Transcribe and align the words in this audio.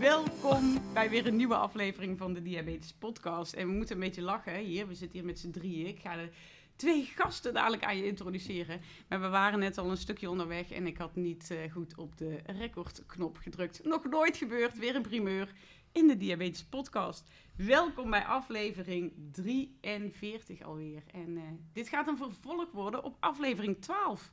Welkom 0.00 0.92
bij 0.92 1.10
weer 1.10 1.26
een 1.26 1.36
nieuwe 1.36 1.56
aflevering 1.56 2.18
van 2.18 2.32
de 2.32 2.42
Diabetes 2.42 2.92
Podcast. 2.92 3.52
En 3.52 3.66
we 3.66 3.72
moeten 3.72 3.94
een 3.94 4.00
beetje 4.00 4.22
lachen 4.22 4.56
hier. 4.56 4.86
We 4.86 4.94
zitten 4.94 5.18
hier 5.18 5.26
met 5.26 5.38
z'n 5.38 5.50
drieën. 5.50 5.86
Ik 5.86 5.98
ga 5.98 6.16
de 6.16 6.28
twee 6.76 7.04
gasten 7.04 7.54
dadelijk 7.54 7.84
aan 7.84 7.96
je 7.96 8.06
introduceren. 8.06 8.80
Maar 9.08 9.20
we 9.20 9.28
waren 9.28 9.58
net 9.58 9.78
al 9.78 9.90
een 9.90 9.96
stukje 9.96 10.30
onderweg 10.30 10.70
en 10.70 10.86
ik 10.86 10.96
had 10.96 11.14
niet 11.16 11.50
eh, 11.50 11.72
goed 11.72 11.96
op 11.96 12.18
de 12.18 12.38
recordknop 12.46 13.36
gedrukt. 13.36 13.84
Nog 13.84 14.04
nooit 14.04 14.36
gebeurd, 14.36 14.78
weer 14.78 14.94
een 14.94 15.02
primeur 15.02 15.52
in 15.92 16.06
de 16.06 16.16
Diabetes 16.16 16.64
Podcast. 16.64 17.30
Welkom 17.56 18.10
bij 18.10 18.24
aflevering 18.24 19.12
43 19.32 20.62
alweer. 20.62 21.02
En 21.12 21.36
eh, 21.36 21.42
dit 21.72 21.88
gaat 21.88 22.08
een 22.08 22.16
vervolg 22.16 22.70
worden 22.72 23.04
op 23.04 23.16
aflevering 23.18 23.82
12. 23.82 24.32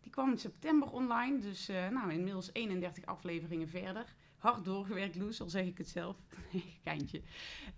Die 0.00 0.12
kwam 0.12 0.30
in 0.30 0.38
september 0.38 0.90
online, 0.90 1.38
dus 1.38 1.70
uh, 1.70 1.88
nou, 1.88 2.12
inmiddels 2.12 2.50
31 2.52 3.06
afleveringen 3.06 3.68
verder 3.68 4.14
hard 4.44 4.64
doorgewerkt, 4.64 5.16
Loes, 5.16 5.40
al 5.40 5.48
zeg 5.48 5.66
ik 5.66 5.78
het 5.78 5.88
zelf. 5.88 6.16
Geintje. 6.84 7.20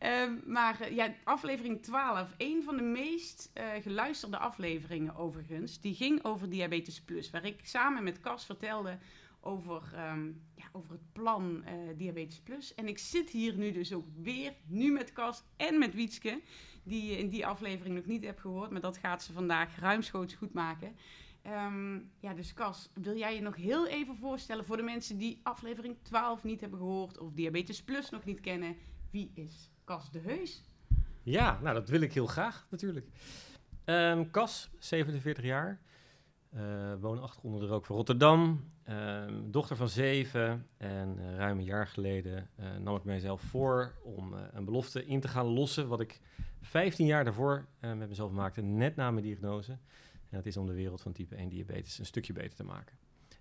Um, 0.01 0.43
maar 0.47 0.81
uh, 0.81 0.97
ja, 0.97 1.15
aflevering 1.25 1.83
12, 1.83 2.35
een 2.37 2.63
van 2.63 2.77
de 2.77 2.83
meest 2.83 3.51
uh, 3.55 3.65
geluisterde 3.83 4.39
afleveringen 4.39 5.17
overigens, 5.17 5.81
die 5.81 5.95
ging 5.95 6.25
over 6.25 6.51
Diabetes 6.51 7.01
Plus. 7.01 7.31
Waar 7.31 7.45
ik 7.45 7.61
samen 7.63 8.05
met 8.05 8.21
Cas 8.21 8.45
vertelde 8.45 8.99
over, 9.41 9.83
um, 10.13 10.43
ja, 10.55 10.65
over 10.73 10.91
het 10.91 11.13
plan 11.13 11.65
uh, 11.65 11.73
Diabetes 11.97 12.41
Plus. 12.41 12.75
En 12.75 12.89
ik 12.89 12.99
zit 12.99 13.31
hier 13.31 13.55
nu 13.55 13.73
dus 13.73 13.93
ook 13.93 14.07
weer, 14.23 14.53
nu 14.67 14.93
met 14.93 15.13
Cas 15.13 15.43
en 15.57 15.79
met 15.79 15.95
Wietske, 15.95 16.41
die 16.83 17.11
je 17.11 17.19
in 17.19 17.29
die 17.29 17.47
aflevering 17.47 17.95
nog 17.95 18.07
niet 18.07 18.25
hebt 18.25 18.41
gehoord. 18.41 18.71
Maar 18.71 18.81
dat 18.81 18.97
gaat 18.97 19.23
ze 19.23 19.33
vandaag 19.33 19.79
ruimschoots 19.79 20.35
goed 20.35 20.53
maken. 20.53 20.97
Um, 21.49 22.11
ja, 22.21 22.35
dus 22.35 22.55
Cas, 22.55 22.91
wil 22.95 23.17
jij 23.17 23.35
je 23.35 23.41
nog 23.41 23.57
heel 23.57 23.87
even 23.87 24.17
voorstellen 24.17 24.65
voor 24.65 24.77
de 24.77 24.83
mensen 24.83 25.19
die 25.19 25.41
aflevering 25.43 25.97
12 26.03 26.45
niet 26.45 26.61
hebben 26.61 26.79
gehoord 26.79 27.19
of 27.19 27.33
Diabetes 27.33 27.83
Plus 27.83 28.11
nog 28.11 28.25
niet 28.25 28.41
kennen? 28.41 28.77
Wie 29.11 29.31
is 29.35 29.71
Cas 29.85 30.11
de 30.11 30.19
Heus? 30.19 30.63
Ja, 31.23 31.59
nou 31.63 31.75
dat 31.75 31.89
wil 31.89 32.01
ik 32.01 32.13
heel 32.13 32.27
graag 32.27 32.67
natuurlijk. 32.71 33.07
Um, 33.85 34.31
Cas, 34.31 34.71
47 34.79 35.45
jaar, 35.45 35.81
uh, 36.55 36.95
woonachtig 37.01 37.43
onder 37.43 37.61
de 37.61 37.67
rook 37.67 37.87
van 37.87 37.97
Rotterdam, 37.97 38.71
um, 38.89 39.51
dochter 39.51 39.77
van 39.77 39.89
zeven 39.89 40.67
en 40.77 41.19
uh, 41.19 41.37
ruim 41.37 41.59
een 41.59 41.65
jaar 41.65 41.87
geleden 41.87 42.51
uh, 42.61 42.77
nam 42.77 42.97
ik 42.97 43.05
mijzelf 43.05 43.41
voor 43.41 43.93
om 44.03 44.35
een 44.53 44.65
belofte 44.65 45.07
in 45.07 45.21
te 45.21 45.29
gaan 45.29 45.47
lossen 45.47 45.89
wat 45.89 46.01
ik 46.01 46.21
15 46.61 47.07
jaar 47.07 47.25
daarvoor 47.25 47.67
met 47.81 48.09
mezelf 48.09 48.31
maakte, 48.31 48.63
net 48.63 48.97
na 48.97 49.11
mijn 49.11 49.25
diagnose. 49.25 49.79
En 50.37 50.43
dat 50.43 50.53
is 50.53 50.61
om 50.61 50.67
de 50.67 50.75
wereld 50.75 51.01
van 51.01 51.13
type 51.13 51.35
1 51.35 51.49
diabetes 51.49 51.99
een 51.99 52.07
stukje 52.07 52.33
beter 52.33 52.55
te 52.55 52.65
maken. 52.65 52.97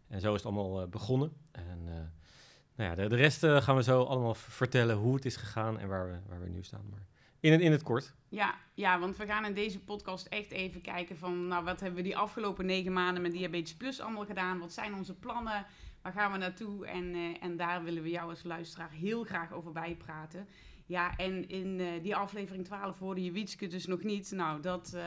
En 0.07 0.21
zo 0.21 0.33
is 0.33 0.43
het 0.43 0.45
allemaal 0.45 0.81
uh, 0.81 0.87
begonnen. 0.87 1.33
En 1.51 1.79
uh, 1.85 1.93
nou 2.75 2.89
ja, 2.89 2.95
de, 2.95 3.07
de 3.07 3.15
rest 3.15 3.43
uh, 3.43 3.61
gaan 3.61 3.75
we 3.75 3.83
zo 3.83 4.03
allemaal 4.03 4.35
vertellen 4.35 4.95
hoe 4.95 5.15
het 5.15 5.25
is 5.25 5.35
gegaan 5.35 5.79
en 5.79 5.87
waar 5.87 6.07
we, 6.07 6.17
waar 6.27 6.41
we 6.41 6.49
nu 6.49 6.63
staan. 6.63 6.85
Maar 6.89 7.05
in 7.39 7.51
het, 7.51 7.61
in 7.61 7.71
het 7.71 7.83
kort. 7.83 8.13
Ja, 8.29 8.55
ja, 8.73 8.99
want 8.99 9.17
we 9.17 9.25
gaan 9.25 9.45
in 9.45 9.53
deze 9.53 9.79
podcast 9.79 10.25
echt 10.25 10.51
even 10.51 10.81
kijken 10.81 11.17
van... 11.17 11.47
nou, 11.47 11.63
wat 11.63 11.79
hebben 11.79 11.97
we 11.97 12.05
die 12.07 12.17
afgelopen 12.17 12.65
negen 12.65 12.93
maanden 12.93 13.21
met 13.21 13.31
Diabetes 13.31 13.75
Plus 13.75 14.01
allemaal 14.01 14.25
gedaan? 14.25 14.59
Wat 14.59 14.73
zijn 14.73 14.93
onze 14.93 15.13
plannen? 15.13 15.65
Waar 16.01 16.13
gaan 16.13 16.31
we 16.31 16.37
naartoe? 16.37 16.85
En, 16.85 17.15
en 17.41 17.57
daar 17.57 17.83
willen 17.83 18.03
we 18.03 18.09
jou 18.09 18.29
als 18.29 18.43
luisteraar 18.43 18.91
heel 18.91 19.23
graag 19.23 19.51
over 19.51 19.71
bijpraten. 19.71 20.47
Ja, 20.85 21.15
en 21.17 21.49
in 21.49 22.01
die 22.01 22.15
aflevering 22.15 22.65
12 22.65 22.99
hoorde 22.99 23.23
je 23.23 23.31
Wietske 23.31 23.67
dus 23.67 23.85
nog 23.85 24.03
niet. 24.03 24.31
Nou, 24.31 24.61
dat 24.61 24.97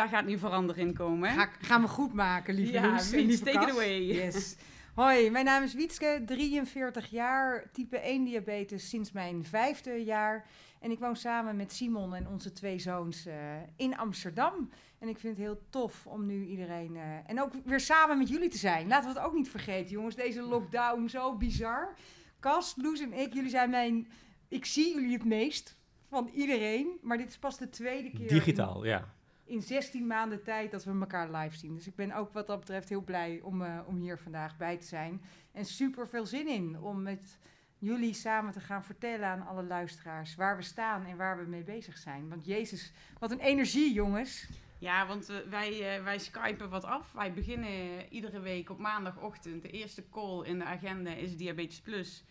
daar 0.00 0.08
gaat 0.08 0.26
nu 0.26 0.38
verandering 0.38 0.88
in 0.88 0.94
komen. 0.94 1.30
Ga, 1.30 1.48
gaan 1.60 1.82
we 1.82 1.88
goed 1.88 2.12
maken, 2.12 2.54
lieve 2.54 2.72
ja, 2.72 2.90
Loes. 2.90 3.10
Wiets, 3.10 3.38
take 3.38 3.62
it 3.62 3.70
away. 3.70 4.02
Yes. 4.02 4.56
Hoi, 4.94 5.30
mijn 5.30 5.44
naam 5.44 5.62
is 5.62 5.74
Wietske, 5.74 6.22
43 6.26 7.10
jaar, 7.10 7.70
type 7.72 7.98
1 7.98 8.24
diabetes 8.24 8.88
sinds 8.88 9.12
mijn 9.12 9.44
vijfde 9.44 10.04
jaar. 10.04 10.46
En 10.80 10.90
ik 10.90 10.98
woon 10.98 11.16
samen 11.16 11.56
met 11.56 11.72
Simon 11.72 12.14
en 12.14 12.28
onze 12.28 12.52
twee 12.52 12.78
zoons 12.78 13.26
uh, 13.26 13.34
in 13.76 13.96
Amsterdam. 13.96 14.70
En 14.98 15.08
ik 15.08 15.18
vind 15.18 15.36
het 15.36 15.46
heel 15.46 15.62
tof 15.70 16.06
om 16.06 16.26
nu 16.26 16.46
iedereen... 16.46 16.94
Uh, 16.94 17.02
en 17.26 17.42
ook 17.42 17.52
weer 17.64 17.80
samen 17.80 18.18
met 18.18 18.28
jullie 18.28 18.48
te 18.48 18.58
zijn. 18.58 18.88
Laten 18.88 19.12
we 19.12 19.18
het 19.18 19.26
ook 19.26 19.34
niet 19.34 19.50
vergeten, 19.50 19.90
jongens. 19.90 20.14
Deze 20.14 20.42
lockdown, 20.42 21.08
zo 21.08 21.36
bizar. 21.36 21.94
Cas, 22.38 22.74
Loes 22.76 23.00
en 23.00 23.12
ik, 23.12 23.34
jullie 23.34 23.50
zijn 23.50 23.70
mijn... 23.70 24.08
Ik 24.48 24.64
zie 24.64 24.94
jullie 24.94 25.12
het 25.12 25.24
meest 25.24 25.76
van 26.08 26.30
iedereen. 26.34 26.98
Maar 27.02 27.18
dit 27.18 27.28
is 27.28 27.38
pas 27.38 27.58
de 27.58 27.68
tweede 27.68 28.10
keer... 28.10 28.28
Digitaal, 28.28 28.84
ja 28.84 29.18
in 29.50 29.62
16 29.62 30.06
maanden 30.06 30.42
tijd 30.42 30.70
dat 30.70 30.84
we 30.84 30.98
elkaar 31.00 31.30
live 31.30 31.56
zien. 31.56 31.74
Dus 31.74 31.86
ik 31.86 31.94
ben 31.94 32.12
ook 32.12 32.32
wat 32.32 32.46
dat 32.46 32.58
betreft 32.58 32.88
heel 32.88 33.00
blij 33.00 33.40
om, 33.42 33.62
uh, 33.62 33.78
om 33.86 33.96
hier 33.96 34.18
vandaag 34.18 34.56
bij 34.56 34.76
te 34.76 34.86
zijn. 34.86 35.22
En 35.52 35.64
super 35.64 36.08
veel 36.08 36.26
zin 36.26 36.48
in 36.48 36.80
om 36.80 37.02
met 37.02 37.38
jullie 37.78 38.14
samen 38.14 38.52
te 38.52 38.60
gaan 38.60 38.84
vertellen 38.84 39.26
aan 39.26 39.46
alle 39.46 39.62
luisteraars 39.62 40.34
waar 40.34 40.56
we 40.56 40.62
staan 40.62 41.04
en 41.04 41.16
waar 41.16 41.38
we 41.38 41.44
mee 41.44 41.62
bezig 41.62 41.98
zijn. 41.98 42.28
Want 42.28 42.44
Jezus, 42.44 42.92
wat 43.18 43.30
een 43.30 43.40
energie, 43.40 43.92
jongens. 43.92 44.48
Ja, 44.78 45.06
want 45.06 45.30
uh, 45.30 45.36
wij, 45.48 45.98
uh, 45.98 46.04
wij 46.04 46.18
skypen 46.18 46.70
wat 46.70 46.84
af. 46.84 47.12
Wij 47.12 47.32
beginnen 47.32 48.12
iedere 48.12 48.40
week 48.40 48.70
op 48.70 48.78
maandagochtend. 48.78 49.62
De 49.62 49.70
eerste 49.70 50.04
call 50.10 50.44
in 50.44 50.58
de 50.58 50.64
agenda 50.64 51.10
is 51.10 51.36
Diabetes 51.36 51.80
Plus. 51.80 52.24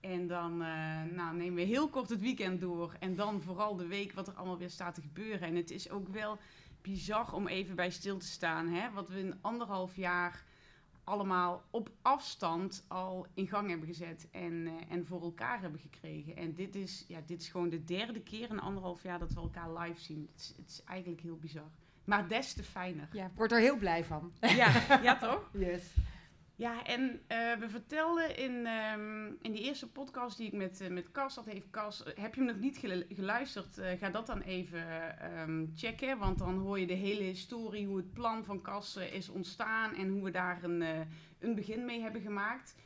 En 0.00 0.26
dan 0.26 0.56
nou, 1.14 1.36
nemen 1.36 1.54
we 1.54 1.60
heel 1.60 1.88
kort 1.88 2.08
het 2.08 2.20
weekend 2.20 2.60
door. 2.60 2.96
En 3.00 3.14
dan 3.14 3.42
vooral 3.42 3.76
de 3.76 3.86
week 3.86 4.12
wat 4.12 4.28
er 4.28 4.34
allemaal 4.34 4.58
weer 4.58 4.70
staat 4.70 4.94
te 4.94 5.00
gebeuren. 5.00 5.48
En 5.48 5.54
het 5.54 5.70
is 5.70 5.90
ook 5.90 6.08
wel 6.08 6.38
bizar 6.88 7.32
om 7.32 7.46
even 7.46 7.76
bij 7.76 7.90
stil 7.90 8.18
te 8.18 8.26
staan. 8.26 8.68
Hè? 8.68 8.90
Wat 8.90 9.08
we 9.08 9.18
in 9.18 9.38
anderhalf 9.40 9.96
jaar 9.96 10.44
allemaal 11.04 11.64
op 11.70 11.90
afstand 12.02 12.84
al 12.88 13.26
in 13.34 13.46
gang 13.46 13.68
hebben 13.68 13.86
gezet 13.88 14.28
en, 14.30 14.52
uh, 14.52 14.72
en 14.88 15.06
voor 15.06 15.22
elkaar 15.22 15.60
hebben 15.60 15.80
gekregen. 15.80 16.36
En 16.36 16.54
dit 16.54 16.74
is, 16.74 17.04
ja, 17.08 17.20
dit 17.26 17.40
is 17.40 17.48
gewoon 17.48 17.68
de 17.68 17.84
derde 17.84 18.20
keer 18.20 18.50
in 18.50 18.60
anderhalf 18.60 19.02
jaar 19.02 19.18
dat 19.18 19.32
we 19.32 19.40
elkaar 19.40 19.72
live 19.78 20.00
zien. 20.00 20.28
Het 20.32 20.40
is, 20.40 20.54
het 20.56 20.70
is 20.70 20.82
eigenlijk 20.84 21.20
heel 21.20 21.36
bizar. 21.36 21.70
Maar 22.04 22.28
des 22.28 22.52
te 22.52 22.62
fijner. 22.62 23.08
Ja, 23.12 23.26
ik 23.26 23.32
word 23.34 23.52
er 23.52 23.60
heel 23.60 23.76
blij 23.76 24.04
van. 24.04 24.32
Ja, 24.40 24.98
ja 25.02 25.16
toch? 25.16 25.50
Yes. 25.66 25.94
Ja, 26.58 26.84
en 26.84 27.02
uh, 27.02 27.54
we 27.54 27.68
vertelden 27.68 28.36
in, 28.36 28.66
um, 28.66 29.36
in 29.40 29.52
die 29.52 29.62
eerste 29.62 29.90
podcast 29.90 30.36
die 30.36 30.46
ik 30.46 30.52
met, 30.52 30.80
uh, 30.80 30.88
met 30.88 31.10
Cas 31.10 31.34
had, 31.34 31.44
heeft 31.44 31.70
Cas, 31.70 32.02
heb 32.14 32.34
je 32.34 32.40
hem 32.40 32.50
nog 32.50 32.58
niet 32.58 32.78
geluisterd, 33.08 33.80
ga 33.98 34.10
dat 34.10 34.26
dan 34.26 34.40
even 34.40 34.84
um, 35.40 35.72
checken, 35.74 36.18
want 36.18 36.38
dan 36.38 36.58
hoor 36.58 36.80
je 36.80 36.86
de 36.86 36.94
hele 36.94 37.22
historie, 37.22 37.86
hoe 37.86 37.96
het 37.96 38.12
plan 38.12 38.44
van 38.44 38.62
Cas 38.62 38.96
is 38.96 39.28
ontstaan 39.28 39.94
en 39.94 40.08
hoe 40.08 40.22
we 40.22 40.30
daar 40.30 40.64
een, 40.64 40.84
een 41.38 41.54
begin 41.54 41.84
mee 41.84 42.00
hebben 42.00 42.20
gemaakt. 42.20 42.76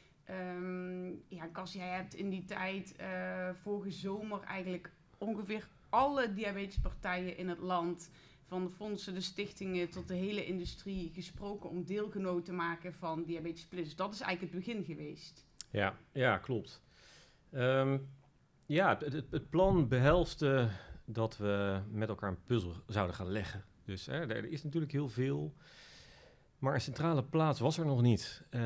Um, 0.56 1.22
ja, 1.28 1.48
Cas, 1.53 1.72
jij 1.72 1.88
hebt 1.88 2.14
in 2.14 2.30
die 2.30 2.44
tijd, 2.44 2.94
vorige 3.62 3.91
zomer 3.91 4.41
eigenlijk 4.41 4.92
ongeveer 5.19 5.69
alle 5.88 6.32
diabetespartijen 6.32 7.36
in 7.36 7.48
het 7.48 7.59
land 7.59 8.10
van 8.50 8.64
de 8.64 8.70
fondsen, 8.70 9.14
de 9.14 9.20
stichtingen 9.20 9.90
tot 9.90 10.08
de 10.08 10.14
hele 10.14 10.46
industrie 10.46 11.10
gesproken 11.14 11.70
om 11.70 11.84
deelgenoot 11.84 12.44
te 12.44 12.52
maken 12.52 12.92
van 12.92 13.24
Diabetes 13.24 13.66
Plus. 13.66 13.96
Dat 13.96 14.12
is 14.12 14.20
eigenlijk 14.20 14.54
het 14.54 14.64
begin 14.64 14.84
geweest. 14.84 15.46
Ja, 15.70 15.96
ja 16.12 16.38
klopt. 16.38 16.82
Um, 17.52 18.08
ja, 18.66 18.98
het, 19.30 19.50
plan 19.50 19.88
behelste 19.88 20.68
dat 21.04 21.36
we 21.36 21.80
met 21.91 22.08
elkaar 22.08 22.30
een 22.30 22.44
puzzel 22.44 22.74
zouden 22.86 23.16
gaan 23.16 23.30
leggen. 23.30 23.64
Dus 23.84 24.06
hè, 24.06 24.26
er 24.26 24.44
is 24.44 24.62
natuurlijk 24.62 24.92
heel 24.92 25.08
veel, 25.08 25.54
maar 26.58 26.74
een 26.74 26.80
centrale 26.80 27.24
plaats 27.24 27.60
was 27.60 27.78
er 27.78 27.86
nog 27.86 28.03
niet. 28.03 28.42
Um, 28.50 28.60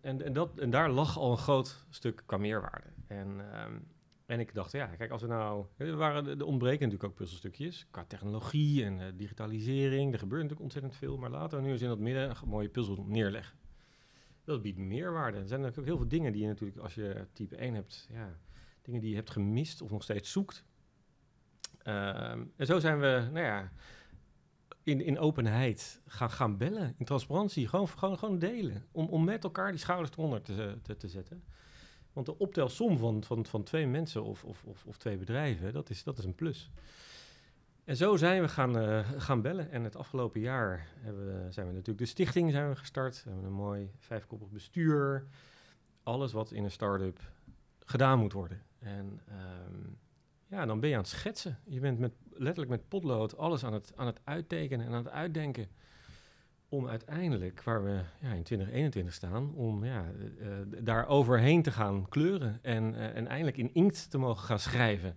en, 0.00 0.22
en, 0.22 0.32
dat, 0.32 0.58
en 0.58 0.70
daar 0.70 0.90
lag 0.90 1.18
al 1.18 1.30
een 1.30 1.38
groot 1.38 1.86
stuk 1.90 2.22
qua 2.26 2.36
meerwaarde. 2.36 2.88
En 3.06 3.28
um, 3.64 3.86
en 4.26 4.40
ik 4.40 4.54
dacht, 4.54 4.72
ja, 4.72 4.86
kijk, 4.86 5.10
als 5.10 5.22
we 5.22 5.28
nou... 5.28 5.66
Er 5.76 5.96
waren 5.96 6.38
de 6.38 6.44
ontbreken 6.44 6.84
natuurlijk 6.84 7.10
ook 7.10 7.14
puzzelstukjes. 7.14 7.86
Qua 7.90 8.04
technologie 8.04 8.84
en 8.84 8.98
uh, 8.98 9.06
digitalisering. 9.14 10.12
Er 10.12 10.18
gebeurt 10.18 10.42
natuurlijk 10.42 10.62
ontzettend 10.62 10.96
veel. 10.96 11.16
Maar 11.16 11.30
laten 11.30 11.58
we 11.58 11.64
nu 11.64 11.72
eens 11.72 11.82
in 11.82 11.88
dat 11.88 11.98
midden 11.98 12.30
een 12.30 12.48
mooie 12.48 12.68
puzzel 12.68 13.04
neerleggen. 13.06 13.58
Dat 14.44 14.62
biedt 14.62 14.78
meerwaarde. 14.78 15.38
Er 15.38 15.48
zijn 15.48 15.60
natuurlijk 15.60 15.88
ook 15.88 15.94
heel 15.94 15.96
veel 15.96 16.18
dingen 16.18 16.32
die 16.32 16.42
je 16.42 16.48
natuurlijk, 16.48 16.78
als 16.78 16.94
je 16.94 17.26
type 17.32 17.56
1 17.56 17.74
hebt... 17.74 18.08
Ja, 18.10 18.38
dingen 18.82 19.00
die 19.00 19.10
je 19.10 19.16
hebt 19.16 19.30
gemist 19.30 19.82
of 19.82 19.90
nog 19.90 20.02
steeds 20.02 20.32
zoekt. 20.32 20.64
Um, 21.86 22.52
en 22.56 22.66
zo 22.66 22.78
zijn 22.78 23.00
we, 23.00 23.28
nou 23.32 23.46
ja... 23.46 23.72
In, 24.82 25.00
in 25.00 25.18
openheid 25.18 26.02
gaan, 26.06 26.30
gaan 26.30 26.56
bellen, 26.56 26.94
in 26.98 27.04
transparantie, 27.04 27.68
gewoon, 27.68 27.88
gewoon, 27.88 28.18
gewoon 28.18 28.38
delen. 28.38 28.86
Om, 28.92 29.06
om 29.06 29.24
met 29.24 29.44
elkaar 29.44 29.70
die 29.70 29.80
schouders 29.80 30.10
eronder 30.10 30.42
te, 30.42 30.78
te, 30.82 30.96
te 30.96 31.08
zetten. 31.08 31.44
Want 32.14 32.26
de 32.26 32.38
optelsom 32.38 32.98
van, 32.98 33.24
van, 33.24 33.46
van 33.46 33.62
twee 33.62 33.86
mensen 33.86 34.24
of, 34.24 34.44
of, 34.44 34.64
of, 34.64 34.84
of 34.86 34.96
twee 34.96 35.16
bedrijven, 35.16 35.72
dat 35.72 35.90
is, 35.90 36.02
dat 36.02 36.18
is 36.18 36.24
een 36.24 36.34
plus. 36.34 36.70
En 37.84 37.96
zo 37.96 38.16
zijn 38.16 38.42
we 38.42 38.48
gaan, 38.48 38.78
eh, 38.78 39.08
gaan 39.16 39.42
bellen. 39.42 39.70
En 39.70 39.84
het 39.84 39.96
afgelopen 39.96 40.40
jaar 40.40 40.88
hebben 40.94 41.52
zijn 41.52 41.66
we 41.66 41.72
natuurlijk 41.72 41.98
de 41.98 42.06
stichting 42.06 42.50
zijn 42.50 42.68
we 42.68 42.76
gestart. 42.76 43.24
We 43.24 43.30
hebben 43.30 43.48
een 43.48 43.56
mooi 43.56 43.90
vijfkoppig 43.98 44.48
bestuur. 44.50 45.26
Alles 46.02 46.32
wat 46.32 46.50
in 46.50 46.64
een 46.64 46.70
start-up 46.70 47.20
gedaan 47.78 48.18
moet 48.18 48.32
worden. 48.32 48.62
En 48.78 49.20
ehm, 49.28 49.90
ja, 50.46 50.66
dan 50.66 50.80
ben 50.80 50.88
je 50.88 50.94
aan 50.94 51.00
het 51.00 51.10
schetsen. 51.10 51.58
Je 51.64 51.80
bent 51.80 51.98
met, 51.98 52.12
letterlijk 52.30 52.70
met 52.70 52.88
potlood 52.88 53.36
alles 53.36 53.64
aan 53.64 53.72
het, 53.72 53.92
aan 53.96 54.06
het 54.06 54.20
uittekenen 54.24 54.86
en 54.86 54.92
aan 54.92 55.04
het 55.04 55.12
uitdenken. 55.12 55.68
Om 56.68 56.88
uiteindelijk, 56.88 57.62
waar 57.62 57.84
we 57.84 58.02
ja, 58.20 58.32
in 58.32 58.42
2021 58.42 59.14
staan, 59.14 59.54
om 59.54 59.84
ja, 59.84 60.04
uh, 60.38 60.48
daar 60.80 61.06
overheen 61.06 61.62
te 61.62 61.70
gaan 61.70 62.08
kleuren. 62.08 62.58
En, 62.62 62.94
uh, 62.94 63.16
en 63.16 63.26
eindelijk 63.26 63.56
in 63.56 63.74
inkt 63.74 64.10
te 64.10 64.18
mogen 64.18 64.44
gaan 64.44 64.58
schrijven. 64.58 65.16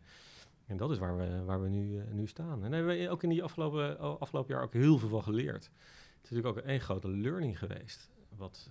En 0.65 0.77
dat 0.77 0.91
is 0.91 0.97
waar 0.97 1.17
we, 1.17 1.43
waar 1.43 1.61
we 1.61 1.69
nu, 1.69 1.95
uh, 1.95 2.03
nu 2.11 2.27
staan. 2.27 2.63
En 2.63 2.71
daar 2.71 2.79
hebben 2.79 2.97
we 2.97 3.09
ook 3.09 3.23
in 3.23 3.29
die 3.29 3.43
afgelopen, 3.43 3.99
afgelopen 4.19 4.53
jaar 4.53 4.63
ook 4.63 4.73
heel 4.73 4.97
veel 4.97 5.09
van 5.09 5.23
geleerd. 5.23 5.63
Het 5.63 6.23
is 6.23 6.29
natuurlijk 6.29 6.57
ook 6.57 6.63
een 6.65 6.79
grote 6.79 7.09
learning 7.09 7.59
geweest. 7.59 8.09
Wat, 8.35 8.69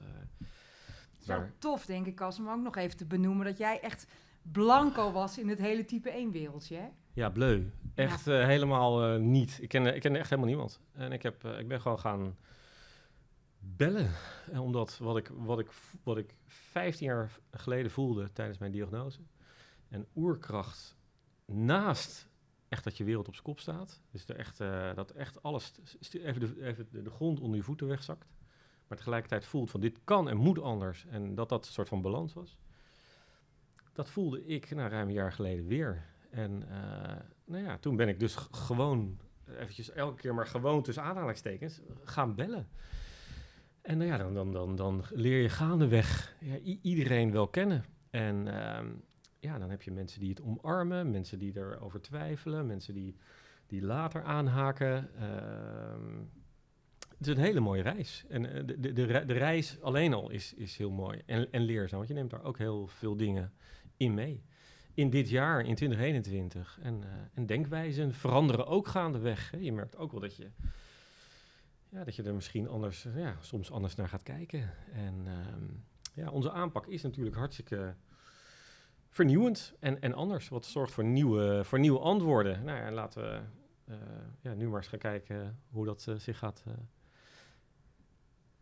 Zo 1.19 1.43
tof, 1.59 1.87
denk 1.87 2.07
ik, 2.07 2.21
als 2.21 2.39
om 2.39 2.49
ook 2.49 2.63
nog 2.63 2.77
even 2.77 2.97
te 2.97 3.07
benoemen 3.07 3.45
dat 3.45 3.59
jij 3.59 3.81
echt 3.81 4.07
blanco 4.43 5.13
was 5.13 5.39
in 5.39 5.49
het 5.49 5.59
hele 5.59 5.85
type 5.85 6.11
1 6.11 6.31
wereldje, 6.31 6.77
hè? 6.77 6.89
Ja, 7.13 7.31
bleu. 7.31 7.71
Echt 7.95 8.25
ja. 8.25 8.47
helemaal 8.47 9.19
niet. 9.19 9.59
Ik 9.61 9.69
ken, 9.69 9.95
ik 9.95 10.01
ken 10.01 10.17
echt 10.17 10.31
helemaal 10.31 10.51
niemand. 10.51 10.81
En 10.93 11.13
ik, 11.13 11.23
heb, 11.23 11.45
ik 11.45 11.69
ben 11.69 11.81
gewoon 11.81 11.99
gaan 11.99 12.37
bellen. 13.77 14.11
En 14.51 14.59
omdat 14.59 14.99
wat 14.99 15.17
ik, 15.17 15.29
wat, 15.29 15.59
ik, 15.59 15.71
wat 16.03 16.17
ik 16.17 16.35
15 16.47 17.07
jaar 17.07 17.31
geleden 17.51 17.91
voelde 17.91 18.33
tijdens 18.33 18.59
mijn 18.59 18.73
diagnose. 18.73 19.21
En 19.89 20.07
oerkracht 20.15 20.97
naast 21.45 22.29
echt 22.69 22.85
dat 22.85 22.97
je 22.97 23.05
wereld 23.05 23.29
op 23.29 23.33
zijn 23.33 23.47
kop 23.47 23.61
staat. 23.61 24.01
Dus 24.11 24.25
echt, 24.25 24.59
dat 24.95 25.11
echt 25.11 25.43
alles 25.43 25.73
even, 26.11 26.41
de, 26.41 26.65
even 26.65 26.89
de, 26.91 27.11
grond 27.11 27.41
onder 27.41 27.57
je 27.57 27.63
voeten 27.63 27.87
wegzakt. 27.87 28.27
Maar 28.89 28.99
tegelijkertijd 28.99 29.45
voelt 29.45 29.71
van 29.71 29.81
dit 29.81 29.99
kan 30.05 30.29
en 30.29 30.37
moet 30.37 30.61
anders. 30.61 31.07
En 31.07 31.35
dat 31.35 31.49
dat 31.49 31.67
een 31.67 31.73
soort 31.73 31.89
van 31.89 32.03
balans 32.03 32.35
was 32.35 32.57
dat 33.97 34.11
voelde 34.11 34.45
ik 34.45 34.71
nou, 34.71 34.91
ruim 34.91 35.09
een 35.09 35.15
jaar 35.15 35.33
geleden 35.33 35.67
weer. 35.67 36.05
En 36.31 36.63
uh, 36.71 37.17
nou 37.45 37.65
ja, 37.65 37.79
toen 37.79 37.97
ben 37.97 38.09
ik 38.09 38.21
dus 38.21 38.35
gewoon, 38.51 39.19
eventjes 39.47 39.91
elke 39.91 40.21
keer 40.21 40.35
maar 40.35 40.47
gewoon 40.47 40.83
tussen 40.83 41.03
aanhalingstekens, 41.03 41.81
gaan 42.05 42.35
bellen. 42.35 42.69
En 43.87 43.99
nou 43.99 44.11
ja, 44.11 44.17
dan, 44.17 44.35
dan, 44.35 44.53
dan, 44.53 44.77
dan 44.77 45.05
leer 45.11 45.43
je 45.43 45.49
gaandeweg 45.49 46.37
ja, 46.41 46.59
iedereen 46.83 47.31
wel 47.33 47.49
kennen. 47.49 47.85
En 48.11 48.47
uh, 48.47 48.79
ja, 49.39 49.59
dan 49.59 49.71
heb 49.71 49.83
je 49.83 49.91
mensen 49.91 50.21
die 50.21 50.29
het 50.29 50.43
omarmen, 50.43 51.11
mensen 51.11 51.39
die 51.39 51.57
erover 51.57 52.01
twijfelen, 52.01 52.67
mensen 52.67 52.95
die, 52.95 53.17
die 53.67 53.83
later 53.83 54.23
aanhaken. 54.23 55.11
Uh, 55.17 55.23
het 57.19 57.27
is 57.27 57.35
een 57.37 57.43
hele 57.43 57.61
mooie 57.61 57.83
reis. 57.83 58.25
En 58.29 58.43
de, 58.43 58.81
de, 58.81 58.93
de, 58.93 59.25
de 59.27 59.33
reis 59.33 59.81
alleen 59.81 60.15
al 60.15 60.31
is, 60.31 60.55
is 60.55 60.77
heel 60.77 60.91
mooi 60.91 61.23
en, 61.27 61.53
en 61.53 61.63
leerzaam, 61.63 61.99
want 61.99 62.09
je 62.09 62.15
neemt 62.15 62.31
daar 62.31 62.45
ook 62.45 62.59
heel 62.59 62.87
veel 62.87 63.17
dingen 63.17 63.53
in 63.97 64.15
mee. 64.15 64.43
In 64.95 65.11
dit 65.11 65.29
jaar, 65.29 65.67
in 65.67 65.75
2021. 65.75 66.79
En, 66.83 66.95
uh, 66.95 67.09
en 67.35 67.47
denkwijzen 67.47 68.15
veranderen 68.15 68.67
ook 68.67 68.89
gaandeweg. 68.89 69.53
Je 69.59 69.73
merkt 69.73 69.97
ook 69.97 70.11
wel 70.11 70.21
dat 70.21 70.37
je, 70.37 70.51
ja, 71.89 72.05
dat 72.05 72.17
je 72.17 72.23
er 72.23 72.35
misschien 72.35 72.69
anders, 72.69 73.05
uh, 73.05 73.19
ja, 73.19 73.37
soms 73.41 73.71
anders 73.71 73.95
naar 73.95 74.09
gaat 74.09 74.23
kijken. 74.23 74.71
En 74.93 75.15
uh, 75.27 75.33
ja, 76.15 76.31
onze 76.31 76.51
aanpak 76.51 76.87
is 76.87 77.03
natuurlijk 77.03 77.37
hartstikke 77.37 77.95
vernieuwend 79.09 79.75
en, 79.81 80.01
en 80.01 80.15
anders. 80.15 80.49
Wat 80.49 80.67
zorgt 80.67 80.93
voor 80.93 81.05
nieuwe, 81.05 81.65
voor 81.65 81.79
nieuwe 81.79 81.99
antwoorden. 81.99 82.65
Nou 82.65 82.79
ja, 82.79 82.91
laten 82.93 83.23
we 83.23 83.41
ja, 84.41 84.55
nu 84.55 84.69
maar 84.69 84.77
eens 84.77 84.89
gaan 84.89 84.99
kijken 84.99 85.61
hoe 85.71 85.85
dat 85.85 86.13
zich 86.17 86.39
gaat 86.39 86.65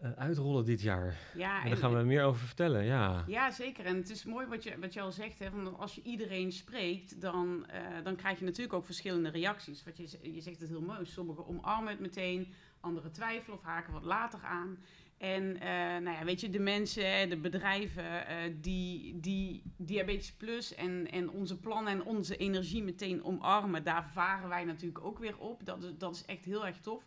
uh, 0.02 0.12
uitrollen 0.12 0.64
dit 0.64 0.80
jaar. 0.80 1.18
Ja, 1.34 1.56
en, 1.56 1.62
en 1.62 1.68
daar 1.68 1.78
gaan 1.78 1.96
we 1.96 2.02
meer 2.02 2.24
over 2.24 2.46
vertellen, 2.46 2.84
ja. 2.84 3.24
Ja, 3.26 3.50
zeker. 3.50 3.84
En 3.84 3.96
het 3.96 4.10
is 4.10 4.24
mooi 4.24 4.46
wat 4.46 4.62
je, 4.62 4.78
wat 4.78 4.92
je 4.92 5.00
al 5.00 5.12
zegt, 5.12 5.38
hè, 5.38 5.50
van 5.50 5.78
als 5.78 5.94
je 5.94 6.02
iedereen 6.02 6.52
spreekt, 6.52 7.20
dan, 7.20 7.66
dan 8.02 8.16
krijg 8.16 8.38
je 8.38 8.44
natuurlijk 8.44 8.74
ook 8.74 8.84
verschillende 8.84 9.28
reacties. 9.28 9.84
Wat 9.84 9.96
je, 9.96 10.32
je 10.34 10.40
zegt 10.40 10.60
het 10.60 10.68
heel 10.68 10.80
mooi, 10.80 11.04
sommigen 11.04 11.46
omarmen 11.46 11.90
het 11.90 12.00
meteen, 12.00 12.52
anderen 12.84 13.12
twijfelen 13.12 13.58
of 13.58 13.62
haken 13.62 13.92
wat 13.92 14.04
later 14.04 14.40
aan. 14.42 14.78
En 15.18 15.42
uh, 15.42 15.62
nou 16.02 16.10
ja, 16.10 16.24
weet 16.24 16.40
je, 16.40 16.50
de 16.50 16.58
mensen, 16.58 17.28
de 17.28 17.36
bedrijven 17.36 18.24
die, 18.60 19.20
die 19.20 19.62
Diabetes 19.76 20.32
Plus 20.32 20.74
en, 20.74 21.10
en 21.10 21.30
onze 21.30 21.58
plannen 21.60 21.92
en 21.92 22.04
onze 22.04 22.36
energie 22.36 22.82
meteen 22.82 23.24
omarmen, 23.24 23.84
daar 23.84 24.10
varen 24.12 24.48
wij 24.48 24.64
natuurlijk 24.64 25.04
ook 25.04 25.18
weer 25.18 25.38
op. 25.38 25.66
Dat 25.66 25.82
is, 25.82 25.90
dat 25.98 26.14
is 26.14 26.24
echt 26.24 26.44
heel 26.44 26.66
erg 26.66 26.80
tof. 26.80 27.06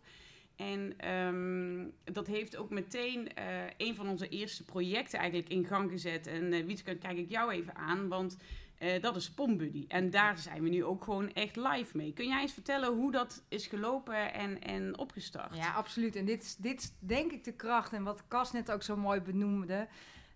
En 0.56 1.10
um, 1.14 1.92
dat 2.04 2.26
heeft 2.26 2.56
ook 2.56 2.70
meteen 2.70 3.28
een 3.76 3.94
van 3.94 4.08
onze 4.08 4.28
eerste 4.28 4.64
projecten 4.64 5.18
eigenlijk 5.18 5.50
in 5.50 5.64
gang 5.64 5.90
gezet. 5.90 6.26
En 6.26 6.52
uh, 6.52 6.64
Wietske, 6.64 6.96
kijk 6.96 7.18
ik 7.18 7.30
jou 7.30 7.52
even 7.52 7.74
aan, 7.74 8.08
want 8.08 8.36
uh, 8.78 9.02
dat 9.02 9.16
is 9.16 9.30
Pombuddy. 9.30 9.84
En 9.88 10.10
daar 10.10 10.38
zijn 10.38 10.62
we 10.62 10.68
nu 10.68 10.84
ook 10.84 11.04
gewoon 11.04 11.32
echt 11.32 11.56
live 11.56 11.96
mee. 11.96 12.12
Kun 12.12 12.28
jij 12.28 12.40
eens 12.40 12.52
vertellen 12.52 12.94
hoe 12.94 13.10
dat 13.12 13.44
is 13.48 13.66
gelopen 13.66 14.32
en, 14.32 14.60
en 14.60 14.98
opgestart? 14.98 15.56
Ja, 15.56 15.72
absoluut. 15.72 16.16
En 16.16 16.24
dit 16.24 16.62
dit 16.62 16.80
is 16.80 16.92
denk 16.98 17.32
ik 17.32 17.44
de 17.44 17.52
kracht. 17.52 17.92
En 17.92 18.02
wat 18.02 18.28
Cas 18.28 18.52
net 18.52 18.70
ook 18.70 18.82
zo 18.82 18.96
mooi 18.96 19.20
benoemde. 19.20 19.88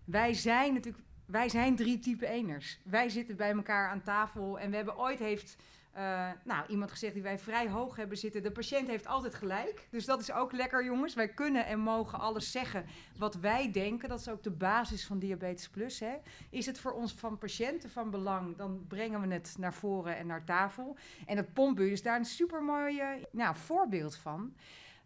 Wij 0.05 0.33
zijn 0.33 0.73
natuurlijk, 0.73 1.03
wij 1.25 1.49
zijn 1.49 1.75
drie 1.75 1.99
type 1.99 2.27
eners. 2.27 2.79
Wij 2.83 3.09
zitten 3.09 3.35
bij 3.35 3.51
elkaar 3.51 3.89
aan 3.89 4.01
tafel 4.01 4.59
en 4.59 4.69
we 4.69 4.75
hebben 4.75 4.97
ooit 4.97 5.19
heeft... 5.19 5.55
Uh, 5.97 6.29
nou, 6.43 6.67
iemand 6.67 6.91
gezegd 6.91 7.13
die 7.13 7.23
wij 7.23 7.39
vrij 7.39 7.69
hoog 7.69 7.95
hebben 7.95 8.17
zitten. 8.17 8.43
De 8.43 8.51
patiënt 8.51 8.87
heeft 8.87 9.07
altijd 9.07 9.35
gelijk. 9.35 9.87
Dus 9.89 10.05
dat 10.05 10.21
is 10.21 10.31
ook 10.31 10.51
lekker, 10.51 10.85
jongens. 10.85 11.13
Wij 11.13 11.27
kunnen 11.27 11.65
en 11.65 11.79
mogen 11.79 12.19
alles 12.19 12.51
zeggen 12.51 12.85
wat 13.17 13.35
wij 13.35 13.71
denken. 13.71 14.09
Dat 14.09 14.19
is 14.19 14.29
ook 14.29 14.43
de 14.43 14.51
basis 14.51 15.05
van 15.05 15.19
Diabetes 15.19 15.69
Plus. 15.69 15.99
Hè. 15.99 16.15
Is 16.49 16.65
het 16.65 16.79
voor 16.79 16.91
ons 16.91 17.13
van 17.13 17.37
patiënten 17.37 17.89
van 17.89 18.09
belang, 18.09 18.57
dan 18.57 18.85
brengen 18.87 19.21
we 19.21 19.33
het 19.33 19.55
naar 19.57 19.73
voren 19.73 20.17
en 20.17 20.27
naar 20.27 20.43
tafel. 20.43 20.95
En 21.25 21.37
het 21.37 21.53
pompbu 21.53 21.91
is 21.91 22.01
daar 22.01 22.17
een 22.17 22.25
supermooi 22.25 23.01
nou, 23.31 23.55
voorbeeld 23.55 24.15
van. 24.15 24.53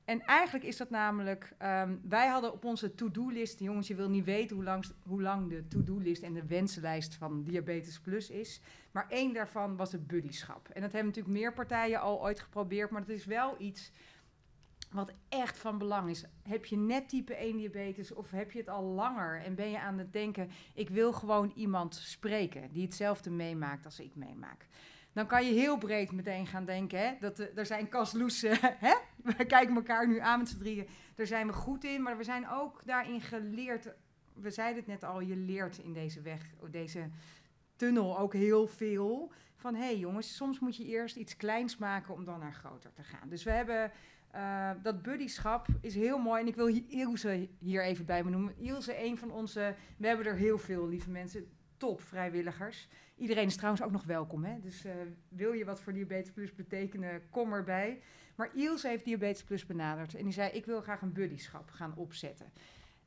En 0.08 0.22
eigenlijk 0.26 0.66
is 0.66 0.78
dat 0.78 0.90
namelijk, 0.90 1.54
um, 1.62 2.02
wij 2.10 2.28
hadden 2.28 2.54
op 2.54 2.66
onze 2.66 2.96
to-do-list, 2.96 3.60
jongens, 3.60 3.88
je 3.88 3.96
wil 3.96 4.10
niet 4.10 4.26
weten 4.26 4.56
hoe 4.56 4.66
lang, 4.66 4.86
hoe 5.04 5.22
lang 5.22 5.50
de 5.50 5.68
to-do-list 5.68 6.22
en 6.22 6.34
de 6.34 6.46
wensenlijst 6.46 7.16
van 7.16 7.44
Diabetes 7.44 8.00
Plus 8.00 8.30
is. 8.30 8.62
Maar 8.92 9.06
één 9.10 9.34
daarvan 9.34 9.76
was 9.76 9.92
het 9.92 10.08
buddyschap. 10.08 10.68
En 10.68 10.82
dat 10.82 10.92
hebben 10.92 11.10
natuurlijk 11.10 11.40
meer 11.40 11.54
partijen 11.54 12.00
al 12.00 12.22
ooit 12.22 12.40
geprobeerd, 12.40 12.90
maar 12.90 13.02
het 13.02 13.10
is 13.10 13.26
wel 13.26 13.56
iets 13.60 13.92
wat 14.92 15.12
echt 15.30 15.58
van 15.58 15.78
belang 15.78 16.10
is. 16.10 16.24
Heb 16.44 16.66
je 16.66 16.78
net 16.78 17.10
type 17.10 17.36
1 17.36 17.58
diabetes 17.58 18.14
of 18.14 18.32
heb 18.32 18.52
je 18.52 18.60
het 18.60 18.70
al 18.70 18.84
langer 18.84 19.42
en 19.42 19.56
ben 19.56 19.70
je 19.70 19.80
aan 19.80 19.98
het 19.98 20.14
denken, 20.14 20.50
ik 20.74 20.90
wil 20.90 21.14
gewoon 21.14 21.52
iemand 21.56 21.96
spreken 21.96 22.70
die 22.72 22.84
hetzelfde 22.84 23.30
meemaakt 23.30 23.86
als 23.86 24.00
ik 24.00 24.16
meemaak 24.16 24.68
dan 25.18 25.28
kan 25.28 25.46
je 25.46 25.52
heel 25.52 25.78
breed 25.78 26.12
meteen 26.12 26.48
gaan 26.48 26.66
denken. 26.66 27.00
Hè? 27.00 27.14
Dat, 27.20 27.40
uh, 27.40 27.58
er 27.58 27.66
zijn 27.66 27.90
kasloesen, 27.90 28.58
hè? 28.88 28.94
we 29.24 29.46
kijken 29.46 29.76
elkaar 29.76 30.08
nu 30.08 30.20
aan 30.20 30.40
met 30.40 30.50
z'n 30.50 30.58
drieën. 30.58 30.88
Daar 31.16 31.28
zijn 31.28 31.48
we 31.48 31.54
goed 31.54 31.84
in, 31.84 32.02
maar 32.02 32.18
we 32.18 32.24
zijn 32.24 32.50
ook 32.50 32.82
daarin 32.86 33.22
geleerd. 33.22 33.94
We 34.34 34.52
zeiden 34.52 34.78
het 34.78 34.88
net 34.88 35.04
al, 35.04 35.20
je 35.20 35.36
leert 35.36 35.78
in 35.78 35.94
deze 35.94 36.22
weg, 36.22 36.42
deze 36.72 37.10
tunnel 37.76 38.20
ook 38.20 38.34
heel 38.34 38.68
veel. 38.68 39.32
Van 39.56 39.76
hé 39.76 39.84
hey 39.84 39.98
jongens, 39.98 40.36
soms 40.36 40.60
moet 40.60 40.76
je 40.76 40.86
eerst 40.86 41.16
iets 41.16 41.38
kleins 41.38 41.78
maken 41.78 42.14
om 42.14 42.26
dan 42.26 42.40
naar 42.40 42.54
groter 42.54 42.94
te 42.94 43.04
gaan. 43.04 43.30
Dus 43.30 43.44
we 43.44 43.52
hebben 43.52 43.92
uh, 44.36 44.72
dat 44.84 45.02
buddyschap 45.02 45.68
is 45.82 45.96
heel 45.96 46.18
mooi. 46.18 46.42
En 46.42 46.48
ik 46.48 46.56
wil 46.56 46.82
Ilse 46.88 47.50
hier 47.60 47.84
even 47.84 48.06
bij 48.06 48.24
me 48.24 48.30
noemen. 48.30 48.58
Ilse, 48.58 49.04
een 49.04 49.18
van 49.18 49.32
onze, 49.32 49.76
we 49.98 50.08
hebben 50.08 50.26
er 50.26 50.36
heel 50.36 50.58
veel, 50.58 50.88
lieve 50.88 51.10
mensen, 51.10 51.48
top 51.78 52.02
vrijwilligers. 52.02 52.88
Iedereen 53.18 53.46
is 53.46 53.56
trouwens 53.56 53.84
ook 53.84 53.92
nog 53.92 54.04
welkom. 54.04 54.44
Hè? 54.44 54.60
Dus 54.60 54.86
uh, 54.86 54.92
wil 55.30 55.52
je 55.52 55.66
wat 55.66 55.82
voor 55.82 55.94
Diabetes 55.94 56.32
Plus 56.32 56.56
betekenen, 56.56 57.30
kom 57.30 57.54
erbij. 57.54 58.02
Maar 58.36 58.56
Ilse 58.56 58.88
heeft 58.88 59.06
Diabetes 59.06 59.44
Plus 59.44 59.66
benaderd. 59.66 60.16
En 60.16 60.24
die 60.24 60.34
zei, 60.34 60.52
ik 60.52 60.66
wil 60.66 60.82
graag 60.82 61.02
een 61.02 61.14
buddyschap 61.14 61.70
gaan 61.70 61.96
opzetten. 61.96 62.52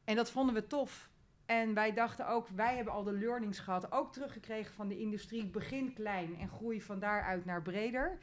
En 0.04 0.16
dat 0.16 0.30
vonden 0.30 0.54
we 0.54 0.66
tof. 0.66 1.10
En 1.46 1.74
wij 1.74 1.92
dachten 1.92 2.28
ook, 2.28 2.48
wij 2.48 2.76
hebben 2.76 2.92
al 2.92 3.02
de 3.02 3.12
learnings 3.12 3.58
gehad. 3.58 3.92
Ook 3.92 4.12
teruggekregen 4.12 4.74
van 4.74 4.88
de 4.88 4.98
industrie. 4.98 5.46
Begin 5.46 5.92
klein 5.92 6.36
en 6.38 6.48
groei 6.48 6.82
van 6.82 6.98
daaruit 6.98 7.44
naar 7.44 7.62
breder. 7.62 8.18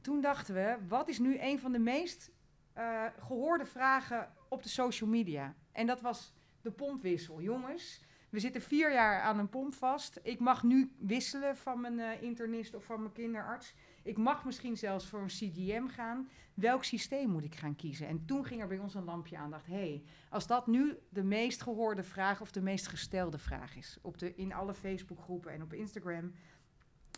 Toen 0.00 0.20
dachten 0.20 0.54
we, 0.54 0.76
wat 0.88 1.08
is 1.08 1.18
nu 1.18 1.38
een 1.40 1.58
van 1.58 1.72
de 1.72 1.78
meest 1.78 2.30
uh, 2.78 3.06
gehoorde 3.18 3.66
vragen 3.66 4.32
op 4.48 4.62
de 4.62 4.68
social 4.68 5.10
media? 5.10 5.54
En 5.72 5.86
dat 5.86 6.00
was 6.00 6.34
de 6.60 6.70
pompwissel. 6.70 7.40
Jongens, 7.40 8.04
we 8.32 8.40
zitten 8.40 8.62
vier 8.62 8.92
jaar 8.92 9.20
aan 9.20 9.38
een 9.38 9.48
pomp 9.48 9.74
vast. 9.74 10.20
Ik 10.22 10.40
mag 10.40 10.62
nu 10.62 10.92
wisselen 10.98 11.56
van 11.56 11.80
mijn 11.80 11.98
uh, 11.98 12.22
internist 12.22 12.74
of 12.74 12.84
van 12.84 13.00
mijn 13.00 13.12
kinderarts. 13.12 13.74
Ik 14.02 14.16
mag 14.16 14.44
misschien 14.44 14.76
zelfs 14.76 15.06
voor 15.06 15.20
een 15.20 15.26
CGM 15.26 15.86
gaan. 15.86 16.28
Welk 16.54 16.84
systeem 16.84 17.30
moet 17.30 17.44
ik 17.44 17.54
gaan 17.54 17.76
kiezen? 17.76 18.06
En 18.06 18.24
toen 18.24 18.44
ging 18.44 18.60
er 18.60 18.68
bij 18.68 18.78
ons 18.78 18.94
een 18.94 19.04
lampje 19.04 19.36
aan. 19.36 19.50
Dacht, 19.50 19.66
hé, 19.66 19.72
hey, 19.74 20.02
als 20.30 20.46
dat 20.46 20.66
nu 20.66 20.98
de 21.08 21.22
meest 21.22 21.62
gehoorde 21.62 22.02
vraag 22.02 22.40
of 22.40 22.50
de 22.50 22.60
meest 22.60 22.86
gestelde 22.86 23.38
vraag 23.38 23.76
is, 23.76 23.98
op 24.02 24.18
de, 24.18 24.34
in 24.34 24.52
alle 24.52 24.74
Facebookgroepen 24.74 25.52
en 25.52 25.62
op 25.62 25.72
Instagram, 25.72 26.32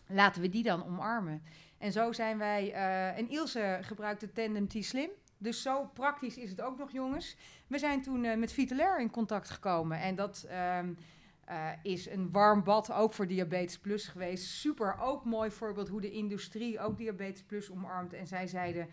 laten 0.06 0.42
we 0.42 0.48
die 0.48 0.62
dan 0.62 0.84
omarmen. 0.84 1.42
En 1.78 1.92
zo 1.92 2.12
zijn 2.12 2.38
wij, 2.38 2.70
uh, 2.70 3.18
en 3.18 3.30
Ilse 3.30 3.78
gebruikte 3.82 4.32
Tandem 4.32 4.68
T-Slim. 4.68 5.10
Dus 5.38 5.62
zo 5.62 5.90
praktisch 5.94 6.36
is 6.36 6.50
het 6.50 6.60
ook 6.60 6.78
nog, 6.78 6.92
jongens. 6.92 7.36
We 7.66 7.78
zijn 7.78 8.02
toen 8.02 8.24
uh, 8.24 8.36
met 8.36 8.52
Vitalair 8.52 9.00
in 9.00 9.10
contact 9.10 9.50
gekomen. 9.50 10.00
En 10.00 10.14
dat 10.14 10.48
um, 10.78 10.96
uh, 11.48 11.70
is 11.82 12.08
een 12.08 12.30
warm 12.30 12.64
bad 12.64 12.92
ook 12.92 13.12
voor 13.12 13.26
Diabetes 13.26 13.78
Plus 13.78 14.06
geweest. 14.06 14.44
Super, 14.44 14.98
ook 15.00 15.24
mooi 15.24 15.50
voorbeeld 15.50 15.88
hoe 15.88 16.00
de 16.00 16.10
industrie 16.10 16.80
ook 16.80 16.96
Diabetes 16.98 17.42
Plus 17.42 17.70
omarmt. 17.70 18.12
En 18.12 18.26
zij 18.26 18.46
zeiden, 18.46 18.88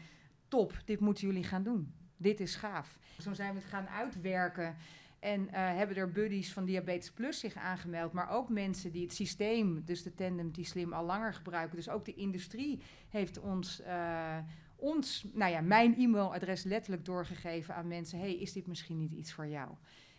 top, 0.48 0.74
dit 0.86 1.00
moeten 1.00 1.28
jullie 1.28 1.44
gaan 1.44 1.64
doen. 1.64 1.94
Dit 2.18 2.40
is 2.40 2.56
gaaf. 2.56 2.98
Zo 3.18 3.34
zijn 3.34 3.54
we 3.54 3.60
het 3.60 3.70
gaan 3.70 3.88
uitwerken. 3.88 4.76
En 5.20 5.42
uh, 5.42 5.50
hebben 5.54 5.96
er 5.96 6.12
buddies 6.12 6.54
van 6.54 6.66
Diabetes 6.66 7.12
Plus 7.12 7.40
zich 7.40 7.56
aangemeld. 7.56 8.14
Maar 8.14 8.30
ook 8.30 8.50
mensen 8.50 8.92
die 8.92 9.04
het 9.04 9.14
systeem, 9.14 9.86
dus 9.86 10.04
de 10.04 10.14
Tandem 10.14 10.52
T-Slim, 10.52 10.94
al 10.94 11.06
langer 11.06 11.34
gebruiken. 11.34 11.76
Dus 11.76 11.90
ook 11.90 12.06
de 12.06 12.14
industrie 12.14 12.82
heeft 13.10 13.40
ons, 13.40 13.82
ons 14.82 15.26
nou 15.34 15.52
ja, 15.52 15.62
mijn 15.62 15.96
e-mailadres 15.98 16.64
letterlijk 16.64 17.06
doorgegeven 17.06 17.76
aan 17.76 17.88
mensen. 17.88 18.20
hey, 18.20 18.34
is 18.34 18.54
dit 18.54 18.68
misschien 18.68 18.98
niet 18.98 19.12
iets 19.12 19.34
voor 19.34 19.48
jou? 19.48 19.70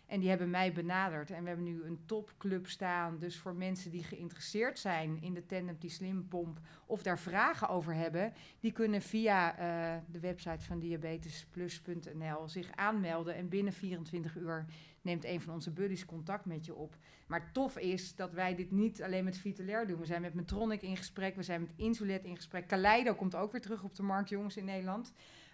En 0.05 0.19
die 0.19 0.29
hebben 0.29 0.49
mij 0.49 0.73
benaderd. 0.73 1.31
En 1.31 1.41
we 1.41 1.47
hebben 1.47 1.65
nu 1.65 1.83
een 1.83 2.05
topclub 2.05 2.67
staan. 2.67 3.19
Dus 3.19 3.37
voor 3.37 3.55
mensen 3.55 3.91
die 3.91 4.03
geïnteresseerd 4.03 4.79
zijn 4.79 5.21
in 5.21 5.33
de 5.33 5.45
Tandem 5.45 5.79
T-Slim 5.79 6.27
pomp... 6.27 6.59
of 6.85 7.03
daar 7.03 7.19
vragen 7.19 7.69
over 7.69 7.93
hebben... 7.93 8.33
die 8.59 8.71
kunnen 8.71 9.01
via 9.01 9.51
uh, 9.51 10.01
de 10.11 10.19
website 10.19 10.65
van 10.65 10.79
diabetesplus.nl 10.79 12.47
zich 12.47 12.71
aanmelden. 12.75 13.35
En 13.35 13.49
binnen 13.49 13.73
24 13.73 14.35
uur 14.35 14.65
neemt 15.03 15.25
een 15.25 15.41
van 15.41 15.53
onze 15.53 15.71
buddies 15.71 16.05
contact 16.05 16.45
met 16.45 16.65
je 16.65 16.75
op. 16.75 16.97
Maar 17.27 17.51
tof 17.51 17.77
is 17.77 18.15
dat 18.15 18.33
wij 18.33 18.55
dit 18.55 18.71
niet 18.71 19.03
alleen 19.03 19.23
met 19.23 19.37
Vitalair 19.37 19.87
doen. 19.87 19.99
We 19.99 20.05
zijn 20.05 20.21
met 20.21 20.33
Metronic 20.33 20.81
in 20.81 20.97
gesprek, 20.97 21.35
we 21.35 21.43
zijn 21.43 21.61
met 21.61 21.73
Insulet 21.75 22.23
in 22.23 22.35
gesprek. 22.35 22.67
Kaleido 22.67 23.13
komt 23.13 23.35
ook 23.35 23.51
weer 23.51 23.61
terug 23.61 23.83
op 23.83 23.95
de 23.95 24.03
markt, 24.03 24.29
jongens, 24.29 24.57
in 24.57 24.65
Nederland. 24.65 25.13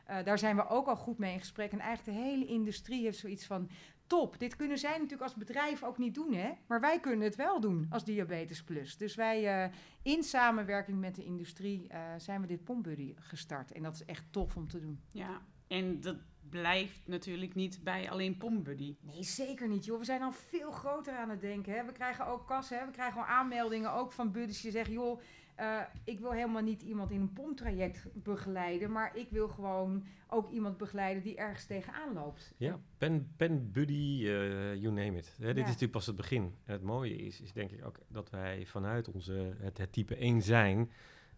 Uh, 0.10 0.24
daar 0.24 0.39
zijn 0.39 0.56
we 0.56 0.68
ook 0.68 0.88
al 0.88 0.96
goed 0.96 1.18
mee 1.18 1.34
in 1.34 1.39
gesprek. 1.39 1.72
En 1.72 1.79
eigenlijk 1.79 2.18
de 2.18 2.24
hele 2.25 2.46
industrie 2.46 3.03
heeft 3.03 3.18
zoiets 3.18 3.46
van... 3.46 3.70
top, 4.08 4.39
dit 4.39 4.56
kunnen 4.56 4.77
zij 4.77 4.91
natuurlijk 4.91 5.22
als 5.22 5.36
bedrijf 5.36 5.84
ook 5.84 5.98
niet 5.98 6.15
doen, 6.15 6.34
hè? 6.34 6.51
Maar 6.68 6.79
wij 6.79 7.00
kunnen 7.00 7.25
het 7.25 7.36
wel 7.36 7.60
doen 7.60 7.86
als 7.89 8.06
Diabetes 8.06 8.63
Plus. 8.63 8.98
Dus 8.98 9.15
wij 9.15 9.65
uh, 9.65 9.74
in 10.01 10.24
samenwerking 10.24 11.00
met 11.00 11.15
de 11.15 11.24
industrie 11.24 11.88
uh, 11.91 12.00
zijn 12.18 12.41
we 12.41 12.48
dit 12.48 12.63
pompbuddy 12.63 13.13
gestart. 13.15 13.72
En 13.72 13.84
dat 13.84 13.94
is 13.94 14.06
echt 14.06 14.24
tof 14.29 14.56
om 14.56 14.68
te 14.68 14.79
doen. 14.79 15.00
Ja, 15.12 15.41
en 15.68 16.00
dat 16.00 16.18
blijft 16.50 17.08
natuurlijk 17.08 17.56
niet 17.56 17.79
bij 17.84 18.10
alleen 18.10 18.38
Pombuddy. 18.38 18.96
Nee, 19.01 19.24
zeker 19.24 19.68
niet, 19.68 19.86
joh. 19.86 20.00
We 20.00 20.06
zijn 20.06 20.22
al 20.22 20.32
veel 20.32 20.72
groter 20.72 21.13
aan 21.13 21.29
het 21.29 21.41
denken. 21.41 21.74
Hè. 21.74 21.86
We 21.86 21.91
krijgen 21.91 22.27
ook 22.27 22.48
kassen, 22.48 22.79
hè. 22.79 22.86
we 22.86 22.91
krijgen 22.91 23.22
al 23.22 23.27
aanmeldingen 23.27 23.94
ook 23.94 24.12
van 24.12 24.32
buddies 24.32 24.62
die 24.62 24.72
zeggen... 24.72 24.94
joh, 24.94 25.22
uh, 25.60 25.82
ik 26.03 26.20
wil 26.20 26.32
helemaal 26.32 26.62
niet 26.62 26.82
iemand 26.82 27.12
in 27.12 27.22
een 27.22 27.34
pomptraject 27.34 28.08
begeleiden... 28.13 28.91
maar 28.91 29.15
ik 29.15 29.29
wil 29.29 29.48
gewoon 29.48 30.06
ook 30.27 30.50
iemand 30.50 30.77
begeleiden 30.77 31.24
die 31.24 31.38
ergens 31.38 31.65
tegenaan 31.65 32.13
loopt. 32.13 32.53
Ja, 32.58 32.79
pen, 32.98 33.34
pen 33.36 33.72
buddy, 33.72 34.20
uh, 34.22 34.75
you 34.75 34.94
name 34.94 35.18
it. 35.18 35.36
Hè, 35.38 35.46
dit 35.46 35.56
ja. 35.56 35.62
is 35.62 35.68
natuurlijk 35.68 35.91
pas 35.91 36.06
het 36.06 36.15
begin. 36.15 36.56
En 36.65 36.74
het 36.74 36.84
mooie 36.84 37.15
is, 37.15 37.41
is 37.41 37.53
denk 37.53 37.72
ik 37.72 37.86
ook 37.86 38.00
dat 38.08 38.29
wij 38.29 38.65
vanuit 38.65 39.08
onze, 39.08 39.56
het, 39.60 39.77
het 39.77 39.94
type 39.94 40.15
1 40.15 40.41
zijn... 40.41 40.91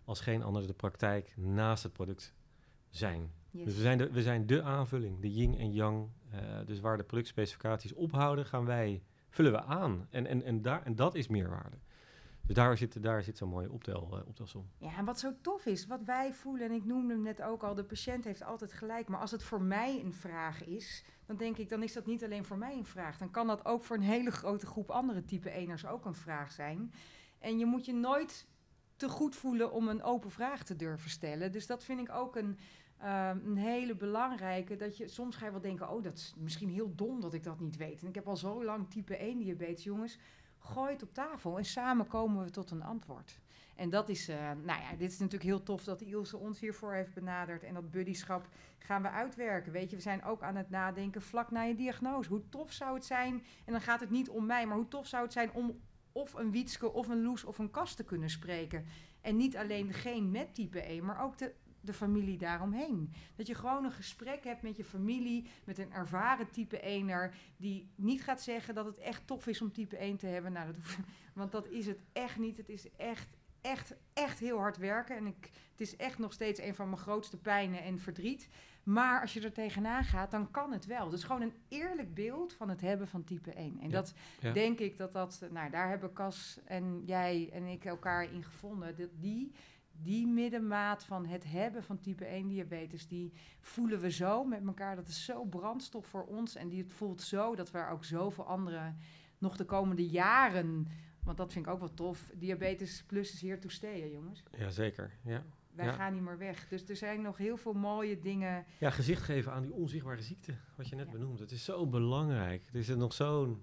als 0.05 0.19
geen 0.19 0.43
ander 0.43 0.67
de 0.67 0.73
praktijk 0.73 1.33
naast 1.37 1.83
het 1.83 1.93
product 1.93 2.33
zijn. 2.89 3.31
Yes. 3.51 3.65
Dus 3.65 3.75
we 3.75 3.81
zijn, 3.81 3.97
de, 3.97 4.11
we 4.11 4.21
zijn 4.21 4.45
de 4.45 4.61
aanvulling, 4.61 5.19
de 5.19 5.31
yin 5.33 5.57
en 5.57 5.71
yang. 5.71 6.09
Uh, 6.33 6.39
dus 6.65 6.79
waar 6.79 6.97
de 6.97 7.03
productspecificaties 7.03 7.93
ophouden, 7.93 8.45
gaan 8.45 8.65
wij, 8.65 9.03
vullen 9.29 9.51
we 9.51 9.63
aan. 9.63 10.07
En, 10.09 10.27
en, 10.27 10.43
en, 10.43 10.61
daar, 10.61 10.83
en 10.83 10.95
dat 10.95 11.15
is 11.15 11.27
meerwaarde. 11.27 11.77
Dus 12.41 12.55
daar 12.55 12.77
zit, 12.77 13.03
daar 13.03 13.23
zit 13.23 13.37
zo'n 13.37 13.49
mooie 13.49 13.71
optel, 13.71 14.09
uh, 14.13 14.27
optelsom. 14.27 14.69
Ja, 14.77 14.97
en 14.97 15.05
wat 15.05 15.19
zo 15.19 15.33
tof 15.41 15.65
is, 15.65 15.87
wat 15.87 16.03
wij 16.03 16.33
voelen, 16.33 16.69
en 16.69 16.75
ik 16.75 16.85
noemde 16.85 17.13
hem 17.13 17.21
net 17.21 17.41
ook 17.41 17.63
al, 17.63 17.75
de 17.75 17.83
patiënt 17.83 18.23
heeft 18.23 18.43
altijd 18.43 18.73
gelijk. 18.73 19.07
Maar 19.07 19.19
als 19.19 19.31
het 19.31 19.43
voor 19.43 19.61
mij 19.61 20.01
een 20.03 20.13
vraag 20.13 20.63
is, 20.63 21.05
dan 21.25 21.37
denk 21.37 21.57
ik, 21.57 21.69
dan 21.69 21.83
is 21.83 21.93
dat 21.93 22.05
niet 22.05 22.23
alleen 22.23 22.45
voor 22.45 22.57
mij 22.57 22.77
een 22.77 22.85
vraag. 22.85 23.17
Dan 23.17 23.31
kan 23.31 23.47
dat 23.47 23.65
ook 23.65 23.83
voor 23.83 23.95
een 23.95 24.01
hele 24.01 24.31
grote 24.31 24.65
groep 24.65 24.89
andere 24.89 25.25
type 25.25 25.49
eners 25.49 25.85
ook 25.85 26.05
een 26.05 26.15
vraag 26.15 26.51
zijn. 26.51 26.93
En 27.39 27.59
je 27.59 27.65
moet 27.65 27.85
je 27.85 27.93
nooit 27.93 28.47
te 28.95 29.09
goed 29.09 29.35
voelen 29.35 29.71
om 29.71 29.87
een 29.87 30.03
open 30.03 30.31
vraag 30.31 30.63
te 30.63 30.75
durven 30.75 31.09
stellen. 31.09 31.51
Dus 31.51 31.67
dat 31.67 31.83
vind 31.83 31.99
ik 31.99 32.11
ook 32.11 32.35
een, 32.35 32.57
uh, 33.03 33.29
een 33.45 33.57
hele 33.57 33.95
belangrijke. 33.95 34.75
Dat 34.75 34.97
je 34.97 35.07
soms 35.07 35.35
ga 35.35 35.45
je 35.45 35.51
wel 35.51 35.61
denken: 35.61 35.89
oh, 35.89 36.03
dat 36.03 36.17
is 36.17 36.33
misschien 36.37 36.69
heel 36.69 36.95
dom 36.95 37.21
dat 37.21 37.33
ik 37.33 37.43
dat 37.43 37.59
niet 37.59 37.77
weet. 37.77 38.01
En 38.01 38.07
ik 38.07 38.15
heb 38.15 38.27
al 38.27 38.37
zo 38.37 38.63
lang 38.63 38.89
type 38.89 39.15
1 39.15 39.37
diabetes, 39.37 39.83
jongens. 39.83 40.19
Gooi 40.59 40.91
het 40.91 41.03
op 41.03 41.13
tafel 41.13 41.57
en 41.57 41.65
samen 41.65 42.07
komen 42.07 42.43
we 42.43 42.49
tot 42.49 42.71
een 42.71 42.83
antwoord. 42.83 43.39
En 43.75 43.89
dat 43.89 44.09
is, 44.09 44.29
uh, 44.29 44.35
nou 44.63 44.81
ja, 44.81 44.95
dit 44.97 45.11
is 45.11 45.17
natuurlijk 45.17 45.49
heel 45.49 45.63
tof 45.63 45.83
dat 45.83 46.01
Ilse 46.01 46.37
ons 46.37 46.59
hiervoor 46.59 46.93
heeft 46.93 47.13
benaderd. 47.13 47.63
En 47.63 47.73
dat 47.73 47.91
buddyschap 47.91 48.47
gaan 48.79 49.01
we 49.01 49.09
uitwerken. 49.09 49.71
Weet 49.71 49.89
je, 49.89 49.95
we 49.95 50.01
zijn 50.01 50.23
ook 50.23 50.41
aan 50.41 50.55
het 50.55 50.69
nadenken 50.69 51.21
vlak 51.21 51.51
na 51.51 51.61
je 51.61 51.75
diagnose. 51.75 52.29
Hoe 52.29 52.49
tof 52.49 52.71
zou 52.71 52.93
het 52.93 53.05
zijn, 53.05 53.43
en 53.65 53.71
dan 53.71 53.81
gaat 53.81 53.99
het 53.99 54.09
niet 54.09 54.29
om 54.29 54.45
mij, 54.45 54.67
maar 54.67 54.77
hoe 54.77 54.87
tof 54.87 55.07
zou 55.07 55.23
het 55.23 55.33
zijn 55.33 55.51
om 55.53 55.79
of 56.11 56.33
een 56.33 56.51
Wietske 56.51 56.93
of 56.93 57.07
een 57.07 57.23
Loes 57.23 57.43
of 57.43 57.57
een 57.57 57.71
Kast 57.71 57.97
te 57.97 58.03
kunnen 58.03 58.29
spreken. 58.29 58.85
En 59.21 59.37
niet 59.37 59.57
alleen 59.57 59.87
degene 59.87 60.27
met 60.27 60.53
type 60.53 60.81
1, 60.81 61.05
maar 61.05 61.23
ook 61.23 61.37
de, 61.37 61.53
de 61.81 61.93
familie 61.93 62.37
daaromheen. 62.37 63.13
Dat 63.35 63.47
je 63.47 63.55
gewoon 63.55 63.85
een 63.85 63.91
gesprek 63.91 64.43
hebt 64.43 64.61
met 64.61 64.75
je 64.75 64.83
familie, 64.83 65.47
met 65.63 65.77
een 65.77 65.93
ervaren 65.93 66.51
type 66.51 66.79
1er, 66.79 67.35
die 67.57 67.91
niet 67.95 68.23
gaat 68.23 68.41
zeggen 68.41 68.75
dat 68.75 68.85
het 68.85 68.97
echt 68.97 69.27
tof 69.27 69.47
is 69.47 69.61
om 69.61 69.71
type 69.71 69.97
1 69.97 70.17
te 70.17 70.27
hebben. 70.27 70.51
Nou, 70.51 70.65
dat 70.65 70.75
hoeft, 70.75 70.97
want 71.33 71.51
dat 71.51 71.67
is 71.67 71.85
het 71.85 71.99
echt 72.13 72.37
niet. 72.37 72.57
Het 72.57 72.69
is 72.69 72.91
echt, 72.97 73.27
echt, 73.61 73.93
echt 74.13 74.39
heel 74.39 74.57
hard 74.57 74.77
werken. 74.77 75.15
En 75.15 75.25
ik, 75.25 75.49
het 75.71 75.81
is 75.81 75.95
echt 75.95 76.17
nog 76.17 76.33
steeds 76.33 76.59
een 76.59 76.75
van 76.75 76.89
mijn 76.89 77.01
grootste 77.01 77.37
pijnen 77.37 77.83
en 77.83 77.99
verdriet. 77.99 78.49
Maar 78.83 79.21
als 79.21 79.33
je 79.33 79.41
er 79.41 79.51
tegenaan 79.51 80.03
gaat, 80.03 80.31
dan 80.31 80.51
kan 80.51 80.71
het 80.71 80.85
wel. 80.85 81.09
Dus 81.09 81.23
gewoon 81.23 81.41
een 81.41 81.53
eerlijk 81.67 82.13
beeld 82.13 82.53
van 82.53 82.69
het 82.69 82.81
hebben 82.81 83.07
van 83.07 83.23
type 83.23 83.51
1. 83.51 83.79
En 83.79 83.89
ja, 83.89 83.95
dat 83.95 84.13
ja. 84.39 84.51
denk 84.51 84.79
ik 84.79 84.97
dat 84.97 85.13
dat... 85.13 85.47
Nou, 85.51 85.69
daar 85.69 85.89
hebben 85.89 86.13
Cas 86.13 86.59
en 86.65 87.01
jij 87.05 87.49
en 87.53 87.65
ik 87.65 87.85
elkaar 87.85 88.33
in 88.33 88.43
gevonden. 88.43 88.97
Dat 88.97 89.09
die, 89.19 89.51
die 90.01 90.27
middenmaat 90.27 91.03
van 91.03 91.25
het 91.25 91.43
hebben 91.43 91.83
van 91.83 91.99
type 91.99 92.25
1 92.25 92.47
diabetes... 92.47 93.07
die 93.07 93.33
voelen 93.59 93.99
we 93.99 94.11
zo 94.11 94.43
met 94.43 94.65
elkaar. 94.65 94.95
Dat 94.95 95.07
is 95.07 95.25
zo 95.25 95.45
brandstof 95.45 96.05
voor 96.05 96.25
ons. 96.25 96.55
En 96.55 96.69
die 96.69 96.83
het 96.83 96.93
voelt 96.93 97.21
zo 97.21 97.55
dat 97.55 97.71
we 97.71 97.77
er 97.77 97.89
ook 97.89 98.05
zoveel 98.05 98.45
anderen 98.45 98.97
nog 99.37 99.57
de 99.57 99.65
komende 99.65 100.07
jaren... 100.07 100.87
Want 101.23 101.37
dat 101.37 101.51
vind 101.53 101.65
ik 101.65 101.71
ook 101.71 101.79
wel 101.79 101.93
tof. 101.93 102.31
Diabetes 102.35 103.03
plus 103.03 103.33
is 103.33 103.41
hier 103.41 103.59
to 103.59 103.69
stay, 103.69 104.11
jongens. 104.11 104.43
Jazeker, 104.57 105.11
ja. 105.23 105.43
Wij 105.73 105.85
ja. 105.85 105.91
gaan 105.91 106.13
niet 106.13 106.21
meer 106.21 106.37
weg. 106.37 106.67
Dus 106.67 106.89
er 106.89 106.95
zijn 106.95 107.21
nog 107.21 107.37
heel 107.37 107.57
veel 107.57 107.73
mooie 107.73 108.19
dingen. 108.19 108.65
Ja, 108.79 108.89
gezicht 108.89 109.23
geven 109.23 109.51
aan 109.51 109.61
die 109.61 109.73
onzichtbare 109.73 110.21
ziekte, 110.21 110.55
wat 110.75 110.87
je 110.87 110.95
net 110.95 111.05
ja. 111.05 111.11
benoemde. 111.11 111.41
Het 111.41 111.51
is 111.51 111.63
zo 111.63 111.87
belangrijk. 111.87 112.67
Er 112.73 112.79
is 112.79 112.89
er 112.89 112.97
nog 112.97 113.13
zo'n 113.13 113.61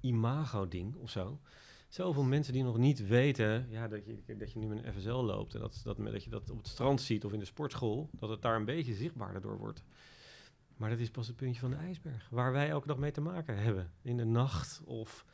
imago-ding 0.00 0.94
of 0.94 1.10
zo. 1.10 1.40
Zoveel 1.90 2.22
mensen 2.22 2.52
die 2.52 2.62
nog 2.62 2.78
niet 2.78 3.06
weten 3.06 3.66
ja, 3.70 3.88
dat, 3.88 4.04
je, 4.04 4.36
dat 4.36 4.52
je 4.52 4.58
nu 4.58 4.66
met 4.66 4.84
een 4.84 4.92
FSL 4.92 5.10
loopt. 5.10 5.54
En 5.54 5.60
dat, 5.60 5.80
dat, 5.84 5.96
dat 5.96 6.24
je 6.24 6.30
dat 6.30 6.50
op 6.50 6.56
het 6.56 6.68
strand 6.68 7.00
ziet 7.00 7.24
of 7.24 7.32
in 7.32 7.38
de 7.38 7.44
sportschool. 7.44 8.10
Dat 8.12 8.28
het 8.28 8.42
daar 8.42 8.56
een 8.56 8.64
beetje 8.64 8.94
zichtbaarder 8.94 9.40
door 9.40 9.58
wordt. 9.58 9.82
Maar 10.76 10.90
dat 10.90 10.98
is 10.98 11.10
pas 11.10 11.26
het 11.26 11.36
puntje 11.36 11.60
van 11.60 11.70
de 11.70 11.76
ijsberg. 11.76 12.28
Waar 12.30 12.52
wij 12.52 12.68
elke 12.68 12.86
dag 12.86 12.96
mee 12.96 13.10
te 13.10 13.20
maken 13.20 13.62
hebben. 13.62 13.90
In 14.02 14.16
de 14.16 14.24
nacht 14.24 14.82
of 14.84 15.24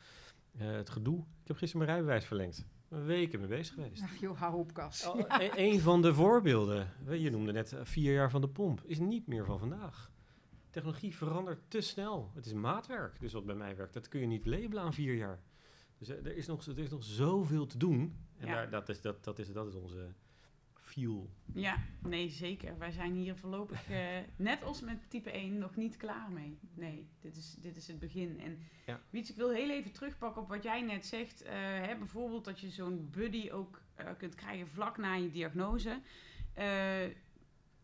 uh, 0.59 0.71
het 0.71 0.89
gedoe. 0.89 1.19
Ik 1.19 1.47
heb 1.47 1.57
gisteren 1.57 1.85
mijn 1.85 1.97
rijbewijs 1.97 2.25
verlengd 2.25 2.65
weken 2.87 3.39
mee 3.39 3.49
bezig 3.49 3.73
geweest. 3.73 4.03
Ach 4.03 4.15
joh, 4.15 4.37
hou 4.37 4.55
op, 4.55 4.73
Kas. 4.73 5.05
Oh, 5.05 5.19
ja. 5.19 5.41
een, 5.41 5.51
een, 5.55 5.79
van 5.79 6.01
de 6.01 6.13
voorbeelden, 6.13 6.93
je 7.09 7.29
noemde 7.29 7.51
net 7.51 7.75
vier 7.83 8.13
jaar 8.13 8.29
van 8.29 8.41
de 8.41 8.49
pomp, 8.49 8.81
is 8.85 8.99
niet 8.99 9.27
meer 9.27 9.45
van 9.45 9.59
vandaag. 9.59 10.11
Technologie 10.69 11.15
verandert 11.15 11.59
te 11.67 11.81
snel. 11.81 12.31
Het 12.35 12.45
is 12.45 12.53
maatwerk, 12.53 13.19
dus 13.19 13.33
wat 13.33 13.45
bij 13.45 13.55
mij 13.55 13.75
werkt. 13.75 13.93
Dat 13.93 14.07
kun 14.07 14.19
je 14.19 14.27
niet 14.27 14.45
labelen 14.45 14.83
aan 14.83 14.93
vier 14.93 15.15
jaar. 15.15 15.39
Dus 15.97 16.09
er 16.09 16.35
is 16.35 16.47
nog, 16.47 16.65
er 16.65 16.79
is 16.79 16.89
nog 16.89 17.03
zoveel 17.03 17.65
te 17.65 17.77
doen. 17.77 18.15
En 18.37 18.47
ja. 18.47 18.53
daar, 18.53 18.69
dat, 18.69 18.89
is, 18.89 19.01
dat, 19.01 19.23
dat, 19.23 19.39
is, 19.39 19.51
dat 19.51 19.67
is 19.67 19.75
onze 19.75 20.13
fuel. 20.73 21.29
Ja, 21.53 21.83
nee, 21.99 22.29
zeker. 22.29 22.77
Wij 22.77 22.91
zijn 22.91 23.13
hier 23.13 23.35
voorlopig, 23.35 23.89
uh, 23.89 23.97
net 24.35 24.63
als 24.63 24.81
met 24.81 25.09
type 25.09 25.31
1, 25.31 25.57
nog 25.57 25.75
niet 25.75 25.97
klaar 25.97 26.31
mee. 26.31 26.59
Nee, 26.73 27.07
dit 27.19 27.37
is, 27.37 27.55
dit 27.59 27.75
is 27.75 27.87
het 27.87 27.99
begin. 27.99 28.39
En 28.39 28.57
ja. 28.85 29.01
Wiets, 29.09 29.29
ik 29.29 29.35
wil 29.35 29.51
heel 29.51 29.69
even 29.69 29.91
terugpakken 29.91 30.41
op 30.41 30.47
wat 30.47 30.63
jij 30.63 30.81
net 30.81 31.05
zegt. 31.05 31.43
Uh, 31.43 31.49
hè, 31.51 31.97
bijvoorbeeld 31.97 32.45
dat 32.45 32.59
je 32.59 32.69
zo'n 32.69 33.09
buddy 33.11 33.49
ook 33.51 33.81
uh, 33.99 34.09
kunt 34.17 34.35
krijgen 34.35 34.67
vlak 34.67 34.97
na 34.97 35.13
je 35.13 35.31
diagnose. 35.31 36.01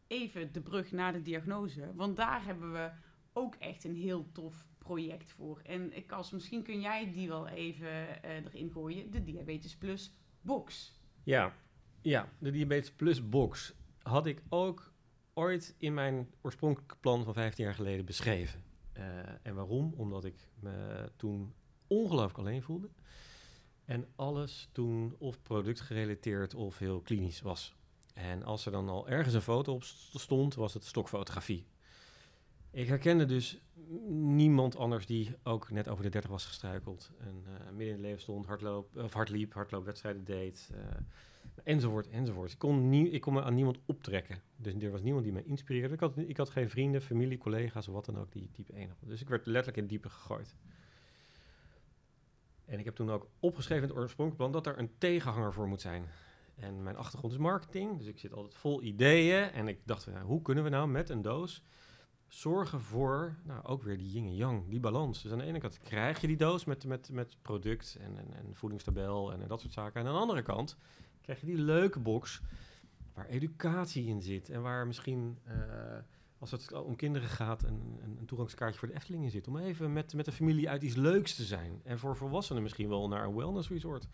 even 0.07 0.51
de 0.51 0.61
brug 0.61 0.91
naar 0.91 1.13
de 1.13 1.21
diagnose. 1.21 1.95
Want 1.95 2.15
daar 2.15 2.45
hebben 2.45 2.71
we 2.71 2.91
ook 3.33 3.55
echt 3.55 3.83
een 3.83 3.95
heel 3.95 4.31
tof 4.31 4.67
project 4.83 5.31
voor. 5.31 5.61
En 5.63 5.95
ik 5.95 6.11
als 6.11 6.31
misschien 6.31 6.63
kun 6.63 6.81
jij 6.81 7.11
die 7.11 7.27
wel 7.27 7.47
even 7.47 8.23
erin 8.23 8.71
gooien. 8.71 9.11
De 9.11 9.23
Diabetes 9.23 9.75
Plus 9.75 10.11
box. 10.41 10.93
Ja, 11.23 11.53
Ja, 12.01 12.29
de 12.39 12.51
Diabetes 12.51 12.91
Plus 12.91 13.29
box 13.29 13.73
had 14.01 14.25
ik 14.25 14.41
ook 14.49 14.93
ooit 15.33 15.75
in 15.77 15.93
mijn 15.93 16.29
oorspronkelijke 16.41 16.95
plan 16.99 17.23
van 17.23 17.33
15 17.33 17.65
jaar 17.65 17.73
geleden 17.73 18.05
beschreven. 18.05 18.63
Uh, 18.97 19.03
en 19.43 19.55
waarom? 19.55 19.93
Omdat 19.97 20.25
ik 20.25 20.49
me 20.59 21.11
toen 21.15 21.53
ongelooflijk 21.87 22.37
alleen 22.37 22.61
voelde. 22.61 22.89
En 23.85 24.07
alles 24.15 24.69
toen 24.71 25.15
of 25.17 25.41
productgerelateerd 25.41 26.53
of 26.53 26.77
heel 26.77 27.01
klinisch 27.01 27.41
was. 27.41 27.75
En 28.13 28.43
als 28.43 28.65
er 28.65 28.71
dan 28.71 28.89
al 28.89 29.07
ergens 29.07 29.33
een 29.33 29.41
foto 29.41 29.73
op 29.73 29.83
stond, 29.83 30.55
was 30.55 30.73
het 30.73 30.85
stokfotografie. 30.85 31.65
Ik 32.73 32.87
herkende 32.87 33.25
dus 33.25 33.61
niemand 34.07 34.75
anders 34.75 35.05
die 35.05 35.35
ook 35.43 35.71
net 35.71 35.87
over 35.87 36.03
de 36.03 36.09
30 36.09 36.29
was 36.29 36.45
gestruikeld. 36.45 37.11
En 37.19 37.43
uh, 37.47 37.65
midden 37.67 37.87
in 37.87 37.91
het 37.91 38.01
leven 38.01 38.21
stond, 38.21 38.45
hardloop, 38.45 38.97
of 38.97 39.13
hardliep, 39.13 39.53
hardloopwedstrijden 39.53 40.23
deed. 40.23 40.69
Uh, 40.71 40.79
enzovoort, 41.63 42.09
enzovoort. 42.09 42.51
Ik 42.51 42.57
kon, 42.57 42.93
ik 42.93 43.21
kon 43.21 43.33
me 43.33 43.43
aan 43.43 43.55
niemand 43.55 43.77
optrekken. 43.85 44.41
Dus 44.55 44.73
er 44.73 44.91
was 44.91 45.01
niemand 45.01 45.23
die 45.23 45.33
me 45.33 45.43
inspireerde. 45.43 45.93
Ik 45.93 45.99
had, 45.99 46.17
ik 46.17 46.37
had 46.37 46.49
geen 46.49 46.69
vrienden, 46.69 47.01
familie, 47.01 47.37
collega's 47.37 47.87
of 47.87 47.93
wat 47.93 48.05
dan 48.05 48.19
ook 48.19 48.31
die 48.31 48.49
type 48.51 48.73
1 48.73 48.89
hadden. 48.89 49.09
Dus 49.09 49.21
ik 49.21 49.29
werd 49.29 49.45
letterlijk 49.45 49.77
in 49.77 49.87
diepe 49.87 50.09
gegooid. 50.09 50.55
En 52.65 52.79
ik 52.79 52.85
heb 52.85 52.95
toen 52.95 53.11
ook 53.11 53.27
opgeschreven 53.39 53.83
in 53.83 53.89
het 53.89 53.99
oorspronkelijke 53.99 54.49
plan 54.49 54.63
dat 54.63 54.73
er 54.73 54.81
een 54.81 54.97
tegenhanger 54.97 55.53
voor 55.53 55.67
moet 55.67 55.81
zijn. 55.81 56.05
En 56.55 56.83
mijn 56.83 56.97
achtergrond 56.97 57.33
is 57.33 57.39
marketing, 57.39 57.97
dus 57.97 58.07
ik 58.07 58.19
zit 58.19 58.33
altijd 58.33 58.55
vol 58.55 58.81
ideeën. 58.81 59.51
En 59.51 59.67
ik 59.67 59.79
dacht, 59.85 60.07
nou, 60.07 60.25
hoe 60.25 60.41
kunnen 60.41 60.63
we 60.63 60.69
nou 60.69 60.87
met 60.87 61.09
een 61.09 61.21
doos 61.21 61.63
zorgen 62.33 62.81
voor, 62.81 63.35
nou, 63.43 63.63
ook 63.63 63.83
weer 63.83 63.97
die 63.97 64.11
yin 64.11 64.25
en 64.25 64.35
yang, 64.35 64.69
die 64.69 64.79
balans. 64.79 65.21
Dus 65.21 65.31
aan 65.31 65.37
de 65.37 65.43
ene 65.43 65.59
kant 65.59 65.79
krijg 65.79 66.21
je 66.21 66.27
die 66.27 66.37
doos 66.37 66.65
met, 66.65 66.85
met, 66.85 67.09
met 67.11 67.37
product 67.41 67.97
en, 67.99 68.17
en, 68.17 68.33
en 68.33 68.55
voedingstabel 68.55 69.33
en, 69.33 69.47
dat 69.47 69.61
soort 69.61 69.73
zaken. 69.73 70.01
En 70.01 70.07
aan 70.07 70.13
de 70.13 70.19
andere 70.19 70.41
kant 70.41 70.77
krijg 71.21 71.39
je 71.39 71.45
die 71.45 71.57
leuke 71.57 71.99
box 71.99 72.41
waar 73.13 73.25
educatie 73.25 74.05
in 74.05 74.21
zit. 74.21 74.49
En 74.49 74.61
waar 74.61 74.87
misschien, 74.87 75.37
uh, 75.47 75.53
als 76.37 76.51
het 76.51 76.73
om 76.73 76.95
kinderen 76.95 77.27
gaat, 77.27 77.63
een, 77.63 77.99
een, 78.03 78.17
een, 78.19 78.25
toegangskaartje 78.25 78.79
voor 78.79 78.87
de 78.87 78.93
Efteling 78.93 79.23
in 79.23 79.31
zit. 79.31 79.47
Om 79.47 79.57
even 79.57 79.93
met, 79.93 80.13
met 80.13 80.25
de 80.25 80.31
familie 80.31 80.69
uit 80.69 80.83
iets 80.83 80.95
leuks 80.95 81.35
te 81.35 81.43
zijn. 81.43 81.81
En 81.83 81.99
voor 81.99 82.17
volwassenen 82.17 82.63
misschien 82.63 82.89
wel 82.89 83.07
naar 83.07 83.25
een 83.25 83.35
wellness 83.35 83.69
resort. 83.69 84.07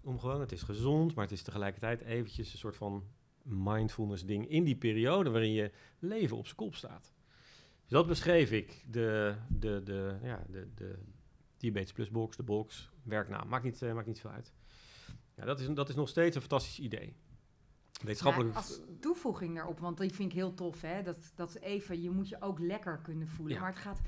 Om 0.00 0.18
gewoon, 0.18 0.40
het 0.40 0.52
is 0.52 0.62
gezond, 0.62 1.14
maar 1.14 1.24
het 1.24 1.34
is 1.34 1.42
tegelijkertijd 1.42 2.00
eventjes 2.00 2.52
een 2.52 2.58
soort 2.58 2.76
van 2.76 3.04
mindfulness 3.42 4.24
ding 4.24 4.48
in 4.48 4.64
die 4.64 4.76
periode 4.76 5.30
waarin 5.30 5.52
je 5.52 5.70
leven 5.98 6.36
op 6.36 6.44
zijn 6.44 6.56
kop 6.56 6.74
staat. 6.74 7.12
Dat 7.92 8.06
beschreef 8.06 8.50
ik, 8.50 8.84
de, 8.90 9.34
de, 9.48 9.82
de, 9.82 10.18
ja, 10.22 10.44
de, 10.48 10.68
de 10.74 10.98
Diabetes 11.56 11.92
Plus 11.92 12.10
box, 12.10 12.36
de 12.36 12.42
box, 12.42 12.90
werknaam, 13.02 13.48
maakt 13.48 13.64
niet, 13.64 13.82
uh, 13.82 13.92
maakt 13.92 14.06
niet 14.06 14.20
veel 14.20 14.30
uit. 14.30 14.52
Ja, 15.34 15.44
dat, 15.44 15.60
is, 15.60 15.68
dat 15.68 15.88
is 15.88 15.94
nog 15.94 16.08
steeds 16.08 16.34
een 16.34 16.40
fantastisch 16.40 16.78
idee. 16.78 17.16
Wetenschappelijk... 18.02 18.54
Als 18.54 18.80
toevoeging 19.00 19.54
daarop, 19.54 19.78
want 19.78 19.98
die 19.98 20.12
vind 20.12 20.30
ik 20.30 20.38
heel 20.38 20.54
tof, 20.54 20.80
hè? 20.80 21.02
Dat, 21.02 21.32
dat 21.34 21.54
even, 21.54 22.02
je 22.02 22.10
moet 22.10 22.28
je 22.28 22.40
ook 22.40 22.58
lekker 22.58 22.98
kunnen 22.98 23.28
voelen. 23.28 23.60
Maar 23.60 23.70
het 23.70 23.78
gaat 23.78 24.00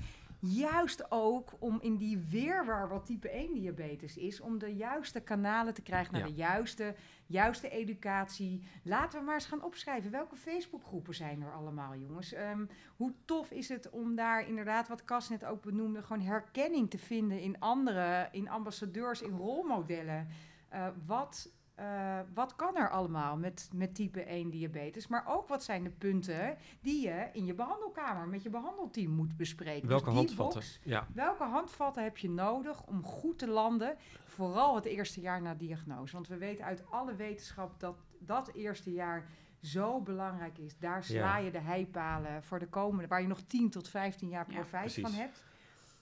juist 0.44 1.10
ook 1.10 1.52
om 1.58 1.78
in 1.80 1.96
die 1.96 2.18
weerwaar 2.18 2.88
wat 2.88 3.06
type 3.06 3.28
1 3.28 3.54
diabetes 3.54 4.16
is, 4.16 4.40
om 4.40 4.58
de 4.58 4.74
juiste 4.74 5.20
kanalen 5.20 5.74
te 5.74 5.82
krijgen 5.82 6.12
naar 6.12 6.26
de 6.26 6.34
juiste, 6.34 6.94
juiste 7.26 7.68
educatie. 7.68 8.62
Laten 8.82 9.18
we 9.18 9.24
maar 9.24 9.34
eens 9.34 9.46
gaan 9.46 9.62
opschrijven. 9.62 10.10
Welke 10.10 10.36
Facebookgroepen 10.36 11.14
zijn 11.14 11.42
er 11.42 11.52
allemaal, 11.52 11.96
jongens? 11.96 12.32
Ehm, 12.32 12.64
hoe 12.96 13.12
tof 13.24 13.50
is 13.50 13.68
het 13.68 13.90
om 13.90 14.14
daar 14.14 14.48
inderdaad, 14.48 14.88
wat 14.88 15.04
Cas 15.04 15.28
net 15.28 15.44
ook 15.44 15.62
benoemde, 15.62 16.02
gewoon 16.02 16.22
herkenning 16.22 16.90
te 16.90 16.98
vinden 16.98 17.40
in 17.40 17.60
anderen, 17.60 18.32
in 18.32 18.48
ambassadeurs, 18.48 19.22
in 19.22 19.36
rolmodellen. 19.36 20.28
Uh, 20.72 20.86
wat 21.06 21.50
uh, 21.80 22.18
wat 22.34 22.56
kan 22.56 22.76
er 22.76 22.90
allemaal 22.90 23.36
met, 23.36 23.70
met 23.72 23.94
type 23.94 24.22
1 24.22 24.50
diabetes? 24.50 25.06
Maar 25.06 25.24
ook 25.26 25.48
wat 25.48 25.64
zijn 25.64 25.82
de 25.82 25.90
punten 25.90 26.56
die 26.80 27.06
je 27.06 27.28
in 27.32 27.44
je 27.44 27.54
behandelkamer 27.54 28.28
met 28.28 28.42
je 28.42 28.50
behandelteam 28.50 29.10
moet 29.10 29.36
bespreken? 29.36 29.88
Welke 29.88 30.04
dus 30.04 30.14
handvatten? 30.14 30.62
ja. 30.82 31.06
Welke 31.14 31.44
handvatten 31.44 32.02
heb 32.02 32.16
je 32.16 32.30
nodig 32.30 32.86
om 32.86 33.04
goed 33.04 33.38
te 33.38 33.48
landen? 33.48 33.96
Vooral 34.24 34.74
het 34.74 34.84
eerste 34.84 35.20
jaar 35.20 35.42
na 35.42 35.54
diagnose. 35.54 36.12
Want 36.12 36.28
we 36.28 36.36
weten 36.36 36.64
uit 36.64 36.90
alle 36.90 37.14
wetenschap 37.14 37.80
dat 37.80 37.96
dat 38.18 38.50
eerste 38.52 38.92
jaar 38.92 39.26
zo 39.60 40.00
belangrijk 40.00 40.58
is. 40.58 40.78
Daar 40.78 41.04
sla 41.04 41.36
je 41.36 41.50
de 41.50 41.60
heipalen 41.60 42.42
voor 42.42 42.58
de 42.58 42.68
komende, 42.68 43.08
waar 43.08 43.20
je 43.20 43.28
nog 43.28 43.40
10 43.40 43.70
tot 43.70 43.88
15 43.88 44.28
jaar 44.28 44.46
profijt 44.46 44.94
van 44.94 45.12
hebt. 45.12 45.44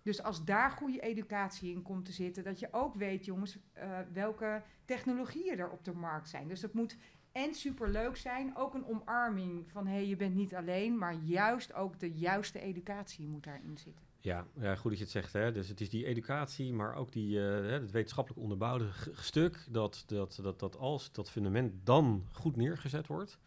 Dus 0.03 0.23
als 0.23 0.45
daar 0.45 0.71
goede 0.71 1.01
educatie 1.01 1.73
in 1.73 1.83
komt 1.83 2.05
te 2.05 2.13
zitten, 2.13 2.45
dat 2.45 2.59
je 2.59 2.69
ook 2.71 2.95
weet, 2.95 3.25
jongens, 3.25 3.59
uh, 3.77 3.99
welke 4.13 4.63
technologieën 4.85 5.59
er 5.59 5.71
op 5.71 5.85
de 5.85 5.93
markt 5.93 6.29
zijn. 6.29 6.49
Dus 6.49 6.61
dat 6.61 6.73
moet 6.73 6.97
en 7.33 7.55
superleuk 7.55 8.17
zijn, 8.17 8.57
ook 8.57 8.75
een 8.75 8.87
omarming 8.87 9.71
van 9.71 9.87
hé, 9.87 9.93
hey, 9.93 10.07
je 10.07 10.17
bent 10.17 10.35
niet 10.35 10.55
alleen, 10.55 10.99
maar 10.99 11.15
juist 11.15 11.75
ook 11.75 11.99
de 11.99 12.13
juiste 12.13 12.61
educatie 12.61 13.27
moet 13.27 13.45
daarin 13.45 13.79
zitten. 13.79 14.05
Ja, 14.21 14.47
ja, 14.61 14.75
goed 14.75 14.91
dat 14.91 14.99
je 14.99 15.05
het 15.05 15.13
zegt. 15.13 15.33
Hè. 15.33 15.53
Dus 15.53 15.69
het 15.69 15.81
is 15.81 15.91
die 15.91 16.07
educatie, 16.07 16.73
maar 16.73 16.95
ook 16.95 17.13
die, 17.13 17.39
uh, 17.39 17.71
het 17.71 17.91
wetenschappelijk 17.91 18.43
onderbouwde 18.43 18.89
stuk, 19.13 19.67
dat, 19.71 20.05
dat, 20.07 20.39
dat, 20.43 20.61
dat 20.61 20.77
als 20.77 21.13
dat 21.13 21.31
fundament 21.31 21.73
dan 21.85 22.27
goed 22.33 22.57
neergezet 22.57 23.07
wordt, 23.07 23.39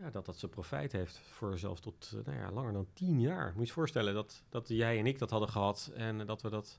ja, 0.00 0.10
dat 0.10 0.26
dat 0.26 0.38
zijn 0.38 0.50
profijt 0.50 0.92
heeft 0.92 1.18
voor 1.18 1.58
zelfs 1.58 1.80
tot 1.80 2.12
uh, 2.14 2.24
nou 2.24 2.38
ja, 2.38 2.50
langer 2.50 2.72
dan 2.72 2.86
tien 2.92 3.20
jaar. 3.20 3.46
Moet 3.46 3.60
je 3.60 3.66
je 3.66 3.72
voorstellen 3.72 4.14
dat, 4.14 4.42
dat 4.48 4.68
jij 4.68 4.98
en 4.98 5.06
ik 5.06 5.18
dat 5.18 5.30
hadden 5.30 5.48
gehad 5.48 5.90
en 5.94 6.26
dat 6.26 6.42
we 6.42 6.50
dat 6.50 6.78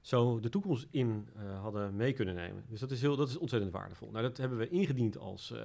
zo 0.00 0.40
de 0.40 0.48
toekomst 0.48 0.86
in 0.90 1.28
uh, 1.36 1.60
hadden 1.60 1.96
mee 1.96 2.12
kunnen 2.12 2.34
nemen. 2.34 2.64
Dus 2.68 2.80
dat 2.80 2.90
is, 2.90 3.00
heel, 3.00 3.16
dat 3.16 3.28
is 3.28 3.36
ontzettend 3.36 3.72
waardevol. 3.72 4.10
Nou, 4.10 4.22
dat 4.22 4.36
hebben 4.36 4.58
we 4.58 4.68
ingediend 4.68 5.18
als 5.18 5.50
uh, 5.50 5.64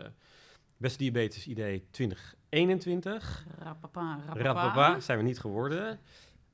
Beste 0.78 0.98
Diabetes 0.98 1.48
Idee 1.48 1.86
2021. 1.92 3.46
Rapapa, 3.58 4.20
rapapa. 4.26 4.42
Rapapa 4.42 5.00
zijn 5.00 5.18
we 5.18 5.24
niet 5.24 5.40
geworden. 5.40 6.00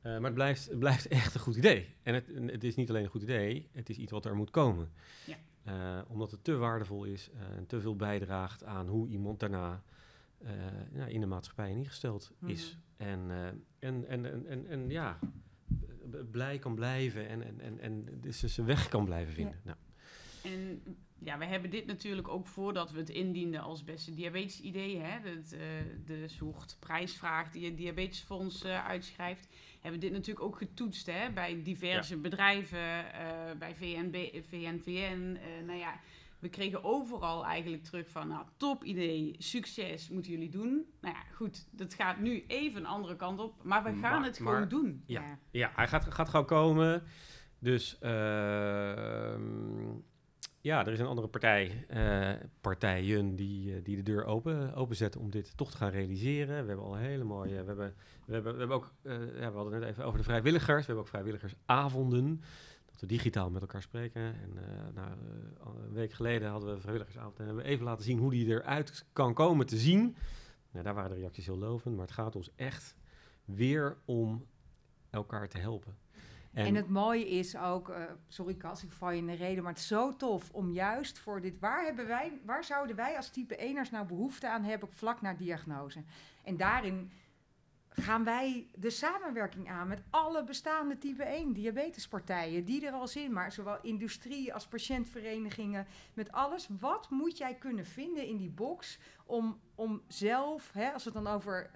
maar 0.01 0.21
het 0.21 0.33
blijft, 0.33 0.69
het 0.69 0.79
blijft 0.79 1.07
echt 1.07 1.33
een 1.33 1.39
goed 1.39 1.55
idee. 1.55 1.95
En 2.03 2.13
het, 2.13 2.27
het, 2.45 2.63
is 2.63 2.75
niet 2.75 2.89
alleen 2.89 3.03
een 3.03 3.09
goed 3.09 3.21
idee, 3.21 3.69
het 3.71 3.89
is 3.89 3.97
iets 3.97 4.11
wat 4.11 4.25
er 4.25 4.35
moet 4.35 4.51
komen. 4.51 4.91
Ja. 5.25 6.05
omdat 6.07 6.31
het 6.31 6.43
te 6.43 6.55
waardevol 6.55 7.03
is 7.03 7.29
en 7.57 7.65
te 7.67 7.81
veel 7.81 7.95
bijdraagt 7.95 8.63
aan 8.63 8.87
hoe 8.87 9.07
iemand 9.07 9.39
daarna 9.39 9.83
uh, 10.45 11.07
in 11.07 11.19
de 11.19 11.25
maatschappij 11.25 11.69
ingesteld 11.69 12.33
is. 12.45 12.77
Mm. 12.77 13.07
En, 13.07 13.19
uh, 13.29 13.45
en, 13.45 13.61
en, 13.79 14.07
en, 14.07 14.47
en, 14.47 14.67
en, 14.67 14.89
ja, 14.89 15.19
blij 16.31 16.57
kan 16.57 16.75
blijven 16.75 17.27
en, 17.27 17.43
en, 17.43 17.59
en, 17.59 17.79
en 17.79 18.19
dus 18.21 18.39
zijn 18.39 18.67
weg 18.67 18.87
kan 18.87 19.05
blijven 19.05 19.33
vinden. 19.33 19.59
Ja. 19.63 19.77
Nou. 20.43 20.55
En 20.55 20.81
ja, 21.19 21.37
we 21.37 21.45
hebben 21.45 21.69
dit 21.69 21.85
natuurlijk 21.85 22.27
ook 22.27 22.47
voordat 22.47 22.91
we 22.91 22.99
het 22.99 23.09
indienden 23.09 23.61
als 23.61 23.83
beste 23.83 24.13
diabetes 24.13 24.61
idee, 24.61 24.99
hè, 24.99 25.19
de, 25.21 26.01
de 26.05 26.27
soort 26.27 26.77
prijsvraag 26.79 27.51
die 27.51 27.65
het 27.65 27.77
diabetesfonds 27.77 28.65
uh, 28.65 28.85
uitschrijft, 28.85 29.47
hebben 29.81 29.99
we 29.99 30.05
dit 30.05 30.15
natuurlijk 30.15 30.45
ook 30.45 30.57
getoetst 30.57 31.05
hè, 31.05 31.31
bij 31.31 31.63
diverse 31.63 32.15
ja. 32.15 32.21
bedrijven, 32.21 33.05
bij 33.57 33.75
VNB, 33.75 34.43
VNVN, 34.49 35.37
nou 35.65 35.79
ja, 35.79 35.99
we 36.39 36.49
kregen 36.49 36.83
overal 36.83 37.45
eigenlijk 37.45 37.83
terug 37.83 38.09
van, 38.09 38.27
nou, 38.27 38.45
top 38.57 38.83
idee, 38.83 39.35
succes, 39.37 40.09
moeten 40.09 40.31
jullie 40.31 40.49
doen. 40.49 40.85
Nou 41.01 41.15
ja, 41.15 41.23
goed, 41.33 41.67
dat 41.71 41.93
gaat 41.93 42.19
nu 42.19 42.43
even 42.47 42.79
een 42.79 42.87
andere 42.87 43.15
kant 43.15 43.39
op, 43.39 43.63
maar 43.63 43.83
we 43.83 43.93
gaan 43.93 44.23
het 44.23 44.37
gewoon 44.37 44.67
doen. 44.67 45.03
Ja, 45.05 45.21
ja. 45.21 45.37
ja, 45.51 45.71
hij 45.75 45.87
gaat, 45.87 46.13
gaat 46.13 46.29
gewoon 46.29 46.45
komen. 46.45 47.03
Dus 47.59 47.97
uh, 48.01 48.09
ja, 50.61 50.85
er 50.85 50.91
is 50.91 50.99
een 50.99 51.05
andere 51.05 51.27
partij, 51.27 51.85
uh, 51.89 52.47
partijen 52.61 53.35
die, 53.35 53.75
uh, 53.75 53.83
die 53.83 53.95
de 53.95 54.03
deur 54.03 54.25
open, 54.25 54.73
openzetten 54.73 55.21
om 55.21 55.29
dit 55.29 55.57
toch 55.57 55.71
te 55.71 55.77
gaan 55.77 55.89
realiseren. 55.89 56.61
We 56.61 56.67
hebben 56.67 56.85
al 56.85 56.95
hele 56.95 57.23
mooie, 57.23 57.49
we 57.49 57.67
hebben, 57.67 57.95
we 58.25 58.33
hebben, 58.33 58.53
we 58.53 58.59
hebben 58.59 58.77
ook, 58.77 58.93
ja, 59.03 59.51
we 59.51 59.55
hadden 59.55 59.73
het 59.73 59.81
net 59.81 59.89
even 59.89 60.05
over 60.05 60.17
de 60.17 60.23
vrijwilligers. 60.23 60.79
We 60.79 60.85
hebben 60.85 61.03
ook 61.03 61.07
vrijwilligersavonden 61.07 62.41
dat 62.99 63.09
digitaal 63.09 63.49
met 63.49 63.61
elkaar 63.61 63.81
spreken. 63.81 64.21
En 64.21 64.49
uh, 64.55 64.95
nou, 64.95 65.09
uh, 65.09 65.83
een 65.85 65.93
week 65.93 66.13
geleden 66.13 66.49
hadden 66.49 66.69
we 66.69 66.75
een 66.75 66.81
vrijwilligersavond 66.81 67.39
en 67.39 67.45
hebben 67.45 67.63
we 67.63 67.69
even 67.69 67.85
laten 67.85 68.03
zien 68.03 68.19
hoe 68.19 68.31
die 68.31 68.47
eruit 68.47 69.05
kan 69.13 69.33
komen 69.33 69.65
te 69.65 69.77
zien. 69.77 70.15
Nou, 70.71 70.83
daar 70.83 70.93
waren 70.93 71.09
de 71.11 71.17
reacties 71.17 71.45
heel 71.45 71.57
lovend, 71.57 71.95
maar 71.95 72.05
het 72.05 72.15
gaat 72.15 72.35
ons 72.35 72.51
echt 72.55 72.95
weer 73.45 73.97
om 74.05 74.45
elkaar 75.09 75.47
te 75.47 75.57
helpen. 75.57 75.97
En, 76.53 76.75
het 76.75 76.89
mooie 76.89 77.29
is 77.29 77.57
ook, 77.57 77.89
uh, 77.89 77.95
sorry 78.27 78.55
Cas, 78.55 78.83
ik 78.83 78.91
val 78.91 79.11
je 79.11 79.17
in 79.17 79.25
de 79.25 79.33
reden, 79.33 79.63
maar 79.63 79.71
het 79.71 79.81
is 79.81 79.87
zo 79.87 80.15
tof 80.15 80.51
om 80.51 80.71
juist 80.71 81.19
voor 81.19 81.41
dit, 81.41 81.59
waar, 81.59 81.83
hebben 81.83 82.07
wij, 82.07 82.39
waar 82.45 82.63
zouden 82.63 82.95
wij 82.95 83.15
als 83.15 83.29
type 83.29 83.55
1ers 83.55 83.91
nou 83.91 84.07
behoefte 84.07 84.49
aan 84.49 84.63
hebben 84.63 84.89
vlak 84.91 85.21
na 85.21 85.33
diagnose? 85.33 86.03
En 86.43 86.57
daarin 86.57 87.11
gaan 87.95 88.23
wij 88.23 88.67
de 88.75 88.89
samenwerking 88.89 89.69
aan 89.69 89.87
met 89.87 90.01
alle 90.09 90.43
bestaande 90.43 90.97
type 90.97 91.23
1 91.23 91.53
diabetespartijen 91.53 92.65
die 92.65 92.85
er 92.85 92.93
al 92.93 93.07
zijn, 93.07 93.33
maar 93.33 93.51
zowel 93.51 93.77
industrie 93.81 94.53
als 94.53 94.67
patiëntverenigingen, 94.67 95.87
met 96.13 96.31
alles. 96.31 96.69
Wat 96.79 97.09
moet 97.09 97.37
jij 97.37 97.55
kunnen 97.55 97.85
vinden 97.85 98.27
in 98.27 98.37
die 98.37 98.49
box 98.49 98.99
om, 99.25 99.59
om 99.75 100.01
zelf, 100.07 100.71
hè, 100.73 100.91
als 100.91 101.03
we 101.03 101.09
het 101.09 101.23
dan 101.23 101.33
over 101.33 101.71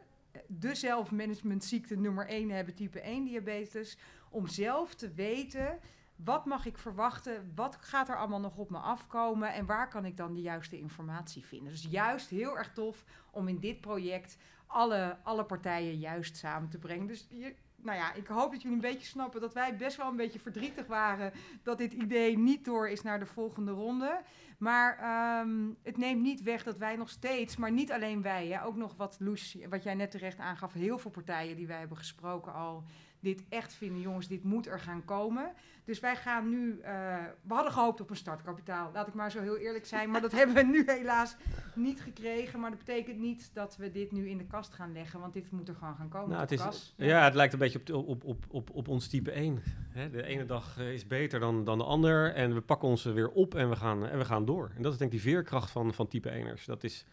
de 0.47 0.75
zelfmanagementziekte 0.75 1.95
nummer 1.95 2.27
1 2.27 2.49
hebben, 2.49 2.75
type 2.75 2.99
1 3.01 3.23
diabetes, 3.23 3.97
om 4.29 4.47
zelf 4.47 4.95
te 4.95 5.13
weten 5.13 5.79
Wat 6.15 6.45
mag 6.45 6.65
ik 6.65 6.77
verwachten? 6.77 7.51
Wat 7.55 7.75
gaat 7.75 8.10
er 8.10 8.17
allemaal 8.17 8.39
nog 8.39 8.58
op 8.58 8.69
me 8.69 8.77
afkomen? 8.77 9.53
En 9.53 9.65
waar 9.65 9.89
kan 9.89 10.05
ik 10.05 10.17
dan 10.17 10.34
de 10.34 10.41
juiste 10.41 10.77
informatie 10.77 11.45
vinden? 11.45 11.71
Dus 11.71 11.88
juist 11.89 12.29
heel 12.29 12.58
erg 12.58 12.73
tof 12.73 13.05
om 13.32 13.47
in 13.47 13.60
dit 13.60 13.82
project 13.82 14.38
alle, 14.69 15.17
alle 15.23 15.43
partijen 15.43 15.99
juist 15.99 16.38
samen 16.38 16.69
te 16.69 16.77
brengen. 16.77 17.08
Dus 17.08 17.27
je, 17.29 17.55
nou 17.75 17.97
ja, 17.97 18.13
ik 18.13 18.27
hoop 18.27 18.51
dat 18.51 18.62
jullie 18.62 18.77
een 18.77 18.84
beetje 18.91 19.08
snappen 19.08 19.41
dat 19.41 19.53
wij 19.53 19.77
best 19.77 19.97
wel 19.97 20.08
een 20.08 20.15
beetje 20.15 20.39
verdrietig 20.39 20.88
waren 20.88 21.32
dat 21.63 21.77
dit 21.77 21.93
idee 21.93 22.38
niet 22.38 22.65
door 22.65 22.89
is 22.89 23.01
naar 23.01 23.19
de 23.19 23.25
volgende 23.25 23.71
ronde. 23.71 24.21
Maar 24.58 24.97
ehm, 24.97 25.69
het 25.84 25.97
neemt 25.97 26.21
niet 26.21 26.43
weg 26.43 26.63
dat 26.63 26.77
wij 26.77 26.95
nog 26.95 27.10
steeds, 27.10 27.58
maar 27.58 27.71
niet 27.71 27.91
alleen 27.91 28.21
wij, 28.21 28.47
hè, 28.47 28.65
ook 28.65 28.75
nog 28.75 28.95
wat 28.95 29.17
Loes, 29.19 29.58
wat 29.69 29.84
jij 29.84 29.93
net 29.93 30.12
terecht 30.12 30.39
aangaf, 30.39 30.73
heel 30.73 30.97
veel 30.97 31.12
partijen 31.12 31.55
die 31.55 31.67
wij 31.67 31.79
hebben 31.79 31.97
gesproken 31.97 32.53
al 32.53 32.84
dit 33.19 33.43
echt 33.49 33.73
vinden, 33.73 34.01
jongens, 34.01 34.27
dit 34.27 34.43
moet 34.43 34.67
er 34.67 34.79
gaan 34.79 35.05
komen. 35.05 35.51
Dus 35.86 35.99
wij 35.99 36.15
gaan 36.15 36.49
nu, 36.49 36.79
eh, 36.79 36.93
we 37.41 37.53
hadden 37.53 37.71
gehoopt 37.71 38.01
op 38.01 38.10
een 38.10 38.15
startkapitaal, 38.15 38.91
laat 38.93 39.08
ik 39.08 39.13
maar 39.13 39.32
zo 39.32 39.41
heel 39.41 39.58
eerlijk 39.58 39.86
zijn, 39.86 40.10
maar 40.10 40.21
dat 40.21 40.32
hebben 40.39 40.55
we 40.55 40.63
nu 40.63 40.84
helaas 40.86 41.36
niet 41.75 42.01
gekregen. 42.01 42.60
Maar 42.60 42.69
dat 42.69 42.79
betekent 42.79 43.19
niet 43.19 43.49
dat 43.53 43.77
we 43.77 43.91
dit 43.91 44.12
nu 44.12 44.29
in 44.29 44.38
de 44.38 44.45
kast 44.45 44.73
gaan 44.73 44.93
leggen, 44.93 45.19
want 45.19 45.34
dit 45.34 45.51
moet 45.51 45.67
er 45.67 45.75
gewoon 45.75 45.95
gaan 45.95 46.10
komen. 46.10 46.29
Nou, 46.29 46.41
het, 46.41 46.51
is, 46.51 46.93
ja. 46.95 47.23
het 47.23 47.36
lijkt 47.36 47.53
een 47.53 47.60
beetje 47.60 47.95
op, 47.95 48.08
op, 48.08 48.23
op, 48.23 48.45
op, 48.49 48.69
op 48.73 48.88
ons 48.88 49.08
type 49.08 49.32
1. 49.32 49.63
Hè? 49.89 50.10
De 50.10 50.23
ene 50.23 50.45
dag 50.45 50.77
eh, 50.77 50.93
is 50.93 51.08
beter 51.08 51.39
dan, 51.39 51.63
dan 51.63 51.77
de 51.77 51.84
ander 51.84 52.34
en 52.34 52.53
we 52.53 52.62
pakken 52.62 52.88
ons 52.88 53.05
er 53.05 53.13
weer 53.13 53.29
op 53.29 53.55
en 53.55 53.69
we 53.69 53.75
gaan, 53.75 54.08
en 54.08 54.17
we 54.17 54.25
gaan 54.25 54.45
door. 54.45 54.71
En 54.75 54.82
dat 54.82 54.91
is 54.91 54.97
denk 54.97 55.13
ik 55.13 55.21
die 55.21 55.32
veerkracht 55.32 55.71
van, 55.71 55.93
van 55.93 56.08
type 56.08 56.58
1ers. 56.58 56.65
Dat 56.65 56.84
is, 56.84 57.05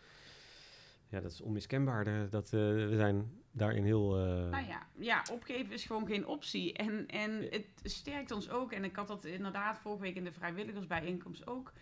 ja, 1.09 1.21
dat 1.21 1.33
is 1.33 1.41
onmiskenbaar. 1.41 2.05
De- 2.05 2.27
Dat, 2.31 2.45
eh, 2.45 2.61
we 2.61 2.93
zijn 2.97 3.31
daarin 3.51 3.85
heel... 3.85 4.17
eh, 4.19 4.51
Nou 4.51 4.67
ja, 4.67 4.87
ja, 4.99 5.23
opgeven 5.33 5.73
is 5.73 5.85
gewoon 5.85 6.07
geen 6.07 6.27
optie. 6.27 6.73
En, 6.73 7.07
en 7.09 7.43
het 7.51 7.67
sterkt 7.83 8.31
ons 8.31 8.51
ook, 8.51 8.73
en 8.73 8.85
ik 8.85 8.97
had 8.97 9.09
dat 9.09 9.25
inderdaad 9.25 9.79
vorige 9.79 10.03
week 10.03 10.15
in 10.17 10.25
de 10.25 10.33
vrijwilligersbijeenkomst 10.33 11.47
ook, 11.47 11.73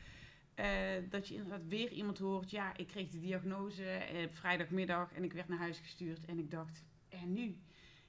eh, 0.55 0.67
dat 1.11 1.29
je 1.29 1.35
inderdaad 1.35 1.67
weer 1.69 1.91
iemand 1.93 2.19
hoort, 2.19 2.51
ja, 2.51 2.77
ik 2.77 2.87
kreeg 2.87 3.09
de 3.09 3.21
diagnose 3.21 3.85
eh, 3.85 4.29
vrijdagmiddag 4.29 5.13
en 5.13 5.25
ik 5.25 5.33
werd 5.33 5.49
naar 5.49 5.59
huis 5.59 5.79
gestuurd 5.79 6.25
en 6.25 6.39
ik 6.39 6.51
dacht, 6.51 6.85
en 7.09 7.33
nu? 7.33 7.57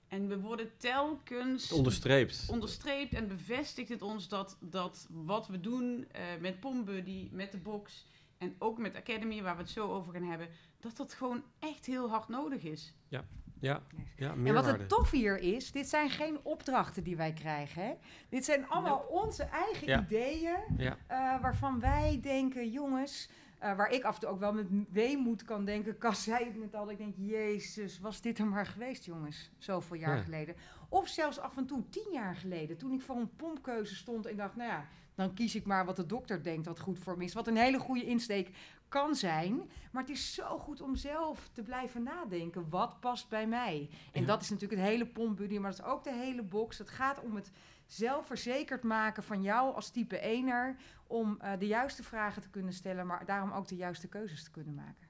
En 0.08 0.28
we 0.28 0.40
worden 0.40 0.72
telkens 0.78 1.64
het 1.70 1.78
onderstreept. 1.78 2.46
onderstreept 2.50 3.14
en 3.14 3.28
bevestigt 3.28 3.90
het 3.90 4.02
ons 4.02 4.28
dat, 4.28 4.58
dat 4.62 5.08
wat 5.12 5.48
we 5.48 5.60
doen 5.60 6.06
eh, 6.12 6.22
met 6.40 6.60
PomBuddy, 6.60 7.30
met 7.32 7.52
de 7.52 7.58
box 7.58 8.06
en 8.38 8.56
ook 8.60 8.78
met 8.78 8.96
Academy, 8.96 9.42
waar 9.42 9.56
we 9.56 9.62
het 9.62 9.72
zo 9.72 9.92
over 9.92 10.14
gaan 10.14 10.24
hebben, 10.30 10.48
dat 10.86 10.98
dat 10.98 11.14
gewoon 11.14 11.44
echt 11.60 11.86
heel 11.86 12.10
hard 12.10 12.28
nodig 12.28 12.64
is. 12.64 12.94
Ja, 13.08 13.24
ja 13.60 13.82
En 14.20 14.54
wat 14.54 14.66
het 14.66 14.90
tof 14.90 15.12
hier 15.12 15.38
is, 15.38 15.72
dit 15.72 15.88
zijn 15.90 16.10
geen 16.10 16.40
opdrachten 16.44 17.04
die 17.04 17.16
wij 17.18 17.34
krijgen. 17.34 17.82
Hè? 17.84 17.94
Dit 18.30 18.46
zijn 18.46 18.68
allemaal 18.70 19.06
onze 19.10 19.44
eigen 19.44 19.88
Ja. 19.88 20.02
ideeën, 20.02 20.58
Ja. 20.78 20.98
eh, 21.08 21.42
waarvan 21.42 21.80
wij 21.80 22.20
denken, 22.22 22.70
jongens, 22.72 23.30
eh, 23.60 23.76
waar 23.76 23.90
ik 23.92 24.04
af 24.04 24.14
en 24.16 24.20
toe 24.22 24.30
ook 24.30 24.40
wel 24.40 24.54
met 24.54 24.68
weemoed 24.90 25.44
kan 25.44 25.66
denken. 25.66 25.98
Cas 25.98 26.24
zei 26.24 26.46
het 26.46 26.58
net 26.58 26.76
al, 26.76 26.92
ik 26.92 26.98
denk, 26.98 27.14
jezus, 27.18 28.00
was 28.00 28.22
dit 28.22 28.38
er 28.40 28.48
maar 28.48 28.66
geweest, 28.66 29.06
jongens, 29.06 29.52
zoveel 29.58 29.98
jaar 29.98 30.18
Ja. 30.18 30.24
geleden. 30.24 30.56
Of 30.90 31.08
zelfs 31.08 31.40
af 31.40 31.58
en 31.58 31.66
toe 31.66 31.90
tien 31.90 32.12
jaar 32.14 32.36
geleden, 32.36 32.78
toen 32.78 32.92
ik 32.94 33.02
voor 33.02 33.16
een 33.16 33.36
pompkeuze 33.36 33.96
stond 33.96 34.26
en 34.26 34.36
dacht, 34.36 34.56
nou 34.56 34.70
ja, 34.70 34.86
dan 35.16 35.34
kies 35.34 35.56
ik 35.56 35.66
maar 35.66 35.86
wat 35.86 35.96
de 35.96 36.06
dokter 36.06 36.44
denkt 36.44 36.66
wat 36.66 36.80
goed 36.80 37.00
voor 37.00 37.18
me 37.18 37.24
is. 37.24 37.34
Wat 37.34 37.48
een 37.48 37.58
hele 37.58 37.80
goede 37.80 38.06
insteek 38.06 38.50
kan 38.96 39.16
zijn. 39.16 39.70
Maar 39.92 40.02
het 40.02 40.12
is 40.12 40.34
zo 40.34 40.58
goed 40.58 40.82
om 40.82 40.96
zelf 40.96 41.50
te 41.54 41.62
blijven 41.64 42.04
nadenken. 42.04 42.70
Wat 42.70 43.00
past 43.00 43.30
bij 43.30 43.48
mij? 43.48 43.90
En 44.14 44.22
Ja. 44.22 44.28
dat 44.28 44.42
is 44.42 44.50
natuurlijk 44.50 44.82
het 44.82 44.90
hele 44.90 45.06
pompbuddy, 45.08 45.58
maar 45.58 45.72
dat 45.72 45.80
is 45.80 45.86
ook 45.86 46.04
de 46.04 46.14
hele 46.14 46.44
box. 46.44 46.78
Het 46.78 46.90
gaat 46.90 47.20
om 47.22 47.36
het 47.36 47.52
zelfverzekerd 47.86 48.84
maken 48.84 49.24
van 49.24 49.42
jou 49.42 49.76
als 49.76 49.90
type 49.90 50.20
1er... 50.20 50.82
om 51.08 51.38
eh, 51.40 51.52
de 51.60 51.68
juiste 51.68 52.04
vragen 52.04 52.42
te 52.42 52.50
kunnen 52.50 52.74
stellen, 52.74 53.08
maar 53.08 53.26
daarom 53.26 53.52
ook 53.52 53.68
de 53.68 53.76
juiste 53.76 54.08
keuzes 54.08 54.44
te 54.44 54.52
kunnen 54.52 54.74
maken. 54.74 55.08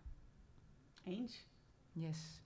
Eens. 1.03 1.47
Yes. 1.91 2.41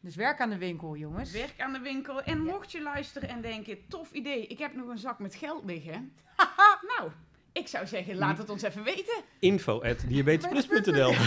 Dus 0.00 0.16
werk 0.16 0.40
aan 0.40 0.50
de 0.50 0.58
winkel, 0.58 0.96
jongens. 0.96 1.30
Werk 1.30 1.60
aan 1.60 1.72
de 1.72 1.78
winkel. 1.78 2.22
En 2.22 2.44
Ja. 2.44 2.52
mocht 2.52 2.72
je 2.72 2.82
luisteren 2.82 3.28
en 3.28 3.40
denken, 3.40 3.88
tof 3.88 4.12
idee, 4.12 4.46
ik 4.46 4.58
heb 4.58 4.74
nog 4.74 4.88
een 4.88 4.98
zak 4.98 5.18
met 5.18 5.34
geld 5.34 5.64
liggen. 5.64 6.12
nou, 6.96 7.10
ik 7.54 7.68
zou 7.68 7.86
zeggen, 7.86 8.16
laat 8.16 8.38
het 8.38 8.50
ons 8.50 8.62
even 8.62 8.82
weten. 8.82 9.14
Info 9.38 9.82
at 9.82 10.04
diabetesplus.nl 10.08 11.14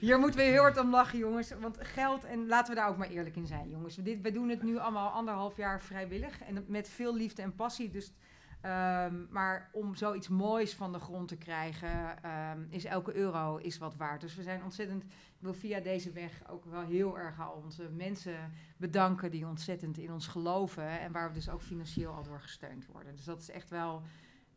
Hier 0.00 0.18
moeten 0.18 0.40
we 0.40 0.46
heel 0.46 0.60
hard 0.60 0.78
om 0.78 0.90
lachen, 0.90 1.18
jongens. 1.18 1.52
Want 1.60 1.78
geld, 1.80 2.24
en 2.24 2.46
laten 2.46 2.74
we 2.74 2.80
daar 2.80 2.88
ook 2.88 2.96
maar 2.96 3.08
eerlijk 3.08 3.36
in 3.36 3.46
zijn, 3.46 3.70
jongens. 3.70 3.96
We, 3.96 4.02
dit, 4.02 4.20
we 4.20 4.32
doen 4.32 4.48
het 4.48 4.62
nu 4.62 4.78
allemaal 4.78 5.10
anderhalf 5.10 5.56
jaar 5.56 5.82
vrijwillig. 5.82 6.40
En 6.42 6.64
met 6.66 6.88
veel 6.88 7.16
liefde 7.16 7.42
en 7.42 7.54
passie. 7.54 7.90
Dus, 7.90 8.12
ehm, 8.60 9.14
maar 9.30 9.68
om 9.72 9.94
zoiets 9.94 10.28
moois 10.28 10.74
van 10.74 10.92
de 10.92 10.98
grond 10.98 11.28
te 11.28 11.36
krijgen, 11.36 12.22
ehm, 12.22 12.58
is 12.70 12.84
elke 12.84 13.14
euro 13.14 13.56
is 13.56 13.78
wat 13.78 13.96
waard. 13.96 14.20
Dus 14.20 14.34
we 14.34 14.42
zijn 14.42 14.62
ontzettend, 14.62 15.02
ik 15.02 15.38
wil 15.38 15.54
via 15.54 15.80
deze 15.80 16.12
weg 16.12 16.42
ook 16.50 16.64
wel 16.64 16.82
heel 16.82 17.18
erg 17.18 17.40
al 17.40 17.62
onze 17.64 17.88
mensen 17.90 18.52
bedanken 18.76 19.30
die 19.30 19.46
ontzettend 19.46 19.98
in 19.98 20.12
ons 20.12 20.26
geloven. 20.26 21.00
En 21.00 21.12
waar 21.12 21.28
we 21.28 21.34
dus 21.34 21.50
ook 21.50 21.62
financieel 21.62 22.12
al 22.12 22.22
door 22.22 22.40
gesteund 22.40 22.86
worden. 22.86 23.16
Dus 23.16 23.24
dat 23.24 23.40
is 23.40 23.50
echt 23.50 23.70
wel, 23.70 24.02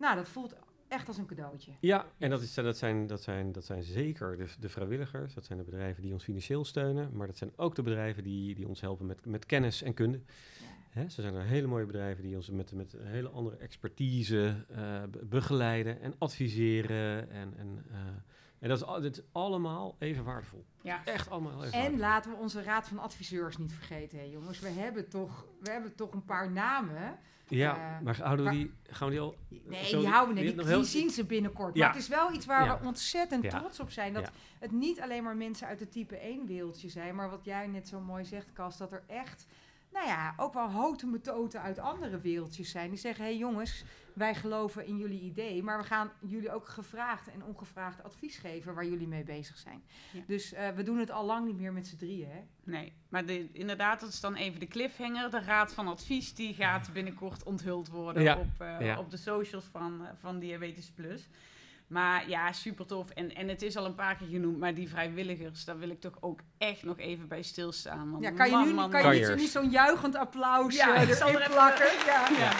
nou, 0.01 0.15
dat 0.15 0.27
voelt 0.27 0.55
echt 0.87 1.07
als 1.07 1.17
een 1.17 1.25
cadeautje. 1.25 1.71
Ja, 1.79 2.05
en 2.17 2.29
dat, 2.29 2.41
is, 2.41 2.53
dat, 2.53 2.77
zijn, 2.77 3.07
dat, 3.07 3.21
zijn, 3.23 3.51
dat 3.51 3.65
zijn 3.65 3.83
zeker 3.83 4.37
de, 4.37 4.45
de 4.59 4.69
vrijwilligers. 4.69 5.33
Dat 5.33 5.45
zijn 5.45 5.57
de 5.57 5.63
bedrijven 5.63 6.01
die 6.01 6.13
ons 6.13 6.23
financieel 6.23 6.65
steunen. 6.65 7.09
Maar 7.13 7.27
dat 7.27 7.37
zijn 7.37 7.51
ook 7.55 7.75
de 7.75 7.81
bedrijven 7.81 8.23
die, 8.23 8.55
die 8.55 8.67
ons 8.67 8.81
helpen 8.81 9.05
met, 9.05 9.25
met 9.25 9.45
kennis 9.45 9.81
en 9.81 9.93
kunde. 9.93 10.19
Hè, 10.89 11.09
zo 11.09 11.21
zijn 11.21 11.35
er 11.35 11.43
hele 11.43 11.67
mooie 11.67 11.85
bedrijven 11.85 12.23
die 12.23 12.35
ons 12.35 12.49
met, 12.49 12.71
met 12.73 12.93
een 12.93 13.07
hele 13.07 13.29
andere 13.29 13.57
expertise 13.57 14.65
eh, 14.69 15.03
be- 15.11 15.25
begeleiden 15.25 16.01
en 16.01 16.13
adviseren. 16.17 17.29
En, 17.29 17.53
en, 17.57 17.85
eh, 17.91 17.97
en 18.62 18.69
dat 18.69 18.78
is, 18.78 18.84
al- 18.84 19.02
dit 19.02 19.17
is 19.17 19.24
allemaal 19.32 19.95
even 20.00 20.24
waardevol. 20.24 20.65
Ja, 20.82 21.02
Echt 21.06 21.30
allemaal 21.30 21.52
even 21.52 21.65
En 21.65 21.71
waardevol. 21.80 22.00
laten 22.00 22.32
we 22.32 22.38
onze 22.38 22.63
raad 22.63 22.88
van 22.88 23.00
adviseurs 23.00 23.58
niet 23.58 23.74
vergeten, 23.74 24.17
hè, 24.17 24.24
jongens. 24.26 24.60
We 24.60 24.69
hebben, 24.69 25.10
toch, 25.10 25.45
we 25.60 25.71
hebben 25.71 25.95
toch 25.95 26.13
een 26.13 26.26
paar 26.26 26.52
namen. 26.52 27.19
Ja, 27.47 27.76
eh, 27.97 28.04
maar 28.04 28.21
houden 28.21 28.45
we 28.45 28.52
die, 28.52 28.74
gaan 28.89 29.08
we 29.08 29.13
die 29.13 29.21
al... 29.24 29.36
Nee, 29.50 29.86
zo- 29.86 30.00
die 30.00 30.08
houden 30.10 30.36
we 30.36 30.41
niet. 30.41 30.65
Die, 30.65 30.84
zien 30.84 31.10
ze 31.10 31.26
binnenkort. 31.26 31.76
Ja. 31.76 31.86
Maar 31.86 31.93
het 31.93 32.02
is 32.04 32.08
wel 32.10 32.34
iets 32.34 32.45
waar 32.45 32.65
Ja. 32.65 32.80
we 32.80 32.86
ontzettend 32.86 33.43
Ja. 33.43 33.60
trots 33.60 33.80
op 33.80 33.91
zijn. 33.91 34.13
Dat 34.13 34.32
het 34.60 34.71
niet 34.71 35.02
alleen 35.02 35.24
maar 35.24 35.36
mensen 35.36 35.67
uit 35.67 35.80
het 35.80 35.91
type 35.91 36.15
1 36.15 36.45
wereldje 36.45 36.89
zijn. 36.89 37.15
Maar 37.15 37.30
wat 37.30 37.45
jij 37.45 37.67
net 37.67 37.88
zo 37.88 38.00
mooi 38.00 38.26
zegt, 38.26 38.54
Cas, 38.54 38.78
dat 38.78 38.91
er 38.91 39.04
echt... 39.08 39.45
Nou 39.91 40.08
ja, 40.08 40.34
ook 40.38 40.54
wel 40.54 40.67
houten 40.67 41.10
metoten 41.10 41.62
uit 41.62 41.80
andere 41.80 42.19
wereldjes 42.19 42.71
zijn. 42.71 42.89
Die 42.89 42.99
zeggen, 42.99 43.23
hé 43.23 43.30
hey 43.30 43.39
jongens, 43.39 43.84
wij 44.13 44.36
geloven 44.36 44.86
in 44.86 44.97
jullie 44.97 45.21
idee. 45.21 45.63
Maar 45.63 45.77
we 45.77 45.84
gaan 45.84 46.12
jullie 46.19 46.51
ook 46.51 46.67
gevraagd 46.67 47.32
en 47.32 47.43
ongevraagd 47.43 48.04
advies 48.04 48.38
geven 48.38 48.73
waar 48.73 48.86
jullie 48.86 49.08
mee 49.08 49.23
bezig 49.23 49.58
zijn. 49.58 49.84
Ja. 50.12 50.21
Dus 50.27 50.54
eh, 50.54 50.69
we 50.69 50.84
doen 50.84 50.97
het 50.97 51.12
al 51.12 51.25
lang 51.25 51.45
niet 51.45 51.58
meer 51.58 51.73
met 51.73 51.88
z'n 51.88 51.97
drieën, 51.97 52.30
hè? 52.30 52.41
nee. 52.63 52.93
Maar 53.10 53.25
de, 53.25 53.49
inderdaad, 53.51 53.99
dat 53.99 54.10
is 54.10 54.19
dan 54.19 54.36
even 54.36 54.60
de 54.60 54.67
cliffhanger. 54.67 55.32
De 55.32 55.41
raad 55.41 55.73
van 55.73 55.88
advies, 55.88 56.34
die 56.34 56.54
gaat 56.54 56.93
binnenkort 56.93 57.43
onthuld 57.43 57.88
worden 57.89 58.23
Ja, 58.23 58.38
op, 58.38 58.62
eh, 58.62 58.82
ja. 58.82 58.99
op 58.99 59.10
de 59.10 59.17
socials 59.17 59.65
van, 59.65 60.06
eh, 60.06 60.12
van 60.19 60.39
Diabetes 60.39 60.91
Plus. 60.91 61.30
Maar 61.91 62.30
ja, 62.30 62.51
super 62.51 62.86
tof. 62.86 63.10
En, 63.10 63.36
en 63.36 63.47
het 63.47 63.62
is 63.62 63.77
al 63.77 63.86
een 63.86 63.95
paar 63.95 64.15
keer 64.15 64.27
genoemd, 64.27 64.58
maar 64.60 64.73
die 64.73 64.89
vrijwilligers, 64.89 65.65
daar 65.65 65.80
wil 65.80 65.89
ik 65.89 65.99
toch 65.99 66.17
ook 66.19 66.39
echt 66.58 66.84
nog 66.84 66.97
even 66.97 67.27
bij 67.27 67.41
stilstaan. 67.41 68.12
Want 68.12 68.23
Ja, 68.23 68.32
kan 68.32 68.45
je 68.49 68.56
man, 68.56 68.67
nu 68.67 68.73
man, 68.73 68.89
kan 68.89 69.04
man. 69.04 69.17
je 69.17 69.36
niet 69.36 69.49
zo'n 69.49 69.69
juichend 69.69 70.15
applaus 70.15 70.75
Ja, 70.75 70.95
eh, 70.95 71.01
er 71.01 71.27
erin 71.27 71.49
plakken? 71.49 71.86
Ja. 72.06 72.30
Ja. 72.38 72.51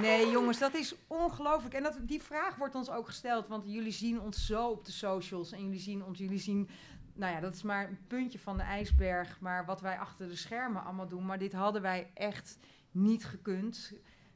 Nee, 0.00 0.30
jongens, 0.30 0.58
dat 0.58 0.74
is 0.74 0.94
ongelooflijk. 1.06 1.74
En 1.74 1.82
dat, 1.82 1.98
die 2.00 2.22
vraag 2.22 2.56
wordt 2.56 2.74
ons 2.74 2.90
ook 2.90 3.06
gesteld, 3.06 3.48
want 3.48 3.64
jullie 3.66 3.92
zien 3.92 4.20
ons 4.20 4.46
zo 4.46 4.68
op 4.68 4.84
de 4.84 4.92
socials 4.92 5.52
en 5.52 5.62
jullie 5.64 5.80
zien 5.80 6.04
ons, 6.04 6.18
jullie 6.18 6.38
zien, 6.38 6.68
nou 7.14 7.32
ja, 7.34 7.40
dat 7.40 7.54
is 7.54 7.62
maar 7.62 7.88
een 7.88 7.98
puntje 8.06 8.38
van 8.38 8.56
de 8.56 8.62
ijsberg, 8.62 9.40
maar 9.40 9.64
wat 9.64 9.80
wij 9.80 9.98
achter 9.98 10.28
de 10.28 10.36
schermen 10.36 10.84
allemaal 10.84 11.08
doen. 11.08 11.26
Maar 11.26 11.38
dit 11.38 11.52
hadden 11.52 11.82
wij 11.82 12.10
echt 12.14 12.58
niet 12.90 13.24
gekund. 13.24 13.92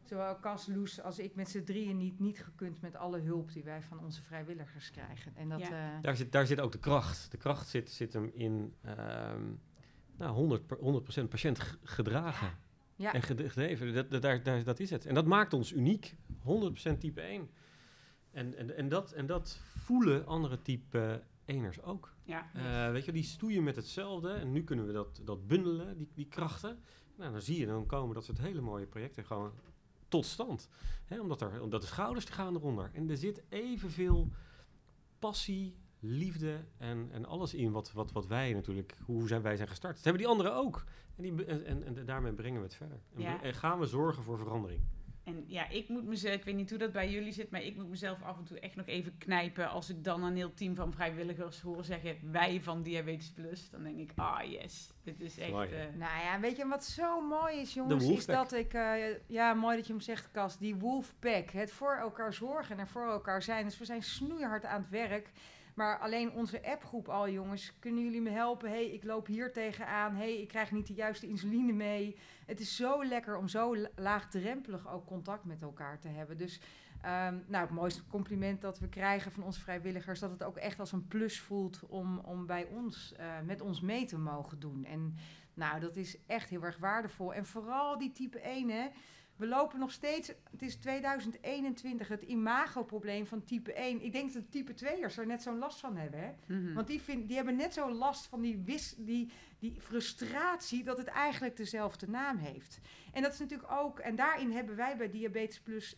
Zowel 0.08 0.38
Cas, 0.40 0.66
Loes 0.66 1.00
als 1.02 1.18
ik 1.18 1.34
met 1.34 1.48
z'n 1.48 1.62
drieën 1.64 1.96
niet, 1.96 2.18
niet 2.18 2.38
gekund 2.44 2.80
met 2.80 2.96
alle 2.96 3.18
hulp 3.20 3.52
die 3.52 3.64
wij 3.64 3.82
van 3.82 3.98
onze 4.00 4.22
vrijwilligers 4.22 4.90
krijgen. 4.90 5.36
En 5.36 5.48
dat, 5.48 5.60
Ja. 5.60 5.94
eh, 5.96 6.02
Daar 6.02 6.16
zit, 6.16 6.32
daar 6.32 6.46
zit 6.46 6.60
ook 6.60 6.72
de 6.72 6.78
kracht. 6.78 7.30
De 7.30 7.36
kracht 7.36 7.68
zit, 7.68 7.90
zit 7.90 8.12
hem 8.12 8.30
in 8.34 8.74
ehm 8.82 9.42
nou, 10.16 10.32
100, 10.34 10.66
per- 10.66 10.78
100% 10.78 11.28
patiënt 11.28 11.58
g- 11.58 11.76
gedragen 11.82 12.50
ja, 12.96 13.12
en 13.12 13.22
ged- 13.22 13.40
gedreven. 13.52 13.94
Dat, 13.94 14.10
dat, 14.10 14.22
daar, 14.22 14.42
daar, 14.42 14.64
dat 14.64 14.80
is 14.80 14.90
het. 14.90 15.06
En 15.06 15.14
dat 15.14 15.26
maakt 15.26 15.52
ons 15.52 15.72
uniek. 15.72 16.16
100% 16.42 16.98
type 17.00 17.20
1. 17.20 17.50
En, 18.30 18.54
en, 18.56 18.76
en, 18.76 18.88
dat, 18.88 19.12
en 19.12 19.26
dat 19.26 19.60
voelen 19.64 20.26
andere 20.26 20.62
type 20.62 21.22
1ers 21.52 21.82
ook. 21.82 22.14
Ja. 22.24 22.50
Eh, 22.54 22.92
weet 22.92 23.04
je, 23.04 23.12
die 23.12 23.22
stoeien 23.22 23.62
met 23.64 23.76
hetzelfde. 23.76 24.32
En 24.32 24.52
nu 24.52 24.64
kunnen 24.64 24.86
we 24.86 24.92
dat, 24.92 25.20
dat 25.24 25.46
bundelen, 25.46 25.96
die, 25.96 26.08
die 26.14 26.26
krachten. 26.28 26.78
Nou, 27.16 27.32
dan 27.32 27.40
zie 27.42 27.58
je, 27.58 27.66
dan 27.66 27.86
komen 27.86 28.14
dat 28.14 28.24
soort 28.24 28.38
hele 28.38 28.60
mooie 28.60 28.86
projecten 28.86 29.24
gewoon 29.24 29.52
tot 30.08 30.24
stand. 30.26 30.68
Omdat, 31.20 31.40
er, 31.40 31.62
omdat 31.62 31.80
de 31.80 31.86
schouders 31.86 32.24
die 32.24 32.34
gaan 32.34 32.54
eronder. 32.54 32.90
En 32.92 33.10
er 33.10 33.16
zit 33.16 33.42
evenveel 33.48 34.28
passie, 35.18 35.76
liefde 36.00 36.64
en, 36.76 37.08
en 37.12 37.24
alles 37.24 37.54
in 37.54 37.72
wat, 37.72 37.92
wat, 37.92 38.12
wat 38.12 38.26
wij 38.26 38.52
natuurlijk, 38.52 38.96
hoe 39.04 39.28
zijn, 39.28 39.42
wij 39.42 39.56
zijn 39.56 39.68
gestart. 39.68 39.94
Dat 39.94 40.04
hebben 40.04 40.22
die 40.22 40.30
anderen 40.30 40.54
ook. 40.54 40.84
En, 41.16 41.22
die, 41.22 41.44
en, 41.44 41.64
en, 41.66 41.96
en 41.96 42.06
daarmee 42.06 42.32
brengen 42.32 42.58
we 42.60 42.66
het 42.66 42.74
verder. 42.74 43.00
En, 43.14 43.20
Ja. 43.22 43.36
bre- 43.36 43.46
en 43.46 43.54
gaan 43.54 43.78
we 43.78 43.86
zorgen 43.86 44.22
voor 44.22 44.38
verandering. 44.38 44.80
En 45.26 45.44
ja, 45.46 45.68
ik 45.68 45.88
moet 45.88 46.04
mezelf, 46.04 46.34
ik 46.34 46.44
weet 46.44 46.54
niet 46.54 46.70
hoe 46.70 46.78
dat 46.78 46.92
bij 46.92 47.10
jullie 47.10 47.32
zit, 47.32 47.50
maar 47.50 47.62
ik 47.62 47.76
moet 47.76 47.88
mezelf 47.88 48.22
af 48.22 48.38
en 48.38 48.44
toe 48.44 48.60
echt 48.60 48.76
nog 48.76 48.86
even 48.86 49.18
knijpen 49.18 49.68
als 49.68 49.90
ik 49.90 50.04
dan 50.04 50.22
een 50.22 50.36
heel 50.36 50.54
team 50.54 50.74
van 50.74 50.92
vrijwilligers 50.92 51.60
hoor 51.60 51.84
zeggen, 51.84 52.16
wij 52.32 52.60
van 52.62 52.82
Diabetes 52.82 53.30
Plus. 53.30 53.70
Dan 53.70 53.82
denk 53.82 53.98
ik, 53.98 54.12
ah 54.16 54.50
yes, 54.50 54.90
dit 55.02 55.20
is 55.20 55.38
echt... 55.38 55.50
Mooi. 55.50 55.68
eh, 55.70 55.78
Nou 55.98 56.22
ja, 56.24 56.40
weet 56.40 56.56
je 56.56 56.66
wat 56.66 56.84
zo 56.84 57.20
mooi 57.20 57.56
is, 57.56 57.74
jongens? 57.74 58.04
Is 58.08 58.26
dat 58.26 58.52
ik, 58.52 58.72
eh, 58.74 58.94
ja, 59.26 59.54
mooi 59.54 59.76
dat 59.76 59.86
je 59.86 59.92
hem 59.92 60.02
zegt, 60.02 60.30
Cas, 60.30 60.58
die 60.58 60.74
Wolfpack. 60.74 61.50
Het 61.50 61.72
voor 61.72 61.94
elkaar 61.96 62.32
zorgen 62.34 62.74
en 62.74 62.80
er 62.80 62.88
voor 62.88 63.06
elkaar 63.06 63.42
zijn. 63.42 63.64
Dus 63.64 63.78
we 63.78 63.84
zijn 63.84 64.02
snoeihard 64.02 64.64
aan 64.64 64.80
het 64.80 64.90
werk. 64.90 65.30
Maar 65.76 65.98
alleen 65.98 66.32
onze 66.32 66.64
appgroep 66.64 67.08
al, 67.08 67.28
jongens, 67.28 67.78
kunnen 67.78 68.02
jullie 68.04 68.20
me 68.20 68.30
helpen? 68.30 68.68
hey, 68.70 68.86
ik 68.86 69.04
loop 69.04 69.26
hier 69.26 69.52
tegenaan. 69.52 70.14
hey, 70.14 70.40
ik 70.40 70.48
krijg 70.48 70.72
niet 70.72 70.86
de 70.86 70.94
juiste 70.94 71.26
insuline 71.28 71.72
mee. 71.72 72.16
Het 72.46 72.60
is 72.60 72.76
zo 72.76 73.04
lekker 73.04 73.36
om 73.36 73.48
zo 73.48 73.76
la- 73.76 73.88
laagdrempelig 73.96 74.88
ook 74.92 75.06
contact 75.06 75.44
met 75.44 75.62
elkaar 75.62 75.98
te 75.98 76.08
hebben. 76.08 76.36
Dus 76.36 76.60
ehm, 77.02 77.38
nou, 77.46 77.64
het 77.64 77.74
mooiste 77.74 78.06
compliment 78.06 78.60
dat 78.60 78.78
we 78.78 78.88
krijgen 78.88 79.32
van 79.32 79.42
onze 79.42 79.60
vrijwilligers... 79.60 80.20
dat 80.20 80.30
het 80.30 80.42
ook 80.42 80.56
echt 80.56 80.80
als 80.80 80.92
een 80.92 81.08
plus 81.08 81.40
voelt 81.40 81.80
om, 81.88 82.18
om 82.18 82.46
bij 82.46 82.64
ons, 82.64 83.12
eh, 83.16 83.26
met 83.44 83.60
ons 83.60 83.80
mee 83.80 84.04
te 84.04 84.18
mogen 84.18 84.58
doen. 84.60 84.84
En 84.84 85.14
nou, 85.54 85.80
dat 85.80 85.96
is 85.96 86.16
echt 86.26 86.48
heel 86.48 86.62
erg 86.62 86.78
waardevol. 86.78 87.34
En 87.34 87.46
vooral 87.46 87.98
die 87.98 88.12
type 88.12 88.40
1, 88.40 88.70
hè. 88.70 88.88
We 89.36 89.46
lopen 89.46 89.78
nog 89.78 89.92
steeds, 89.92 90.28
het 90.50 90.62
is 90.62 90.76
2021, 90.76 92.08
het 92.08 92.22
imagoprobleem 92.22 93.26
van 93.26 93.44
type 93.44 93.72
1. 93.72 94.02
Ik 94.04 94.12
denk 94.12 94.32
dat 94.32 94.50
type 94.50 94.72
2'ers 94.72 95.18
er 95.18 95.26
net 95.26 95.42
zo'n 95.42 95.58
last 95.58 95.80
van 95.80 95.96
hebben, 95.96 96.20
hè. 96.20 96.54
mhm. 96.54 96.74
Want 96.74 96.86
die, 96.86 97.00
vind, 97.00 97.26
die 97.26 97.36
hebben 97.36 97.56
net 97.56 97.72
zo 97.72 97.92
last 97.92 98.26
van 98.26 98.40
die, 98.40 98.62
wis, 98.64 98.94
die, 98.98 99.30
die 99.58 99.80
frustratie 99.80 100.84
dat 100.84 100.98
het 100.98 101.06
eigenlijk 101.06 101.56
dezelfde 101.56 102.08
naam 102.08 102.36
heeft. 102.36 102.80
En 103.12 103.22
dat 103.22 103.32
is 103.32 103.38
natuurlijk 103.38 103.72
ook, 103.72 103.98
en 103.98 104.16
daarin 104.16 104.52
hebben 104.52 104.76
wij 104.76 104.96
bij 104.96 105.10
Diabetes 105.10 105.60
Plus 105.60 105.96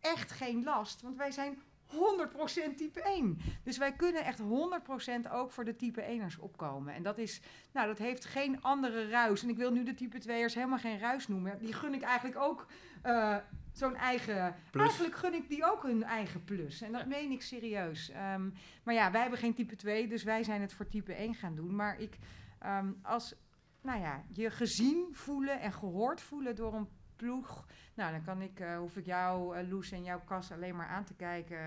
echt 0.00 0.32
geen 0.32 0.64
last, 0.64 1.02
want 1.02 1.16
wij 1.16 1.30
zijn 1.30 1.58
100% 1.90 2.74
type 2.76 3.02
1. 3.02 3.38
Dus 3.62 3.78
wij 3.78 3.92
kunnen 3.92 4.24
echt 4.24 4.40
100% 4.40 5.32
ook 5.32 5.50
voor 5.50 5.64
de 5.64 5.76
type 5.76 6.02
1'ers 6.02 6.40
opkomen. 6.40 6.94
En 6.94 7.02
dat 7.02 7.18
is, 7.18 7.40
nou, 7.72 7.86
dat 7.86 7.98
heeft 7.98 8.24
geen 8.24 8.62
andere 8.62 9.08
ruis. 9.08 9.42
En 9.42 9.48
ik 9.48 9.56
wil 9.56 9.70
nu 9.70 9.84
de 9.84 9.94
type 9.94 10.20
2'ers 10.22 10.54
helemaal 10.54 10.78
geen 10.78 10.98
ruis 10.98 11.28
noemen. 11.28 11.58
Die 11.58 11.72
gun 11.72 11.94
ik 11.94 12.02
eigenlijk 12.02 12.38
ook 12.38 12.66
eh, 13.02 13.36
zo'n 13.72 13.96
eigen. 13.96 14.54
Plus. 14.70 14.82
Eigenlijk 14.82 15.16
gun 15.16 15.34
ik 15.34 15.48
die 15.48 15.70
ook 15.72 15.82
hun 15.82 16.02
eigen 16.02 16.44
plus. 16.44 16.80
En 16.80 16.92
dat 16.92 17.06
meen 17.06 17.30
ik 17.30 17.42
serieus. 17.42 18.10
Ehm, 18.10 18.48
maar 18.82 18.94
ja, 18.94 19.10
wij 19.10 19.20
hebben 19.20 19.38
geen 19.38 19.54
type 19.54 19.76
2, 19.76 20.08
dus 20.08 20.22
wij 20.22 20.44
zijn 20.44 20.60
het 20.60 20.72
voor 20.72 20.88
type 20.88 21.12
1 21.12 21.34
gaan 21.34 21.54
doen. 21.54 21.74
Maar 21.74 22.00
ik, 22.00 22.18
ehm, 22.58 22.92
als 23.02 23.34
nou 23.82 24.00
ja, 24.00 24.24
je 24.32 24.50
gezien 24.50 25.08
voelen 25.12 25.60
en 25.60 25.72
gehoord 25.72 26.20
voelen 26.20 26.56
door 26.56 26.74
een 26.74 26.88
ploeg. 27.18 27.66
Nou, 27.94 28.12
dan 28.12 28.22
kan 28.22 28.42
ik, 28.42 28.60
eh, 28.60 28.76
hoef 28.76 28.96
ik 28.96 29.06
jou, 29.06 29.56
eh, 29.56 29.68
Loes 29.68 29.90
en 29.92 30.02
jouw 30.02 30.20
Kas 30.24 30.52
alleen 30.52 30.76
maar 30.76 30.86
aan 30.86 31.04
te 31.04 31.14
kijken. 31.14 31.58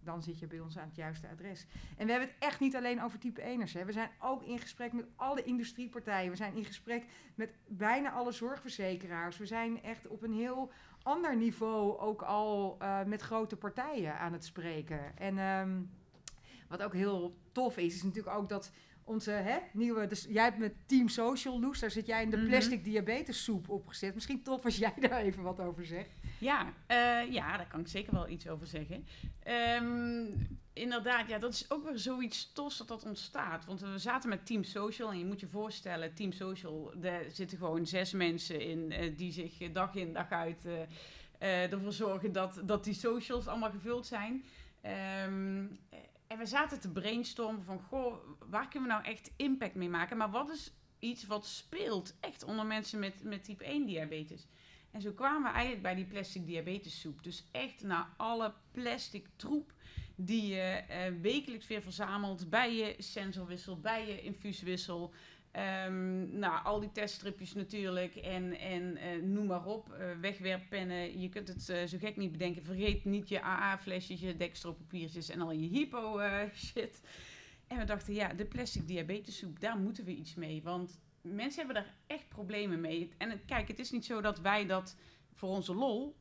Dan 0.00 0.22
zit 0.22 0.38
je 0.38 0.46
bij 0.46 0.60
ons 0.60 0.78
aan 0.78 0.86
het 0.86 0.96
juiste 0.96 1.28
adres. 1.28 1.66
En 1.96 2.06
we 2.06 2.12
hebben 2.12 2.28
het 2.28 2.38
echt 2.38 2.60
niet 2.60 2.76
alleen 2.76 3.02
over 3.02 3.18
type 3.18 3.48
1'ers. 3.48 3.72
Hè. 3.72 3.84
We 3.84 3.92
zijn 3.92 4.10
ook 4.20 4.42
in 4.42 4.58
gesprek 4.58 4.92
met 4.92 5.06
alle 5.16 5.42
industriepartijen. 5.42 6.30
We 6.30 6.36
zijn 6.36 6.54
in 6.54 6.64
gesprek 6.64 7.06
met 7.34 7.50
bijna 7.66 8.10
alle 8.10 8.32
zorgverzekeraars. 8.32 9.36
We 9.36 9.46
zijn 9.46 9.82
echt 9.82 10.06
op 10.06 10.22
een 10.22 10.32
heel 10.32 10.72
ander 11.02 11.36
niveau 11.36 11.98
ook 11.98 12.22
al 12.22 12.76
eh, 12.78 13.04
met 13.04 13.22
grote 13.22 13.56
partijen 13.56 14.18
aan 14.18 14.32
het 14.32 14.44
spreken. 14.44 15.18
En 15.18 15.38
ehm, 15.38 15.80
wat 16.68 16.82
ook 16.82 16.92
heel 16.92 17.36
tof 17.52 17.76
is, 17.76 17.94
is 17.94 18.02
natuurlijk 18.02 18.36
ook 18.36 18.48
dat 18.48 18.72
onze 19.06 19.30
hè, 19.30 19.58
nieuwe... 19.72 20.06
Dus 20.06 20.26
jij 20.28 20.44
hebt 20.44 20.58
met 20.58 20.72
Team 20.86 21.08
Social, 21.08 21.60
Loes, 21.60 21.80
daar 21.80 21.90
zit 21.90 22.06
jij 22.06 22.22
in 22.22 22.30
de 22.30 22.36
Mhm. 22.36 22.46
plastic 22.46 22.84
diabetes 22.84 23.44
soep 23.44 23.68
opgezet. 23.68 24.14
Misschien 24.14 24.42
tof 24.42 24.64
als 24.64 24.76
jij 24.76 24.92
daar 25.08 25.20
even 25.20 25.42
wat 25.42 25.60
over 25.60 25.86
zegt. 25.86 26.10
Ja, 26.38 26.72
eh, 26.86 27.32
ja, 27.32 27.56
daar 27.56 27.66
kan 27.68 27.80
ik 27.80 27.88
zeker 27.88 28.12
wel 28.12 28.28
iets 28.28 28.48
over 28.48 28.66
zeggen. 28.66 29.06
Ehm, 29.42 30.24
inderdaad, 30.72 31.28
ja, 31.28 31.38
dat 31.38 31.52
is 31.52 31.70
ook 31.70 31.84
weer 31.84 31.98
zoiets 31.98 32.52
tofs 32.52 32.76
dat 32.78 32.88
dat 32.88 33.04
ontstaat. 33.04 33.64
Want 33.64 33.80
we 33.80 33.98
zaten 33.98 34.28
met 34.28 34.46
Team 34.46 34.64
Social 34.64 35.10
en 35.10 35.18
je 35.18 35.24
moet 35.24 35.40
je 35.40 35.48
voorstellen, 35.48 36.14
Team 36.14 36.32
Social, 36.32 36.92
daar 36.96 37.22
zitten 37.32 37.58
gewoon 37.58 37.86
zes 37.86 38.12
mensen 38.12 38.60
in 38.60 38.92
eh, 38.92 39.16
die 39.16 39.32
zich 39.32 39.72
dag 39.72 39.94
in 39.94 40.12
dag 40.12 40.30
uit 40.30 40.66
eh, 41.38 41.72
ervoor 41.72 41.92
zorgen 41.92 42.32
dat, 42.32 42.60
dat 42.64 42.84
die 42.84 42.94
socials 42.94 43.46
allemaal 43.46 43.70
gevuld 43.70 44.06
zijn. 44.06 44.44
Ehm, 44.80 45.64
eh, 45.90 45.98
en 46.26 46.38
we 46.38 46.46
zaten 46.46 46.80
te 46.80 46.92
brainstormen 46.92 47.64
van, 47.64 47.80
goh, 47.80 48.16
waar 48.48 48.68
kunnen 48.68 48.88
we 48.88 48.94
nou 48.94 49.06
echt 49.06 49.30
impact 49.36 49.74
mee 49.74 49.88
maken? 49.88 50.16
Maar 50.16 50.30
wat 50.30 50.50
is 50.50 50.72
iets 50.98 51.26
wat 51.26 51.46
speelt 51.46 52.16
echt 52.20 52.44
onder 52.44 52.66
mensen 52.66 52.98
met, 52.98 53.22
met 53.22 53.44
type 53.44 53.64
1 53.64 53.86
diabetes? 53.86 54.46
En 54.90 55.00
zo 55.00 55.12
kwamen 55.12 55.42
we 55.42 55.48
eigenlijk 55.48 55.82
bij 55.82 55.94
die 55.94 56.04
plastic 56.04 56.46
diabetessoep. 56.46 57.22
Dus 57.22 57.44
echt 57.52 57.82
naar 57.82 58.08
alle 58.16 58.54
plastic 58.70 59.26
troep 59.36 59.72
die 60.14 60.46
je 60.46 60.60
eh, 60.60 61.12
wekelijks 61.20 61.66
weer 61.66 61.82
verzamelt 61.82 62.50
bij 62.50 62.74
je 62.74 62.94
sensorwissel, 62.98 63.80
bij 63.80 64.06
je 64.06 64.20
infuuswissel. 64.20 65.12
Ehm, 65.56 66.38
nou, 66.38 66.64
al 66.64 66.80
die 66.80 66.92
teststripjes 66.92 67.54
natuurlijk 67.54 68.16
en, 68.16 68.58
en 68.58 68.96
eh, 68.96 69.22
noem 69.22 69.46
maar 69.46 69.64
op. 69.64 69.92
eh, 69.92 70.06
wegwerppennen, 70.20 71.20
je 71.20 71.28
kunt 71.28 71.48
het 71.48 71.68
eh, 71.68 71.84
zo 71.84 71.98
gek 71.98 72.16
niet 72.16 72.32
bedenken. 72.32 72.64
Vergeet 72.64 73.04
niet 73.04 73.28
je 73.28 73.42
AA-flesjes, 73.42 74.20
je 74.20 74.36
dekstropapiertjes 74.36 75.28
en 75.28 75.40
al 75.40 75.52
je 75.52 75.68
hypo-shit. 75.68 77.00
en 77.68 77.78
we 77.78 77.84
dachten, 77.84 78.14
ja, 78.14 78.32
de 78.32 78.44
plastic 78.44 78.86
diabetessoep, 78.86 79.60
daar 79.60 79.78
moeten 79.78 80.04
we 80.04 80.14
iets 80.14 80.34
mee. 80.34 80.62
Want 80.62 81.00
mensen 81.20 81.64
hebben 81.64 81.82
daar 81.82 81.94
echt 82.06 82.28
problemen 82.28 82.80
mee. 82.80 83.10
En 83.16 83.44
kijk, 83.46 83.68
het 83.68 83.78
is 83.78 83.90
niet 83.90 84.04
zo 84.04 84.20
dat 84.20 84.40
wij 84.40 84.66
dat 84.66 84.96
voor 85.32 85.48
onze 85.48 85.74
lol 85.74 86.16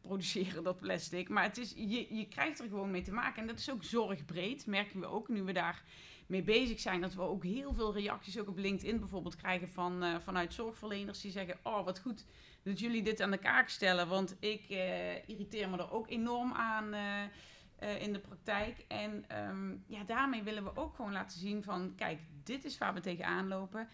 produceren, 0.00 0.62
dat 0.70 0.80
plastic. 0.80 1.28
Maar 1.28 1.42
het 1.42 1.58
is, 1.58 1.72
je, 1.76 2.16
je 2.16 2.28
krijgt 2.28 2.58
er 2.58 2.68
gewoon 2.68 2.90
mee 2.90 3.02
te 3.02 3.12
maken. 3.12 3.40
En 3.40 3.46
dat 3.46 3.58
is 3.58 3.70
ook 3.70 3.84
zorgbreed, 3.84 4.66
merken 4.66 5.00
we 5.00 5.06
ook 5.06 5.28
nu 5.28 5.42
we 5.42 5.52
daar 5.52 5.82
mee 6.30 6.42
bezig 6.42 6.80
zijn. 6.80 7.00
Dat 7.00 7.14
we 7.14 7.22
ook 7.22 7.44
heel 7.44 7.74
veel 7.74 7.94
reacties, 7.94 8.38
ook 8.38 8.48
op 8.48 8.58
LinkedIn 8.58 8.98
bijvoorbeeld, 8.98 9.36
krijgen 9.36 9.68
van, 9.68 10.02
eh, 10.02 10.18
vanuit 10.20 10.54
zorgverleners. 10.54 11.20
Die 11.20 11.30
zeggen, 11.30 11.58
oh 11.62 11.84
wat 11.84 11.98
goed 11.98 12.24
dat 12.62 12.78
jullie 12.78 13.02
dit 13.02 13.20
aan 13.20 13.30
de 13.30 13.38
kaak 13.38 13.68
stellen. 13.68 14.08
Want 14.08 14.36
ik 14.40 14.68
eh, 14.68 15.28
irriteer 15.28 15.68
me 15.68 15.76
er 15.76 15.92
ook 15.92 16.10
enorm 16.10 16.52
aan 16.52 16.92
eh, 16.92 18.02
in 18.02 18.12
de 18.12 18.18
praktijk. 18.18 18.84
En 18.88 19.24
ehm, 19.28 19.70
ja, 19.86 20.04
daarmee 20.06 20.42
willen 20.42 20.64
we 20.64 20.76
ook 20.76 20.94
gewoon 20.94 21.12
laten 21.12 21.38
zien 21.38 21.62
van, 21.62 21.92
kijk, 21.96 22.20
dit 22.44 22.64
is 22.64 22.78
waar 22.78 22.94
we 22.94 23.00
tegenaan 23.00 23.48
lopen. 23.48 23.88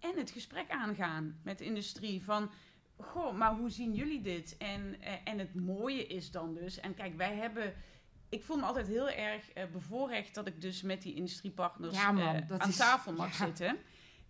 En 0.00 0.16
het 0.16 0.30
gesprek 0.30 0.70
aangaan 0.70 1.40
met 1.42 1.58
de 1.58 1.64
industrie 1.64 2.22
van, 2.22 2.50
goh, 2.96 3.34
maar 3.34 3.54
hoe 3.54 3.70
zien 3.70 3.94
jullie 3.94 4.20
dit? 4.20 4.56
En, 4.56 4.96
en 5.24 5.38
het 5.38 5.54
mooie 5.54 6.06
is 6.06 6.30
dan 6.30 6.54
dus, 6.54 6.80
en 6.80 6.94
kijk, 6.94 7.16
wij 7.16 7.34
hebben... 7.34 7.74
Ik 8.28 8.42
voel 8.44 8.56
me 8.56 8.62
altijd 8.62 8.86
heel 8.86 9.08
erg 9.10 9.50
eh, 9.52 9.64
bevoorrecht 9.72 10.34
dat 10.34 10.46
ik 10.46 10.60
dus 10.60 10.82
met 10.82 11.02
die 11.02 11.14
industriepartners 11.14 11.94
Ja, 11.96 12.12
man, 12.12 12.34
eh, 12.34 12.58
aan 12.58 12.68
is- 12.68 12.76
tafel 12.76 13.12
mag 13.12 13.38
ja. 13.38 13.44
zitten. 13.46 13.76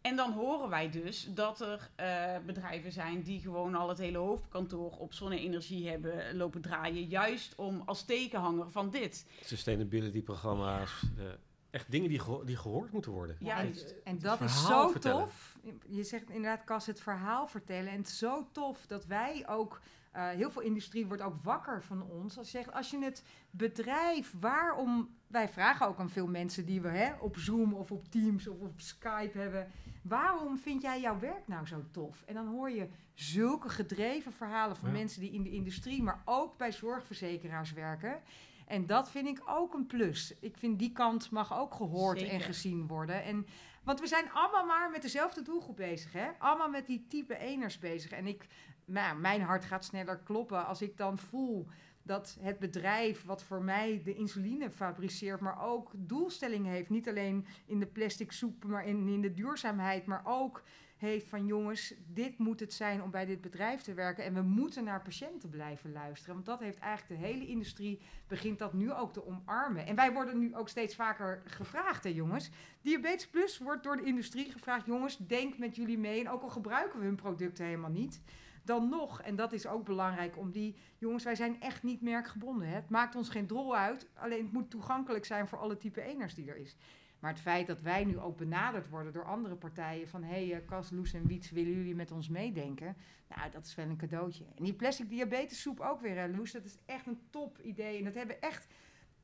En 0.00 0.16
dan 0.16 0.32
horen 0.32 0.68
wij 0.68 0.90
dus 0.90 1.28
dat 1.35 1.61
er 1.61 1.90
eh, 1.96 2.37
bedrijven 2.46 2.92
zijn 2.92 3.22
die 3.22 3.40
gewoon 3.40 3.74
al 3.74 3.88
het 3.88 3.98
hele 3.98 4.18
hoofdkantoor 4.18 4.90
op 4.90 5.12
zonne-energie 5.12 5.88
hebben 5.88 6.37
lopen 6.37 6.61
draaien. 6.61 7.04
Juist 7.09 7.54
om 7.54 7.82
als 7.87 8.04
tegenhanger 8.04 8.70
van 8.70 8.90
dit. 8.90 9.26
Sustainability 9.44 10.22
programma's. 10.22 11.02
eh, 11.18 11.24
echt 11.70 11.90
dingen 11.90 12.09
die, 12.09 12.18
geho- 12.18 12.44
die 12.44 12.56
gehoord 12.56 12.92
moeten 12.92 13.12
worden. 13.12 13.37
Juist. 13.40 13.94
En 14.04 14.18
dat 14.18 14.40
is 14.40 14.66
zo 14.66 14.88
vertellen. 14.88 15.24
tof. 15.24 15.56
Je 15.87 16.04
zegt 16.04 16.30
inderdaad, 16.30 16.64
Cas, 16.64 16.87
het 16.87 17.00
verhaal 17.00 17.46
vertellen. 17.46 17.90
En 17.92 17.98
het 17.98 18.06
is 18.06 18.18
zo 18.18 18.48
tof 18.52 18.87
dat 18.87 19.06
wij 19.06 19.44
ook... 19.48 19.80
eh, 20.16 20.29
heel 20.29 20.50
veel 20.50 20.62
industrie 20.62 21.07
wordt 21.07 21.22
ook 21.22 21.42
wakker 21.42 21.83
van 21.83 22.02
ons. 22.02 22.38
Als 22.38 22.50
je 22.50 22.59
zegt, 22.59 22.72
als 22.72 22.90
je 22.90 23.05
het 23.05 23.24
bedrijf, 23.50 24.35
waarom... 24.40 25.14
Wij 25.26 25.48
vragen 25.48 25.87
ook 25.87 25.98
aan 25.98 26.11
veel 26.11 26.26
mensen 26.26 26.66
die 26.66 26.81
we 26.81 26.88
hè, 26.88 27.12
op 27.20 27.37
Zoom 27.37 27.74
of 27.74 27.90
op 27.90 28.09
Teams 28.09 28.48
of 28.48 28.61
op 28.61 28.81
Skype 28.81 29.38
hebben... 29.38 29.70
Waarom 30.02 30.59
vind 30.59 30.83
jij 30.83 31.00
jouw 31.00 31.18
werk 31.18 31.48
nou 31.48 31.66
zo 31.66 31.85
tof? 31.90 32.22
En 32.26 32.35
dan 32.35 32.46
hoor 32.46 32.70
je 32.70 32.88
zulke 33.14 33.68
gedreven 33.68 34.33
verhalen 34.33 34.76
van 34.76 34.88
Ja. 34.88 34.94
mensen 34.94 35.20
die 35.20 35.33
in 35.33 35.42
de 35.42 35.50
industrie... 35.50 36.02
maar 36.02 36.22
ook 36.24 36.57
bij 36.57 36.72
zorgverzekeraars 36.72 37.72
werken... 37.72 38.20
En 38.66 38.87
dat 38.87 39.11
vind 39.11 39.26
ik 39.26 39.42
ook 39.46 39.74
een 39.74 39.87
plus. 39.87 40.35
Ik 40.40 40.57
vind 40.57 40.79
die 40.79 40.92
kant 40.92 41.31
mag 41.31 41.59
ook 41.59 41.74
gehoord 41.74 42.22
en 42.22 42.40
gezien 42.40 42.87
worden. 42.87 43.22
En, 43.24 43.46
want 43.83 44.00
we 44.00 44.07
zijn 44.07 44.31
allemaal 44.33 44.66
maar 44.66 44.90
met 44.90 45.02
dezelfde 45.02 45.42
doelgroep 45.42 45.76
bezig. 45.76 46.12
Hè? 46.12 46.29
Allemaal 46.38 46.68
met 46.68 46.87
die 46.87 47.07
type 47.09 47.38
eners 47.38 47.79
bezig. 47.79 48.11
En 48.11 48.26
ik, 48.26 48.46
nou, 48.87 49.18
mijn 49.18 49.40
hart 49.40 49.64
gaat 49.64 49.85
sneller 49.85 50.18
kloppen 50.18 50.66
als 50.66 50.83
ik 50.83 50.96
dan 50.96 51.18
voel 51.18 51.66
dat 52.03 52.37
het 52.40 52.59
bedrijf 52.59 53.25
wat 53.25 53.42
voor 53.42 53.62
mij 53.62 54.01
de 54.05 54.14
insuline 54.14 54.70
fabriceert, 54.70 55.40
maar 55.40 55.62
ook 55.62 55.90
doelstellingen 55.94 56.72
heeft. 56.72 56.90
Niet 56.90 57.09
alleen 57.09 57.46
in 57.66 57.79
de 57.79 57.87
plastic 57.87 58.33
soep, 58.33 58.64
maar 58.64 58.87
in, 58.87 59.09
in 59.09 59.20
de 59.20 59.33
duurzaamheid, 59.33 60.07
maar 60.07 60.22
ook 60.25 60.62
heeft 60.96 61.29
van 61.29 61.46
jongens, 61.46 61.94
dit 62.07 62.38
moet 62.38 62.61
het 62.61 62.72
zijn 62.72 63.03
om 63.03 63.11
bij 63.11 63.25
dit 63.25 63.40
bedrijf 63.40 63.81
te 63.81 63.94
werken 63.94 64.25
en 64.25 64.35
we 64.35 64.42
moeten 64.42 64.85
naar 64.85 65.03
patiënten 65.03 65.51
blijven 65.51 65.92
luisteren. 65.92 66.35
Want 66.35 66.46
dat 66.46 66.61
heeft 66.61 66.79
eigenlijk 66.79 67.20
de 67.20 67.27
hele 67.27 67.46
industrie 67.46 68.01
begint 68.27 68.59
dat 68.59 68.72
nu 68.72 68.92
ook 68.92 69.12
te 69.12 69.27
omarmen. 69.27 69.87
En 69.87 69.96
wij 69.96 70.12
worden 70.12 70.38
nu 70.38 70.55
ook 70.55 70.68
steeds 70.68 70.94
vaker 70.94 71.42
gevraagd, 71.44 72.05
hè 72.05 72.11
jongens. 72.11 72.51
Diabetes 72.81 73.29
Plus 73.29 73.59
wordt 73.59 73.83
door 73.83 73.96
de 73.96 74.05
industrie 74.05 74.51
gevraagd, 74.51 74.87
jongens, 74.87 75.16
denk 75.16 75.59
met 75.59 75.77
jullie 75.77 75.99
mee. 75.99 76.20
En 76.20 76.31
ook 76.31 76.42
al 76.42 76.49
gebruiken 76.49 76.99
we 76.99 77.05
hun 77.05 77.16
producten 77.16 77.64
helemaal 77.64 77.90
niet, 77.90 78.20
dan 78.66 78.88
nog, 78.88 79.22
en 79.22 79.37
dat 79.37 79.52
is 79.52 79.66
ook 79.66 79.85
belangrijk 79.85 80.38
om 80.38 80.50
die 80.50 80.76
jongens, 80.98 81.24
wij 81.24 81.35
zijn 81.35 81.61
echt 81.61 81.83
niet 81.83 82.00
merkgebonden. 82.00 82.68
Hè? 82.68 82.74
Het 82.74 82.90
maakt 82.90 83.14
ons 83.14 83.29
geen 83.29 83.46
drol 83.46 83.76
uit, 83.76 84.09
alleen 84.14 84.42
het 84.42 84.52
moet 84.52 84.70
toegankelijk 84.70 85.24
zijn 85.24 85.48
voor 85.48 85.59
alle 85.59 85.76
type 85.76 86.02
eners 86.02 86.35
die 86.35 86.50
er 86.50 86.57
is. 86.57 86.76
Maar 87.18 87.31
het 87.31 87.40
feit 87.40 87.66
dat 87.66 87.81
wij 87.81 88.05
nu 88.05 88.18
ook 88.18 88.37
benaderd 88.37 88.88
worden 88.88 89.12
door 89.12 89.24
andere 89.24 89.55
partijen 89.55 90.09
van 90.09 90.22
hé, 90.22 90.48
hey, 90.48 90.64
Cas, 90.64 90.90
Loes 90.90 91.12
en 91.12 91.26
Wiets, 91.26 91.50
willen 91.50 91.72
jullie 91.72 91.94
met 91.94 92.11
ons 92.11 92.29
meedenken? 92.29 92.96
Nou, 93.29 93.50
dat 93.50 93.66
is 93.66 93.74
wel 93.74 93.87
een 93.87 93.96
cadeautje. 93.96 94.44
En 94.57 94.64
die 94.64 94.74
plastic 94.74 95.09
diabetessoep 95.09 95.81
ook 95.81 96.00
weer, 96.00 96.16
hè, 96.16 96.29
Loes, 96.29 96.52
dat 96.52 96.64
is 96.64 96.79
echt 96.87 97.07
een 97.07 97.20
top 97.31 97.59
idee. 97.61 97.98
En 97.98 98.05
dat 98.05 98.14
hebben 98.14 98.40
echt 98.40 98.66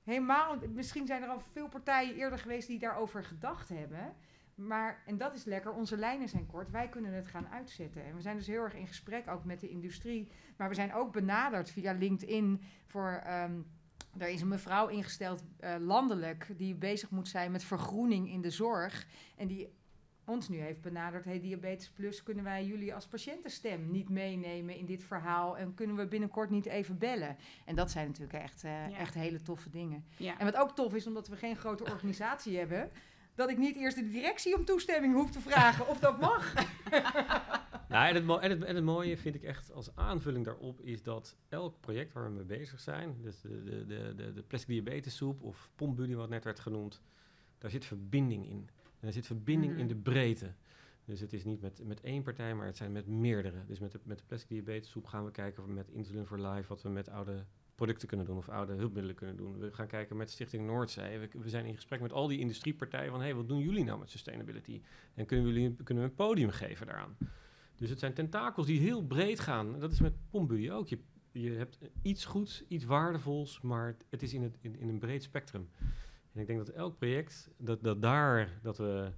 helemaal, 0.02 0.58
misschien 0.74 1.06
zijn 1.06 1.22
er 1.22 1.28
al 1.28 1.42
veel 1.52 1.68
partijen 1.68 2.14
eerder 2.14 2.38
geweest 2.38 2.68
die 2.68 2.78
daarover 2.78 3.24
gedacht 3.24 3.68
hebben. 3.68 4.14
Maar, 4.66 5.02
en 5.06 5.18
dat 5.18 5.34
is 5.34 5.44
lekker, 5.44 5.72
onze 5.72 5.96
lijnen 5.96 6.28
zijn 6.28 6.46
kort, 6.46 6.70
wij 6.70 6.88
kunnen 6.88 7.12
het 7.12 7.26
gaan 7.26 7.48
uitzetten. 7.48 8.04
En 8.04 8.14
we 8.14 8.20
zijn 8.20 8.36
dus 8.36 8.46
heel 8.46 8.62
erg 8.62 8.74
in 8.74 8.86
gesprek 8.86 9.28
ook 9.28 9.44
met 9.44 9.60
de 9.60 9.68
industrie. 9.68 10.28
Maar 10.56 10.68
we 10.68 10.74
zijn 10.74 10.94
ook 10.94 11.12
benaderd 11.12 11.70
via 11.70 11.92
LinkedIn 11.92 12.62
voor... 12.86 13.22
Um, 13.26 13.66
er 14.18 14.28
is 14.28 14.40
een 14.40 14.48
mevrouw 14.48 14.88
ingesteld 14.88 15.42
uh, 15.60 15.74
landelijk 15.78 16.46
die 16.56 16.74
bezig 16.74 17.10
moet 17.10 17.28
zijn 17.28 17.52
met 17.52 17.64
vergroening 17.64 18.30
in 18.30 18.40
de 18.40 18.50
zorg. 18.50 19.06
En 19.36 19.46
die 19.46 19.72
ons 20.24 20.48
nu 20.48 20.58
heeft 20.58 20.80
benaderd: 20.80 21.24
hey, 21.24 21.40
Diabetes 21.40 21.90
Plus, 21.90 22.22
kunnen 22.22 22.44
wij 22.44 22.66
jullie 22.66 22.94
als 22.94 23.06
patiëntenstem 23.06 23.90
niet 23.90 24.08
meenemen 24.08 24.76
in 24.76 24.86
dit 24.86 25.04
verhaal? 25.04 25.58
En 25.58 25.74
kunnen 25.74 25.96
we 25.96 26.06
binnenkort 26.06 26.50
niet 26.50 26.66
even 26.66 26.98
bellen? 26.98 27.36
En 27.64 27.74
dat 27.74 27.90
zijn 27.90 28.06
natuurlijk 28.06 28.42
echt, 28.42 28.64
uh, 28.64 28.90
ja. 28.90 28.96
echt 28.96 29.14
hele 29.14 29.42
toffe 29.42 29.70
dingen. 29.70 30.04
Ja. 30.16 30.38
En 30.38 30.44
wat 30.44 30.56
ook 30.56 30.74
tof 30.74 30.94
is, 30.94 31.06
omdat 31.06 31.28
we 31.28 31.36
geen 31.36 31.56
grote 31.56 31.84
organisatie 31.84 32.58
hebben, 32.58 32.90
dat 33.34 33.50
ik 33.50 33.58
niet 33.58 33.76
eerst 33.76 33.96
de 33.96 34.08
directie 34.08 34.56
om 34.56 34.64
toestemming 34.64 35.14
hoef 35.14 35.30
te 35.30 35.40
vragen 35.40 35.88
of 35.88 35.98
dat 35.98 36.20
mag. 36.20 36.54
nou, 37.88 38.08
en, 38.08 38.14
het 38.14 38.40
en, 38.40 38.50
het, 38.50 38.64
en, 38.64 38.74
het 38.74 38.84
mooie 38.84 39.16
vind 39.16 39.34
ik 39.34 39.42
echt 39.42 39.72
als 39.72 39.96
aanvulling 39.96 40.44
daarop 40.44 40.80
is 40.80 41.02
dat 41.02 41.36
elk 41.48 41.80
project 41.80 42.12
waar 42.12 42.24
we 42.24 42.30
mee 42.30 42.58
bezig 42.58 42.80
zijn, 42.80 43.16
dus 43.22 43.40
de, 43.40 43.84
de, 43.86 44.14
de, 44.14 44.32
de, 44.32 44.42
plastic 44.42 44.68
diabetessoep 44.68 45.42
of 45.42 45.70
pompbuddy 45.74 46.14
wat 46.14 46.28
net 46.28 46.44
werd 46.44 46.60
genoemd, 46.60 47.02
daar 47.58 47.70
zit 47.70 47.84
verbinding 47.84 48.48
in. 48.48 48.68
En 49.00 49.06
er 49.06 49.12
zit 49.12 49.26
verbinding 49.26 49.78
in 49.78 49.88
de 49.88 49.96
breedte. 49.96 50.52
Dus 51.04 51.20
het 51.20 51.32
is 51.32 51.44
niet 51.44 51.60
met, 51.60 51.80
met 51.84 52.00
één 52.00 52.22
partij, 52.22 52.54
maar 52.54 52.66
het 52.66 52.76
zijn 52.76 52.92
met 52.92 53.06
meerdere. 53.06 53.64
Dus 53.66 53.78
met 53.78 53.92
de, 53.92 54.00
met 54.02 54.18
de 54.18 54.24
plastic 54.26 54.48
diabetessoep 54.48 55.06
gaan 55.06 55.24
we 55.24 55.30
kijken 55.30 55.74
met 55.74 55.90
Insulin 55.90 56.26
for 56.26 56.40
Life, 56.40 56.68
wat 56.68 56.82
we 56.82 56.88
met 56.88 57.08
oude 57.08 57.44
producten 57.74 58.08
kunnen 58.08 58.26
doen 58.26 58.36
of 58.36 58.48
oude 58.48 58.72
hulpmiddelen 58.72 59.16
kunnen 59.16 59.36
doen. 59.36 59.58
We 59.58 59.72
gaan 59.72 59.86
kijken 59.86 60.16
met 60.16 60.30
Stichting 60.30 60.66
Noordzee. 60.66 61.18
We, 61.18 61.28
we 61.38 61.48
zijn 61.48 61.64
in 61.64 61.74
gesprek 61.74 62.00
met 62.00 62.12
al 62.12 62.26
die 62.28 62.38
industriepartijen 62.38 63.10
van... 63.10 63.20
hey, 63.20 63.34
wat 63.34 63.48
doen 63.48 63.60
jullie 63.60 63.84
nou 63.84 63.98
met 63.98 64.10
sustainability? 64.10 64.82
En 65.14 65.26
kunnen, 65.26 65.46
jullie, 65.46 65.76
kunnen 65.82 66.04
we 66.04 66.10
een 66.10 66.16
podium 66.16 66.50
geven 66.50 66.86
daaraan? 66.86 67.16
Dus 67.76 67.90
het 67.90 67.98
zijn 67.98 68.14
tentakels 68.14 68.66
die 68.66 68.80
heel 68.80 69.06
breed 69.06 69.40
gaan. 69.40 69.80
Dat 69.80 69.92
is 69.92 70.00
met 70.00 70.14
Pombuy 70.30 70.70
ook. 70.70 70.88
Je, 70.88 70.98
je 71.32 71.50
hebt 71.50 71.78
iets 72.02 72.24
goeds, 72.24 72.64
iets 72.68 72.84
waardevols, 72.84 73.60
maar 73.60 73.96
het 74.10 74.22
is 74.22 74.34
in, 74.34 74.42
het, 74.42 74.56
in, 74.60 74.78
in 74.78 74.88
een 74.88 74.98
breed 74.98 75.22
spectrum. 75.22 75.68
En 76.32 76.40
ik 76.40 76.46
denk 76.46 76.58
dat 76.58 76.68
elk 76.68 76.98
project, 76.98 77.50
dat, 77.56 77.82
dat 77.82 78.02
daar, 78.02 78.58
dat 78.62 78.76
we 78.76 79.12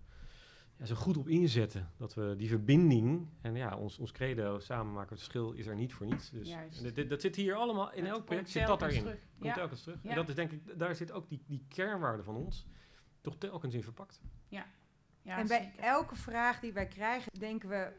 ja, 0.79 0.85
zo 0.85 0.95
goed 0.95 1.17
op 1.17 1.29
inzetten. 1.29 1.91
Dat 1.97 2.15
we 2.15 2.35
die 2.37 2.49
verbinding, 2.49 3.29
en 3.41 3.55
ja, 3.55 3.77
ons, 3.77 3.99
ons 3.99 4.13
credo 4.13 4.59
samen 4.59 4.93
maken 4.93 5.11
het 5.11 5.19
verschil 5.19 5.53
is 5.53 5.67
er 5.67 5.75
niet 5.75 5.93
voor 5.95 6.07
niets. 6.07 6.31
Dus 6.31 6.57
dit, 6.95 7.09
dat 7.09 7.21
zit 7.21 7.37
hier 7.37 7.55
allemaal, 7.55 7.93
in 7.93 8.07
elk 8.07 8.25
project 8.25 8.51
zit 8.51 8.67
dat 8.67 8.81
daarin. 8.81 9.01
Terug. 9.01 9.19
Komt 9.39 9.45
ja. 9.45 9.55
telkens 9.55 9.83
terug. 9.83 10.03
Ja. 10.03 10.11
En 10.11 10.17
dat 10.17 10.29
is 10.29 10.35
denk 10.35 10.51
ik, 10.53 10.79
daar 10.79 10.95
zit 10.95 11.13
ook 11.13 11.29
die, 11.29 11.43
die 11.47 11.65
kernwaarde 11.69 12.23
van 12.23 12.37
ons 12.37 12.67
toch 13.21 13.37
telkens 13.39 13.75
in 13.75 13.83
verpakt. 13.83 14.21
Ja. 14.49 14.67
ja 15.23 15.39
en 15.39 15.47
bij 15.47 15.73
elke 15.77 16.17
vraag 16.17 16.61
die 16.61 16.73
wij 16.73 16.87
krijgen, 16.87 17.39
denken 17.39 17.69
we, 17.69 17.93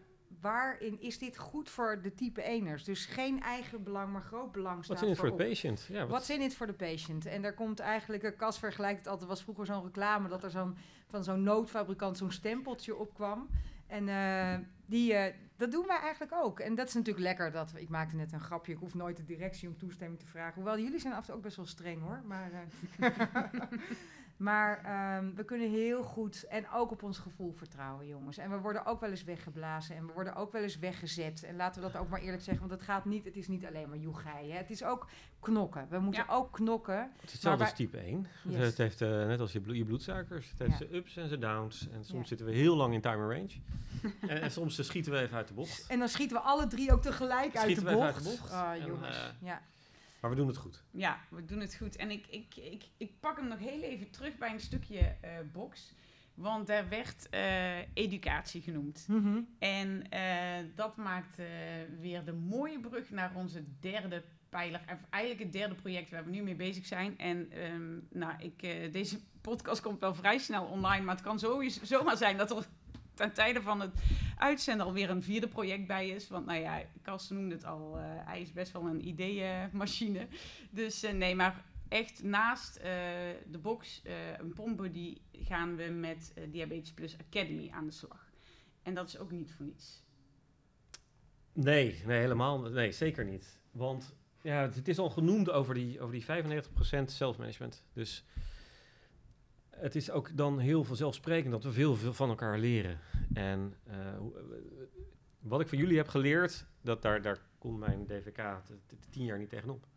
waarin 0.46 1.02
is 1.02 1.20
dit 1.20 1.38
goed 1.38 1.70
voor 1.70 2.02
de 2.02 2.14
type 2.14 2.42
eners? 2.42 2.84
Dus 2.84 3.06
geen 3.06 3.42
eigen 3.42 3.84
belang, 3.84 4.12
maar 4.12 4.22
groot 4.22 4.52
belang 4.52 4.84
staat 4.84 5.00
What's 5.00 5.04
in 5.04 5.10
it 5.10 5.18
for 5.18 5.38
the 5.38 5.50
patient? 5.50 5.86
Ja, 5.90 6.08
What's 6.08 6.30
in 6.30 6.42
it 6.42 6.56
for 6.56 6.68
the 6.68 6.74
patient? 6.74 7.26
En 7.26 7.42
daar 7.42 7.54
komt 7.54 7.80
eigenlijk, 7.80 8.24
een 8.24 8.36
Cas 8.36 8.60
vergelijkt 8.60 8.98
het 8.98 9.08
altijd, 9.08 9.30
was 9.30 9.44
vroeger 9.44 9.66
zo'n 9.66 9.84
reclame 9.84 10.28
dat 10.30 10.44
er 10.44 10.50
zo'n 10.50 10.78
van 11.08 11.24
zo'n 11.24 11.44
noodfabrikant 11.44 12.18
zo'n 12.18 12.32
stempeltje 12.32 12.96
op 12.96 13.14
kwam. 13.14 13.50
En 13.88 14.08
uh, 14.08 14.56
die, 14.86 15.14
uh, 15.14 15.24
dat 15.58 15.72
doen 15.72 15.88
wij 15.88 16.00
eigenlijk 16.00 16.34
ook. 16.34 16.60
En 16.60 16.76
dat 16.76 16.88
is 16.88 16.94
natuurlijk 16.94 17.26
lekker. 17.26 17.52
Dat 17.52 17.72
we, 17.72 17.82
ik 17.82 17.90
maakte 17.90 18.16
net 18.16 18.32
een 18.32 18.40
grapje. 18.40 18.72
Ik 18.72 18.80
hoef 18.80 18.94
nooit 18.94 19.18
de 19.18 19.24
directie 19.24 19.68
om 19.68 19.78
toestemming 19.78 20.20
te 20.20 20.28
vragen. 20.28 20.54
Hoewel 20.54 20.80
jullie 20.80 21.00
zijn 21.00 21.14
af 21.14 21.20
en 21.20 21.26
toe 21.26 21.36
ook 21.36 21.42
best 21.42 21.56
wel 21.56 21.66
streng 21.66 22.02
hoor. 22.02 22.22
Maar 22.26 22.52
uh, 22.52 23.08
Maar 24.38 24.78
um, 25.18 25.36
we 25.36 25.44
kunnen 25.44 25.70
heel 25.70 26.04
goed 26.04 26.46
en 26.48 26.70
ook 26.70 26.92
op 26.92 27.04
ons 27.04 27.18
gevoel 27.18 27.54
vertrouwen, 27.54 28.08
jongens. 28.08 28.38
En 28.38 28.50
we 28.50 28.58
worden 28.58 28.86
ook 28.86 29.00
wel 29.00 29.10
eens 29.10 29.24
weggeblazen 29.24 29.96
en 29.96 30.06
we 30.06 30.14
worden 30.14 30.36
ook 30.36 30.52
wel 30.52 30.62
eens 30.62 30.80
weggezet. 30.80 31.44
En 31.44 31.56
laten 31.56 31.82
we 31.82 31.92
dat 31.92 32.02
ook 32.02 32.10
maar 32.10 32.22
eerlijk 32.22 32.44
zeggen, 32.44 32.68
want 32.68 32.80
het 32.80 32.90
gaat 32.90 33.06
niet, 33.06 33.26
het 33.26 33.36
is 33.36 33.48
niet 33.48 33.66
alleen 33.66 33.90
maar 33.90 33.98
joegij. 33.98 34.48
Hè. 34.50 34.58
Het 34.58 34.70
is 34.70 34.84
ook 34.84 35.08
knokken. 35.40 35.88
We 35.90 36.00
moeten 36.00 36.28
ook 36.30 36.52
knokken. 36.52 37.12
Het 37.16 37.24
is 37.24 37.32
hetzelfde 37.32 37.64
als 37.64 37.74
type 37.74 37.98
1. 37.98 38.28
Yes. 38.44 38.58
Het 38.58 38.78
heeft 38.78 39.02
uh, 39.02 39.10
net 39.10 39.40
als 39.40 39.52
je, 39.52 39.60
blo 39.60 39.74
je 39.74 39.86
bloedsuikers. 39.86 40.50
Het 40.50 40.60
heeft 40.60 40.72
ja. 40.72 40.78
zijn 40.78 40.96
ups 40.96 41.18
en 41.18 41.28
zijn 41.28 41.40
downs. 41.40 41.88
En 41.92 42.06
soms 42.06 42.22
ja. 42.22 42.28
zitten 42.28 42.46
we 42.46 42.54
heel 42.54 42.76
lang 42.76 42.94
in 42.94 43.02
timer 43.02 43.36
range. 43.36 43.54
en, 44.22 44.42
en, 44.42 44.52
soms 44.52 44.80
uh, 44.80 44.86
schieten 44.86 45.12
we 45.12 45.20
even 45.20 45.38
uit 45.38 45.48
de 45.48 45.54
bocht. 45.54 45.86
En 45.88 46.00
dan 46.00 46.10
schieten 46.10 46.38
we 46.38 46.44
alle 46.44 46.68
drie 46.68 46.92
ook 46.92 47.02
tegelijk 47.02 47.58
uit 47.58 47.76
de, 47.76 47.82
bocht. 47.82 48.02
uit 48.02 48.16
de 48.16 48.24
bocht. 48.24 48.52
Oh, 48.52 48.72
jongens. 48.86 49.18
En, 49.18 49.36
uh, 49.42 49.48
ja. 49.48 49.62
Maar 50.26 50.34
we 50.34 50.40
doen 50.40 50.50
het 50.50 50.58
goed. 50.58 50.84
Ja, 50.92 51.20
we 51.30 51.46
doen 51.46 51.60
het 51.60 51.76
goed. 51.76 51.96
En 51.96 52.12
ik, 52.12 52.28
ik, 52.28 52.56
ik, 52.56 52.84
ik 52.98 53.20
pak 53.20 53.38
hem 53.38 53.48
nog 53.48 53.60
heel 53.60 53.82
even 53.82 54.10
terug 54.10 54.38
bij 54.38 54.52
een 54.52 54.60
stukje 54.60 55.00
uh, 55.00 55.30
box. 55.52 55.94
Want 56.34 56.68
daar 56.68 56.90
werd 56.90 57.28
uh, 57.34 57.78
educatie 57.94 58.62
genoemd. 58.62 59.06
Mm 59.08 59.24
-hmm. 59.24 59.48
En 59.60 60.04
uh, 60.14 60.70
dat 60.76 60.98
maakt 60.98 61.38
weer 62.00 62.24
de 62.24 62.34
mooie 62.34 62.80
brug 62.80 63.10
naar 63.10 63.32
onze 63.36 63.64
derde 63.80 64.24
pijler. 64.50 64.82
Eigenlijk 65.10 65.44
het 65.44 65.54
derde 65.54 65.76
project 65.76 66.10
waar 66.10 66.24
we 66.24 66.32
nu 66.32 66.42
mee 66.42 66.56
bezig 66.56 66.86
zijn. 66.86 67.18
En 67.18 67.64
um, 67.64 68.08
nou, 68.12 68.34
ik, 68.40 68.62
deze 68.94 69.20
podcast 69.42 69.82
komt 69.82 70.00
wel 70.00 70.16
vrij 70.16 70.38
snel 70.38 70.66
online. 70.66 71.06
Maar 71.06 71.16
het 71.16 71.24
kan 71.24 71.40
sowieso, 71.40 71.86
zomaar 71.86 72.18
zijn 72.18 72.38
dat 72.38 72.52
er 72.52 72.68
ten 73.16 73.34
tijde 73.34 73.62
van 73.62 73.82
het 73.82 73.92
uitzenden 74.38 74.86
alweer 74.86 75.10
een 75.10 75.24
vierde 75.24 75.48
project 75.48 75.88
bij 75.88 76.10
is. 76.10 76.28
Want 76.28 76.46
nou 76.46 76.60
ja, 76.60 76.82
Kas 77.02 77.30
noemde 77.30 77.56
het 77.56 77.66
al, 77.66 77.98
uh, 77.98 78.04
hij 78.06 78.42
is 78.42 78.54
best 78.54 78.72
wel 78.72 78.86
een 78.86 79.08
ideeënmachine. 79.08 80.28
Dus 80.70 81.04
uh, 81.04 81.12
nee, 81.12 81.36
maar 81.36 81.64
echt 81.88 82.24
naast 82.24 82.78
uh, 82.78 82.84
de 83.52 83.58
box, 83.62 84.02
een 84.38 84.54
pompbody, 84.54 85.18
gaan 85.32 85.76
we 85.76 85.84
met 85.84 86.34
Diabetes 86.52 86.92
Plus 86.94 87.18
Academy 87.28 87.70
aan 87.72 87.86
de 87.86 87.92
slag. 87.92 88.32
En 88.84 88.94
dat 88.94 89.08
is 89.08 89.18
ook 89.18 89.32
niet 89.32 89.52
voor 89.52 89.66
niets. 89.66 90.04
Nee, 91.54 92.02
nee 92.06 92.20
helemaal 92.20 92.60
nee, 92.60 92.92
zeker 92.92 93.26
niet. 93.26 93.60
Want 93.72 94.16
ja, 94.42 94.62
het 94.62 94.88
is 94.88 95.00
al 95.00 95.10
genoemd 95.10 95.50
over 95.50 95.74
die, 95.74 96.02
over 96.02 96.14
die 96.14 96.26
95% 97.04 97.06
zelfmanagement. 97.06 97.84
Dus 97.94 98.26
het 99.76 99.96
is 99.96 100.12
ook 100.12 100.38
dan 100.38 100.60
heel 100.60 100.84
vanzelfsprekend 100.84 101.52
dat 101.52 101.64
we 101.64 101.72
veel, 101.72 101.96
veel 101.96 102.14
van 102.14 102.30
elkaar 102.30 102.60
leren. 102.60 103.00
En 103.34 103.74
uh, 103.88 103.96
wat 105.40 105.62
ik 105.62 105.68
van 105.68 105.78
jullie 105.78 105.98
heb 105.98 106.08
geleerd, 106.08 106.66
dat 106.82 107.02
daar, 107.02 107.22
daar 107.22 107.40
komt 107.58 107.80
mijn 107.80 108.06
DVK 108.06 108.62
tien 109.10 109.26
jaar 109.26 109.38
niet 109.38 109.50
tegenop. 109.50 109.88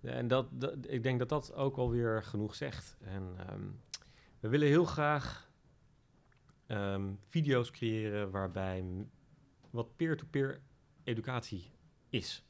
En 0.00 0.28
dat, 0.28 0.46
ik 0.80 1.02
denk 1.02 1.18
dat 1.18 1.28
dat 1.28 1.54
ook 1.54 1.76
alweer 1.76 2.22
genoeg 2.22 2.54
zegt. 2.54 2.96
En 3.00 3.36
um, 3.52 3.80
we 4.40 4.48
willen 4.48 4.68
heel 4.68 4.84
graag 4.84 5.50
um, 6.68 7.18
video's 7.28 7.70
creëren 7.70 8.30
waarbij 8.30 8.84
wat 9.70 9.96
peer-to-peer 9.96 10.48
-peer 10.48 10.60
educatie 11.04 11.70
is. 12.08 12.44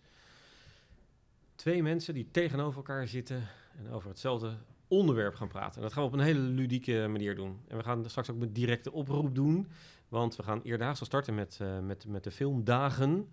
Twee 1.54 1.82
mensen 1.82 2.14
die 2.14 2.30
tegenover 2.30 2.76
elkaar 2.76 3.06
zitten 3.06 3.48
en 3.76 3.90
over 3.90 4.08
hetzelfde 4.08 4.56
onderwerp 4.88 5.34
gaan 5.34 5.48
praten. 5.48 5.76
En 5.76 5.82
dat 5.82 5.92
gaan 5.92 6.02
we 6.02 6.08
op 6.08 6.14
een 6.14 6.24
hele 6.24 6.38
ludieke 6.38 7.06
manier 7.08 7.34
doen. 7.34 7.60
En 7.68 7.76
we 7.76 7.82
gaan 7.82 8.08
straks 8.08 8.30
ook 8.30 8.36
met 8.36 8.54
directe 8.54 8.92
oproep 8.92 9.34
doen. 9.34 9.68
Want 10.08 10.36
we 10.36 10.42
gaan 10.42 10.62
eerdaags 10.62 11.04
starten 11.04 11.34
met, 11.34 11.58
uh, 11.62 11.78
met, 11.78 12.06
met 12.06 12.24
de 12.24 12.30
filmdagen. 12.30 13.28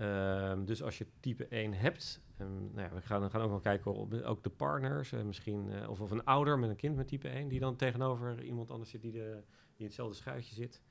Uh, 0.00 0.52
dus 0.64 0.82
als 0.82 0.98
je 0.98 1.06
type 1.20 1.46
1 1.46 1.72
hebt, 1.72 2.20
um, 2.40 2.70
nou 2.74 2.88
ja, 2.88 2.94
we 2.94 3.00
gaan, 3.00 3.30
gaan 3.30 3.40
ook 3.40 3.50
wel 3.50 3.60
kijken 3.60 3.94
op 3.94 4.14
ook 4.14 4.42
de 4.42 4.50
partners, 4.50 5.12
uh, 5.12 5.22
misschien, 5.22 5.68
uh, 5.70 5.90
of, 5.90 6.00
of 6.00 6.10
een 6.10 6.24
ouder 6.24 6.58
met 6.58 6.70
een 6.70 6.76
kind 6.76 6.96
met 6.96 7.08
type 7.08 7.28
1, 7.28 7.48
die 7.48 7.60
dan 7.60 7.76
tegenover 7.76 8.42
iemand 8.42 8.70
anders 8.70 8.90
zit 8.90 9.02
die, 9.02 9.12
de, 9.12 9.42
die 9.46 9.76
in 9.76 9.84
hetzelfde 9.84 10.16
schuitje 10.16 10.54
zit. 10.54 10.82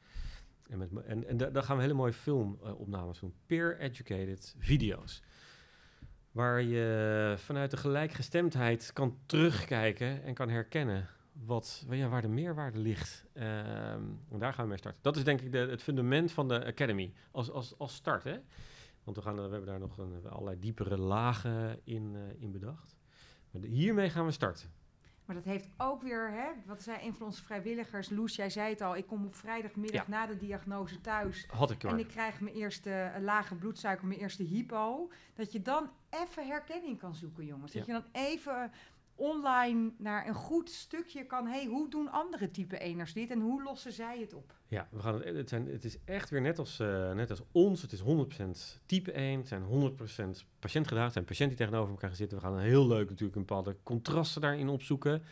En, 0.70 0.78
met, 0.78 0.90
en, 1.06 1.28
en 1.28 1.38
daar 1.38 1.64
gaan 1.64 1.76
we 1.76 1.82
hele 1.82 1.94
mooie 1.94 2.14
filmopnames 2.14 3.20
doen, 3.20 3.34
peer-educated 3.46 4.56
video's 4.60 5.24
waar 6.34 6.62
je 6.62 7.34
vanuit 7.38 7.72
de 7.72 7.78
gelijkgestemdheid 7.78 8.94
kan 8.94 9.18
terugkijken 9.26 10.24
en 10.24 10.34
kan 10.34 10.50
herkennen 10.50 11.10
wat, 11.34 11.86
ja, 11.90 12.08
waar 12.08 12.22
de 12.22 12.28
meerwaarde 12.28 12.78
ligt. 12.78 13.26
Ehm, 13.34 14.04
en 14.30 14.40
daar 14.40 14.54
gaan 14.54 14.64
we 14.64 14.70
mee 14.70 14.78
starten. 14.78 15.02
Dat 15.04 15.16
is 15.16 15.24
denk 15.24 15.42
ik 15.42 15.52
de, 15.52 15.58
het 15.58 15.84
fundament 15.84 16.32
van 16.32 16.48
de 16.48 16.66
Academy 16.66 17.14
als, 17.32 17.52
als, 17.52 17.78
als 17.78 17.94
start. 17.94 18.24
Hè? 18.24 18.38
Want 19.04 19.18
we, 19.18 19.24
gaan, 19.24 19.36
we 19.36 19.42
hebben 19.42 19.66
daar 19.66 19.80
nog 19.80 19.98
een, 19.98 20.30
allerlei 20.30 20.60
diepere 20.60 20.98
lagen 20.98 21.80
in, 21.84 22.16
eh, 22.16 22.42
in 22.42 22.52
bedacht. 22.52 22.96
Maar 23.52 23.62
hiermee 23.62 24.10
gaan 24.10 24.26
we 24.26 24.32
starten. 24.32 24.70
Maar 25.26 25.36
dat 25.36 25.46
heeft 25.46 25.68
ook 25.78 26.02
weer, 26.02 26.32
hè, 26.32 26.48
wat 26.66 26.82
zei 26.82 26.98
een 27.08 27.14
van 27.14 27.26
onze 27.26 27.44
vrijwilligers, 27.44 28.10
Loes, 28.10 28.36
jij 28.36 28.50
zei 28.50 28.70
het 28.70 28.82
al, 28.82 28.96
ik 28.96 29.08
kom 29.08 29.26
op 29.26 29.36
vrijdagmiddag 29.36 30.08
na 30.08 30.26
de 30.26 30.38
diagnose 30.38 31.02
thuis. 31.02 31.48
Had 31.52 31.72
ik 31.72 31.84
En 31.84 32.00
ik 32.00 32.08
krijg 32.08 32.40
mijn 32.40 32.56
eerste 32.56 32.90
uh, 32.90 33.24
lage 33.24 33.56
bloedsuiker, 33.56 34.08
mijn 34.08 34.20
eerste 34.20 34.44
hypo. 34.44 35.12
Dat 35.34 35.52
je 35.52 35.62
dan 35.62 35.90
even 36.10 36.48
herkenning 36.48 37.00
kan 37.00 37.16
zoeken, 37.16 37.46
jongens. 37.46 37.72
Dat 37.72 37.86
je 37.86 37.92
dan 37.92 38.06
even 38.12 38.72
online 39.16 39.92
naar 39.98 40.28
een 40.28 40.34
goed 40.34 40.70
stukje 40.70 41.26
kan. 41.26 41.48
hey, 41.48 41.66
hoe 41.66 41.90
doen 41.90 42.12
andere 42.12 42.52
type 42.52 42.80
eners 42.80 43.14
dit 43.14 43.30
en 43.30 43.42
hoe 43.42 43.64
lossen 43.64 43.92
zij 43.92 44.20
het 44.20 44.34
op? 44.34 44.54
Ja, 44.68 44.88
we 44.92 45.00
gaan 45.00 45.22
het, 45.22 45.50
zijn, 45.50 45.68
het 45.68 45.86
is 45.86 45.98
echt 46.06 46.30
weer 46.30 46.42
net 46.42 46.60
als, 46.60 46.80
uh, 46.80 47.12
net 47.12 47.30
als 47.30 47.42
ons. 47.52 47.82
Het 47.82 47.92
is 47.92 48.02
100% 48.02 48.82
type 48.86 49.12
1, 49.12 49.38
het 49.38 49.48
zijn 49.48 49.64
100% 49.64 49.66
patiëntgedrag. 50.60 51.04
Het 51.04 51.14
zijn 51.14 51.26
patiënten 51.26 51.58
die 51.58 51.66
tegenover 51.66 51.92
elkaar 51.92 52.16
zitten. 52.16 52.38
We 52.38 52.44
gaan 52.44 52.54
een 52.54 52.64
heel 52.66 52.88
leuk 52.88 53.10
natuurlijk 53.10 53.36
een 53.36 53.46
bepaalde 53.46 53.78
contrasten 53.84 54.42
daarin 54.42 54.70
opzoeken. 54.70 55.24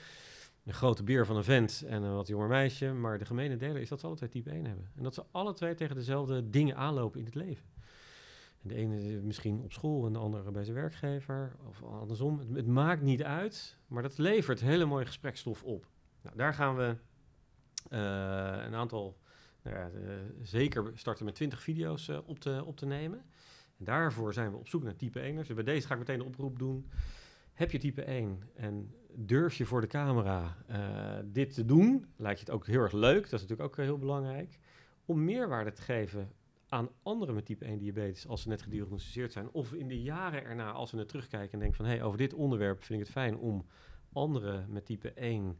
Een 0.65 0.73
grote 0.73 1.03
beer 1.03 1.25
van 1.25 1.35
een 1.35 1.43
vent 1.43 1.83
en 1.87 2.03
een 2.03 2.15
wat 2.15 2.27
jonger 2.27 2.47
meisje. 2.47 2.93
Maar 2.93 3.17
de 3.17 3.25
gemene 3.25 3.57
deler 3.57 3.81
is 3.81 3.89
dat 3.89 3.99
ze 3.99 4.05
alle 4.05 4.15
twee 4.15 4.29
type 4.29 4.49
1 4.49 4.65
hebben. 4.65 4.91
En 4.97 5.03
dat 5.03 5.13
ze 5.13 5.23
alle 5.31 5.53
twee 5.53 5.75
tegen 5.75 5.95
dezelfde 5.95 6.49
dingen 6.49 6.75
aanlopen 6.75 7.19
in 7.19 7.25
het 7.25 7.35
leven. 7.35 7.65
De 8.61 8.75
ene 8.75 9.21
misschien 9.21 9.61
op 9.61 9.73
school 9.73 10.05
en 10.05 10.13
de 10.13 10.19
andere 10.19 10.51
bij 10.51 10.63
zijn 10.63 10.75
werkgever. 10.75 11.55
Of 11.67 11.83
andersom. 11.83 12.39
Het, 12.53 12.67
maakt 12.67 13.01
niet 13.01 13.23
uit, 13.23 13.77
maar 13.87 14.03
dat 14.03 14.17
levert 14.17 14.59
hele 14.59 14.85
mooie 14.85 15.05
gesprekstof 15.05 15.63
op. 15.63 15.87
Nou, 16.21 16.35
daar 16.35 16.53
gaan 16.53 16.75
we 16.75 16.95
uh, 17.89 17.99
een 18.65 18.75
aantal, 18.75 19.17
nou 19.63 19.77
ja, 19.77 19.89
uh, 19.89 20.13
zeker 20.41 20.91
starten 20.93 21.25
met 21.25 21.35
20 21.35 21.61
video's 21.61 22.09
op, 22.25 22.39
te, 22.39 22.63
op 22.65 22.77
te 22.77 22.85
nemen. 22.85 23.19
En 23.77 23.85
daarvoor 23.85 24.33
zijn 24.33 24.51
we 24.51 24.57
op 24.57 24.67
zoek 24.67 24.83
naar 24.83 24.95
type 24.95 25.31
1'ers. 25.31 25.47
Dus 25.47 25.53
bij 25.53 25.63
deze 25.63 25.87
ga 25.87 25.93
ik 25.93 25.99
meteen 25.99 26.19
de 26.19 26.25
oproep 26.25 26.59
doen. 26.59 26.89
Heb 27.53 27.71
je 27.71 27.77
type 27.77 28.01
1 28.01 28.49
en 28.55 28.95
durf 29.15 29.55
je 29.55 29.65
voor 29.65 29.81
de 29.81 29.87
camera 29.87 30.57
dit 31.25 31.53
te 31.53 31.65
doen? 31.65 32.05
Lijkt 32.15 32.39
je 32.39 32.45
het 32.45 32.53
ook 32.55 32.65
heel 32.65 32.81
erg 32.81 32.91
leuk, 32.91 33.23
dat 33.23 33.33
is 33.33 33.47
natuurlijk 33.47 33.69
ook 33.69 33.85
heel 33.85 33.97
belangrijk. 33.97 34.59
Om 35.05 35.23
meerwaarde 35.23 35.71
te 35.71 35.81
geven 35.81 36.31
aan 36.71 36.89
anderen 37.03 37.35
met 37.35 37.45
type 37.45 37.65
1 37.65 37.77
diabetes 37.77 38.27
als 38.27 38.41
ze 38.41 38.47
net 38.47 38.61
gediagnosticeerd 38.61 39.31
zijn. 39.31 39.51
Of 39.51 39.73
in 39.73 39.87
de 39.87 40.01
jaren 40.01 40.43
erna 40.43 40.71
als 40.71 40.91
we 40.91 40.97
het 40.97 41.07
terugkijken 41.07 41.53
en 41.53 41.59
denken 41.59 41.77
van... 41.77 41.85
hé, 41.85 41.91
hey, 41.91 42.03
over 42.03 42.17
dit 42.17 42.33
onderwerp 42.33 42.83
vind 42.83 42.99
ik 42.99 43.05
het 43.05 43.15
fijn 43.15 43.37
om 43.37 43.65
anderen 44.13 44.71
met 44.71 44.85
type 44.85 45.13
1 45.13 45.59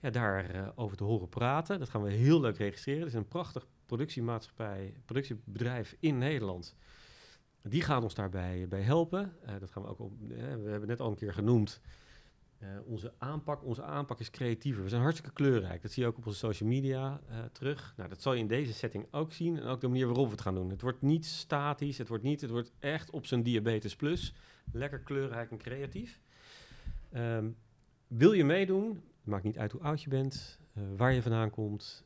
ja, 0.00 0.10
daarover 0.10 0.54
uh, 0.54 0.68
over 0.74 0.96
te 0.96 1.04
horen 1.04 1.28
praten. 1.28 1.78
Dat 1.78 1.88
gaan 1.88 2.02
we 2.02 2.10
heel 2.10 2.40
leuk 2.40 2.56
registreren. 2.56 3.00
Het 3.00 3.08
is 3.08 3.14
een 3.14 3.28
prachtig 3.28 3.66
productiemaatschappij, 3.86 4.94
productiebedrijf 5.04 5.96
in 6.00 6.18
Nederland. 6.18 6.76
Die 7.62 7.82
gaan 7.82 8.02
ons 8.02 8.14
daarbij 8.14 8.68
bij 8.68 8.82
helpen. 8.82 9.36
Uh, 9.42 9.54
dat 9.60 9.70
gaan 9.70 9.82
we 9.82 9.88
ook 9.88 10.00
op, 10.00 10.12
we 10.28 10.70
hebben 10.70 10.88
net 10.88 11.00
al 11.00 11.10
een 11.10 11.16
keer 11.16 11.32
genoemd. 11.32 11.80
Uh, 12.62 12.68
onze, 12.84 13.12
aanpak, 13.18 13.64
onze 13.64 13.82
aanpak 13.82 14.20
is 14.20 14.30
creatiever. 14.30 14.82
We 14.82 14.88
zijn 14.88 15.02
hartstikke 15.02 15.32
kleurrijk. 15.32 15.82
Dat 15.82 15.90
zie 15.90 16.02
je 16.02 16.08
ook 16.08 16.16
op 16.16 16.26
onze 16.26 16.38
social 16.38 16.68
media 16.68 17.20
uh, 17.30 17.38
terug. 17.52 17.94
Nou, 17.96 18.08
dat 18.08 18.22
zal 18.22 18.32
je 18.32 18.40
in 18.40 18.46
deze 18.46 18.72
setting 18.72 19.06
ook 19.10 19.32
zien. 19.32 19.58
En 19.58 19.66
ook 19.66 19.80
de 19.80 19.88
manier 19.88 20.06
waarop 20.06 20.24
we 20.24 20.30
het 20.30 20.40
gaan 20.40 20.54
doen. 20.54 20.70
Het 20.70 20.80
wordt 20.80 21.02
niet 21.02 21.26
statisch. 21.26 21.98
Het 21.98 22.08
wordt, 22.08 22.22
niet, 22.22 22.40
het 22.40 22.50
wordt 22.50 22.72
echt 22.78 23.10
op 23.10 23.26
zijn 23.26 23.42
diabetes 23.42 23.96
plus. 23.96 24.34
Lekker 24.72 24.98
kleurrijk 24.98 25.50
en 25.50 25.58
creatief. 25.58 26.20
Um, 27.16 27.56
wil 28.06 28.32
je 28.32 28.44
meedoen? 28.44 29.02
Maakt 29.22 29.44
niet 29.44 29.58
uit 29.58 29.72
hoe 29.72 29.82
oud 29.82 30.02
je 30.02 30.08
bent. 30.08 30.58
Uh, 30.74 30.84
waar 30.96 31.12
je 31.12 31.22
vandaan 31.22 31.50
komt. 31.50 32.04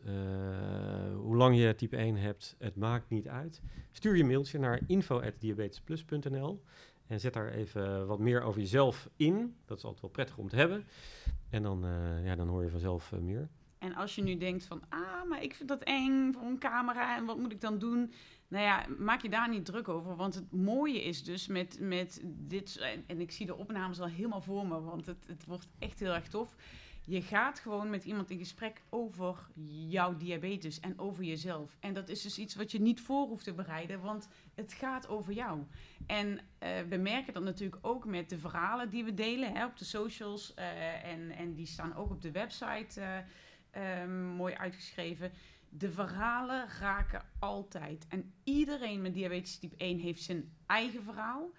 hoe 1.17 1.37
lang 1.37 1.57
je 1.57 1.75
type 1.75 1.97
1 1.97 2.17
hebt. 2.17 2.55
Het 2.59 2.77
maakt 2.77 3.11
niet 3.11 3.29
uit. 3.29 3.63
Stuur 3.91 4.17
je 4.17 4.25
mailtje 4.25 4.59
naar 4.59 4.81
info.diabetesplus.nl. 4.87 6.63
En 7.15 7.21
zet 7.21 7.33
daar 7.33 7.49
even 7.49 8.07
wat 8.07 8.19
meer 8.19 8.43
over 8.43 8.61
jezelf 8.61 9.09
in. 9.17 9.57
Dat 9.65 9.79
is 9.79 9.85
altijd 9.85 10.03
wel 10.03 10.11
prettig 10.11 10.39
om 10.39 10.49
te 10.49 10.57
hebben. 10.57 10.87
En 11.51 11.63
dan, 11.63 11.85
uh, 11.85 12.25
ja, 12.27 12.35
dan 12.35 12.49
hoor 12.49 12.63
je 12.63 12.71
vanzelf 12.71 13.13
uh, 13.13 13.21
meer. 13.21 13.49
En 13.79 13.95
als 13.95 14.15
je 14.15 14.23
nu 14.23 14.37
denkt 14.37 14.65
van, 14.65 14.83
ah, 14.89 15.29
maar 15.29 15.43
ik 15.43 15.55
vind 15.55 15.69
dat 15.69 15.83
eng 15.83 16.33
voor 16.33 16.43
een 16.43 16.59
camera 16.59 17.17
en 17.17 17.25
wat 17.25 17.39
moet 17.39 17.53
ik 17.53 17.61
dan 17.61 17.79
doen? 17.79 18.13
Nou 18.49 18.65
ja, 18.65 18.87
maak 18.99 19.23
je 19.23 19.29
daar 19.29 19.49
niet 19.49 19.65
druk 19.65 19.89
over. 19.89 20.17
Want 20.17 20.35
het 20.35 20.53
mooie 20.53 21.03
is 21.03 21.25
dus 21.25 21.47
met, 21.47 21.79
met 21.81 22.23
dit, 22.25 22.79
en, 22.79 23.05
en 23.07 23.21
ik 23.21 23.31
zie 23.31 23.47
de 23.47 23.57
opnames 23.57 24.01
al 24.01 24.09
helemaal 24.09 24.41
voor 24.41 24.67
me, 24.67 24.81
want 24.81 25.07
het, 25.07 25.27
het 25.27 25.45
wordt 25.45 25.69
echt 25.79 26.01
heel 26.01 26.13
erg 26.13 26.29
tof. 26.29 26.57
Je 27.07 27.23
gaat 27.23 27.59
gewoon 27.59 27.91
met 27.91 28.05
iemand 28.05 28.31
in 28.31 28.39
gesprek 28.39 28.83
over 28.89 29.47
jouw 29.89 30.17
diabetes 30.17 30.81
en 30.81 30.99
over 30.99 31.25
jezelf. 31.25 31.77
En 31.81 31.95
dat 31.95 32.09
is 32.09 32.23
dus 32.23 32.39
iets 32.39 32.55
wat 32.55 32.73
je 32.73 32.81
niet 32.81 33.01
voor 33.01 33.27
hoeft 33.27 33.45
te 33.45 33.53
bereiden, 33.53 34.01
want 34.01 34.29
het 34.55 34.73
gaat 34.73 35.09
over 35.09 35.33
jou. 35.33 35.63
En 36.07 36.29
uh, 36.29 36.69
we 36.89 36.97
merken 36.97 37.33
dat 37.33 37.43
natuurlijk 37.43 37.87
ook 37.87 38.05
met 38.05 38.29
de 38.29 38.39
verhalen 38.39 38.91
die 38.91 39.05
we 39.05 39.15
delen 39.15 39.53
hè, 39.53 39.65
op 39.65 39.77
de 39.77 39.85
socials. 39.85 40.55
Uh, 40.59 41.05
en, 41.05 41.31
en 41.31 41.55
die 41.55 41.67
staan 41.67 41.95
ook 41.95 42.11
op 42.11 42.23
de 42.23 42.31
website 42.31 43.01
uh, 43.77 44.03
um, 44.03 44.25
mooi 44.25 44.55
uitgeschreven. 44.55 45.33
De 45.69 45.91
verhalen 45.91 46.69
raken 46.81 47.23
altijd. 47.39 48.07
En 48.09 48.33
iedereen 48.45 49.03
met 49.03 49.15
diabetes 49.15 49.59
type 49.59 49.77
1 49.77 49.99
heeft 49.99 50.23
zijn 50.23 50.53
eigen 50.67 51.03
verhaal. 51.03 51.51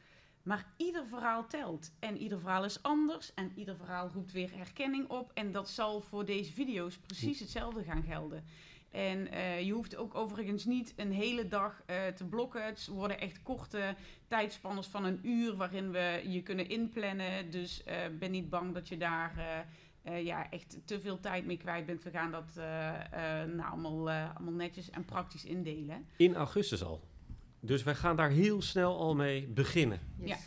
Maar 0.45 0.65
ieder 0.77 1.05
verhaal 1.07 1.47
telt. 1.47 1.91
En 1.99 2.17
ieder 2.17 2.39
verhaal 2.39 2.63
is 2.65 2.83
anders. 2.83 3.33
En 3.33 3.51
ieder 3.55 3.75
verhaal 3.75 4.09
roept 4.13 4.31
weer 4.31 4.51
herkenning 4.55 5.09
op. 5.09 5.31
En 5.33 5.51
dat 5.51 5.69
zal 5.69 6.01
voor 6.01 6.25
deze 6.25 6.53
video's 6.53 6.97
precies 6.97 7.39
hetzelfde 7.39 7.83
gaan 7.83 8.03
gelden. 8.03 8.43
En 8.91 9.33
uh, 9.33 9.61
je 9.61 9.71
hoeft 9.71 9.95
ook 9.95 10.15
overigens 10.15 10.65
niet 10.65 10.93
een 10.95 11.11
hele 11.11 11.47
dag 11.47 11.83
uh, 11.89 12.07
te 12.07 12.25
blokken. 12.25 12.65
Het 12.65 12.87
worden 12.87 13.19
echt 13.19 13.43
korte 13.43 13.95
tijdspannes 14.27 14.87
van 14.87 15.05
een 15.05 15.19
uur 15.23 15.55
waarin 15.55 15.91
we 15.91 16.21
je 16.27 16.43
kunnen 16.43 16.69
inplannen. 16.69 17.51
Dus 17.51 17.83
uh, 17.87 17.93
ben 18.19 18.31
niet 18.31 18.49
bang 18.49 18.73
dat 18.73 18.87
je 18.87 18.97
daar 18.97 19.65
ja, 20.23 20.49
echt 20.49 20.77
te 20.85 20.99
veel 20.99 21.19
tijd 21.19 21.45
mee 21.45 21.57
kwijt 21.57 21.85
bent. 21.85 22.03
We 22.03 22.09
gaan 22.09 22.31
dat 22.31 22.51
nou, 23.55 23.71
allemaal, 23.71 24.09
allemaal 24.09 24.53
netjes 24.53 24.89
en 24.89 25.05
praktisch 25.05 25.45
indelen. 25.45 26.05
In 26.17 26.35
augustus 26.35 26.83
al. 26.83 27.01
Dus 27.65 27.83
wij 27.83 27.95
gaan 27.95 28.15
daar 28.15 28.29
heel 28.29 28.61
snel 28.61 28.99
al 28.99 29.15
mee 29.15 29.47
beginnen. 29.47 29.99
Yes. 30.17 30.29
Ja. 30.29 30.37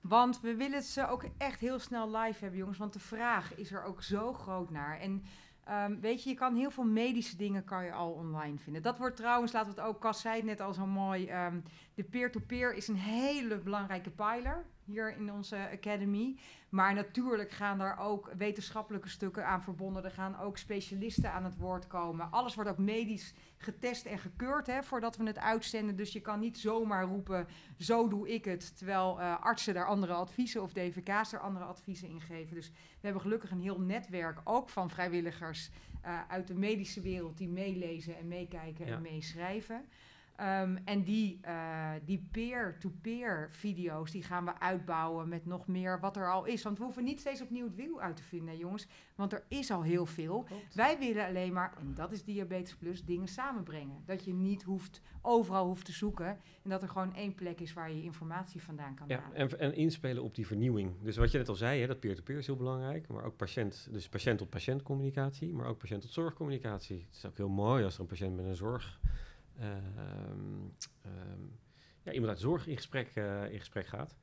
Want 0.00 0.40
we 0.40 0.54
willen 0.54 0.82
ze 0.82 1.08
ook 1.08 1.24
echt 1.38 1.60
heel 1.60 1.78
snel 1.78 2.16
live 2.16 2.40
hebben, 2.40 2.58
jongens. 2.58 2.78
Want 2.78 2.92
de 2.92 2.98
vraag 2.98 3.54
is 3.54 3.72
er 3.72 3.84
ook 3.84 4.02
zo 4.02 4.32
groot 4.32 4.70
naar. 4.70 5.00
En 5.00 5.24
um, 5.70 6.00
weet 6.00 6.22
je, 6.22 6.30
je 6.30 6.36
kan 6.36 6.56
heel 6.56 6.70
veel 6.70 6.84
medische 6.84 7.36
dingen 7.36 7.64
kan 7.64 7.84
je 7.84 7.92
al 7.92 8.10
online 8.10 8.58
vinden. 8.58 8.82
Dat 8.82 8.98
wordt 8.98 9.16
trouwens, 9.16 9.52
laten 9.52 9.74
we 9.74 9.80
het 9.80 9.88
ook, 9.88 10.00
Cas 10.00 10.20
zei 10.20 10.36
het 10.36 10.44
net 10.44 10.60
al 10.60 10.72
zo 10.72 10.86
mooi. 10.86 11.30
Um, 11.30 11.62
de 11.96 12.04
peer-to-peer 12.04 12.68
-peer 12.68 12.76
is 12.76 12.88
een 12.88 12.96
hele 12.96 13.58
belangrijke 13.58 14.10
pijler 14.10 14.64
hier 14.84 15.16
in 15.16 15.32
onze 15.32 15.68
academy. 15.72 16.38
Maar 16.68 16.94
natuurlijk 16.94 17.50
gaan 17.50 17.78
daar 17.78 17.98
ook 17.98 18.32
wetenschappelijke 18.36 19.08
stukken 19.08 19.46
aan 19.46 19.62
verbonden. 19.62 20.04
Er 20.04 20.10
gaan 20.10 20.38
ook 20.38 20.58
specialisten 20.58 21.32
aan 21.32 21.44
het 21.44 21.56
woord 21.56 21.86
komen. 21.86 22.30
Alles 22.30 22.54
wordt 22.54 22.70
ook 22.70 22.78
medisch 22.78 23.34
getest 23.56 24.04
en 24.06 24.18
gekeurd 24.18 24.66
hè, 24.66 24.82
voordat 24.82 25.16
we 25.16 25.24
het 25.24 25.38
uitzenden. 25.38 25.96
Dus 25.96 26.12
je 26.12 26.20
kan 26.20 26.40
niet 26.40 26.58
zomaar 26.58 27.04
roepen, 27.04 27.46
zo 27.78 28.08
doe 28.08 28.28
ik 28.28 28.44
het. 28.44 28.76
Terwijl 28.76 29.18
uh, 29.20 29.40
artsen 29.40 29.74
daar 29.74 29.86
andere 29.86 30.12
adviezen 30.12 30.62
of 30.62 30.72
DVK's 30.72 31.32
er 31.32 31.40
andere 31.40 31.64
adviezen 31.64 32.08
in 32.08 32.20
geven. 32.20 32.54
Dus 32.54 32.68
we 32.70 33.00
hebben 33.00 33.22
gelukkig 33.22 33.50
een 33.50 33.60
heel 33.60 33.80
netwerk 33.80 34.40
ook 34.44 34.68
van 34.68 34.90
vrijwilligers 34.90 35.70
uh, 36.04 36.20
uit 36.28 36.46
de 36.46 36.54
medische 36.54 37.00
wereld 37.00 37.38
die 37.38 37.48
meelezen 37.48 38.16
en 38.16 38.28
meekijken 38.28 38.86
ja. 38.86 38.94
en 38.94 39.02
meeschrijven. 39.02 39.88
Um, 40.40 40.78
en 40.84 41.02
die, 41.02 41.40
uh, 41.44 41.90
die 42.04 42.28
peer-to-peer 42.30 43.48
video's, 43.50 44.10
die 44.10 44.22
gaan 44.22 44.44
we 44.44 44.60
uitbouwen 44.60 45.28
met 45.28 45.46
nog 45.46 45.66
meer 45.66 46.00
wat 46.00 46.16
er 46.16 46.32
al 46.32 46.44
is. 46.44 46.62
Want 46.62 46.78
we 46.78 46.84
hoeven 46.84 47.04
niet 47.04 47.20
steeds 47.20 47.42
opnieuw 47.42 47.64
het 47.64 47.74
wiel 47.74 48.00
uit 48.00 48.16
te 48.16 48.22
vinden, 48.22 48.56
jongens. 48.56 48.86
Want 49.14 49.32
er 49.32 49.44
is 49.48 49.70
al 49.70 49.82
heel 49.82 50.06
veel. 50.06 50.42
Klopt. 50.42 50.74
Wij 50.74 50.98
willen 50.98 51.26
alleen 51.26 51.52
maar, 51.52 51.72
en 51.78 51.94
dat 51.94 52.12
is 52.12 52.24
Diabetes 52.24 52.76
Plus, 52.76 53.04
dingen 53.04 53.28
samenbrengen. 53.28 54.02
Dat 54.04 54.24
je 54.24 54.32
niet 54.32 54.62
hoeft, 54.62 55.00
overal 55.22 55.66
hoeft 55.66 55.84
te 55.84 55.92
zoeken. 55.92 56.26
En 56.62 56.70
dat 56.70 56.82
er 56.82 56.88
gewoon 56.88 57.14
één 57.14 57.34
plek 57.34 57.60
is 57.60 57.72
waar 57.72 57.92
je 57.92 58.02
informatie 58.02 58.62
vandaan 58.62 58.94
kan 58.94 59.08
ja, 59.08 59.20
halen. 59.20 59.36
En, 59.36 59.58
en 59.58 59.74
inspelen 59.74 60.22
op 60.22 60.34
die 60.34 60.46
vernieuwing. 60.46 60.92
Dus 61.02 61.16
wat 61.16 61.30
je 61.30 61.38
net 61.38 61.48
al 61.48 61.54
zei, 61.54 61.80
hè, 61.80 61.86
dat 61.86 62.00
peer-to-peer 62.00 62.38
is 62.38 62.46
heel 62.46 62.56
belangrijk. 62.56 63.08
Maar 63.08 63.24
ook 63.24 63.36
patiënt, 63.36 63.88
dus 63.90 64.08
patiënt-tot-patiënt 64.08 64.82
communicatie. 64.82 65.52
Maar 65.52 65.66
ook 65.66 65.78
patiënt-tot-zorgcommunicatie. 65.78 67.04
Het 67.06 67.16
is 67.16 67.26
ook 67.26 67.36
heel 67.36 67.48
mooi 67.48 67.84
als 67.84 67.94
er 67.94 68.00
een 68.00 68.06
patiënt 68.06 68.36
met 68.36 68.44
een 68.44 68.56
zorg... 68.56 69.00
Uh, 69.60 69.66
um, 71.06 71.58
ja, 72.02 72.12
iemand 72.12 72.30
uit 72.30 72.40
zorg 72.40 72.66
in 72.66 72.76
gesprek, 72.76 73.10
uh, 73.14 73.52
in 73.52 73.58
gesprek 73.58 73.86
gaat. 73.86 74.16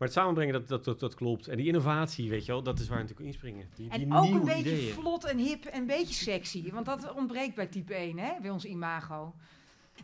Maar 0.00 0.08
het 0.08 0.18
samenbrengen, 0.18 0.52
dat, 0.52 0.68
dat, 0.68 0.84
dat, 0.84 1.00
dat, 1.00 1.14
klopt. 1.14 1.48
En 1.48 1.56
die 1.56 1.66
innovatie, 1.66 2.30
weet 2.30 2.46
je 2.46 2.52
wel, 2.52 2.62
dat 2.62 2.78
is 2.78 2.88
waar 2.88 2.96
we 2.96 3.02
natuurlijk 3.02 3.30
inspringen. 3.30 3.68
Die, 3.74 3.90
en 3.90 3.98
die 3.98 4.14
ook 4.14 4.22
nieuwe 4.22 4.38
een 4.38 4.44
beetje 4.46 4.76
ideeën. 4.76 4.94
vlot 4.94 5.24
en 5.24 5.38
hip 5.38 5.64
en 5.64 5.80
een 5.80 5.86
beetje 5.86 6.14
sexy. 6.14 6.70
Want 6.70 6.86
dat 6.86 7.12
ontbreekt 7.14 7.54
bij 7.54 7.66
type 7.66 7.94
1, 7.94 8.18
hè, 8.18 8.40
bij 8.40 8.50
ons 8.50 8.64
imago. 8.64 9.34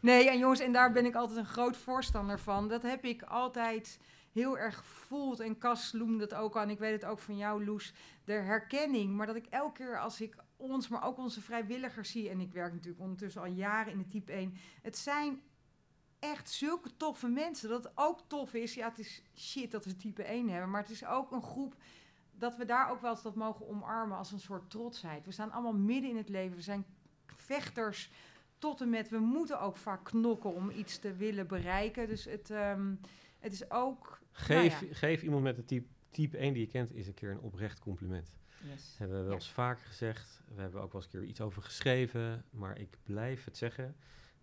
Nee, 0.00 0.30
en 0.30 0.38
jongens, 0.38 0.60
en 0.60 0.72
daar 0.72 0.92
ben 0.92 1.06
ik 1.06 1.14
altijd 1.14 1.38
een 1.38 1.46
groot 1.46 1.76
voorstander 1.76 2.40
van. 2.40 2.68
Dat 2.68 2.82
heb 2.82 3.04
ik 3.04 3.22
altijd 3.22 4.00
heel 4.32 4.58
erg 4.58 4.84
voelt. 4.84 5.40
En 5.40 5.58
Cas 5.58 5.92
noemde 5.92 6.22
het 6.22 6.34
ook 6.34 6.56
al, 6.56 6.62
en 6.62 6.70
ik 6.70 6.78
weet 6.78 6.92
het 6.92 7.10
ook 7.10 7.18
van 7.18 7.36
jou, 7.36 7.64
Loes, 7.64 7.92
de 8.24 8.32
herkenning. 8.32 9.16
Maar 9.16 9.26
dat 9.26 9.36
ik 9.36 9.46
elke 9.50 9.82
keer 9.82 10.00
als 10.00 10.20
ik 10.20 10.36
ons, 10.56 10.88
maar 10.88 11.04
ook 11.04 11.18
onze 11.18 11.40
vrijwilligers 11.40 12.10
zie... 12.10 12.28
en 12.28 12.40
ik 12.40 12.52
werk 12.52 12.72
natuurlijk 12.72 13.02
ondertussen 13.02 13.42
al 13.42 13.48
jaren 13.48 13.92
in 13.92 13.98
de 13.98 14.08
type 14.08 14.32
1... 14.32 14.54
het 14.82 14.96
zijn 14.96 15.40
echt 16.18 16.50
zulke 16.50 16.96
toffe 16.96 17.28
mensen. 17.28 17.68
Dat 17.68 17.84
het 17.84 17.92
ook 17.94 18.20
tof 18.26 18.54
is. 18.54 18.74
Ja, 18.74 18.88
het 18.88 18.98
is 18.98 19.22
shit 19.36 19.70
dat 19.70 19.84
we 19.84 19.96
type 19.96 20.22
1 20.22 20.48
hebben. 20.48 20.70
Maar 20.70 20.82
het 20.82 20.90
is 20.90 21.04
ook 21.04 21.32
een 21.32 21.42
groep 21.42 21.76
dat 22.38 22.56
we 22.56 22.64
daar 22.64 22.90
ook 22.90 23.00
wel 23.00 23.10
eens 23.10 23.22
dat 23.22 23.34
mogen 23.34 23.68
omarmen 23.68 24.16
als 24.16 24.32
een 24.32 24.40
soort 24.40 24.70
trotsheid. 24.70 25.26
We 25.26 25.32
staan 25.32 25.52
allemaal 25.52 25.74
midden 25.74 26.10
in 26.10 26.16
het 26.16 26.28
leven. 26.28 26.56
We 26.56 26.62
zijn 26.62 26.84
vechters 27.26 28.10
tot 28.58 28.80
en 28.80 28.90
met. 28.90 29.08
We 29.08 29.18
moeten 29.18 29.60
ook 29.60 29.76
vaak 29.76 30.04
knokken 30.04 30.54
om 30.54 30.70
iets 30.70 30.98
te 30.98 31.12
willen 31.12 31.46
bereiken. 31.46 32.08
Dus 32.08 32.24
het, 32.24 32.50
ehm, 32.50 32.94
het 33.38 33.52
is 33.52 33.70
ook. 33.70 34.20
Geef, 34.32 34.80
nou 34.80 34.86
ja. 34.86 34.94
geef 34.94 35.22
iemand 35.22 35.42
met 35.42 35.56
de 35.56 35.64
type, 35.64 35.88
type 36.10 36.38
1 36.38 36.52
die 36.52 36.62
je 36.62 36.68
kent 36.68 36.90
eens 36.90 37.06
een 37.06 37.14
keer 37.14 37.30
een 37.30 37.40
oprecht 37.40 37.78
compliment. 37.78 38.36
Yes. 38.70 38.94
Hebben 38.98 39.18
we 39.18 39.24
wel 39.24 39.34
eens 39.34 39.50
vaker 39.50 39.86
gezegd. 39.86 40.42
We 40.54 40.60
hebben 40.60 40.80
ook 40.82 40.92
wel 40.92 41.02
eens 41.02 41.12
een 41.12 41.20
keer 41.20 41.28
iets 41.28 41.40
over 41.40 41.62
geschreven. 41.62 42.44
Maar 42.50 42.78
ik 42.78 42.98
blijf 43.02 43.44
het 43.44 43.56
zeggen 43.56 43.96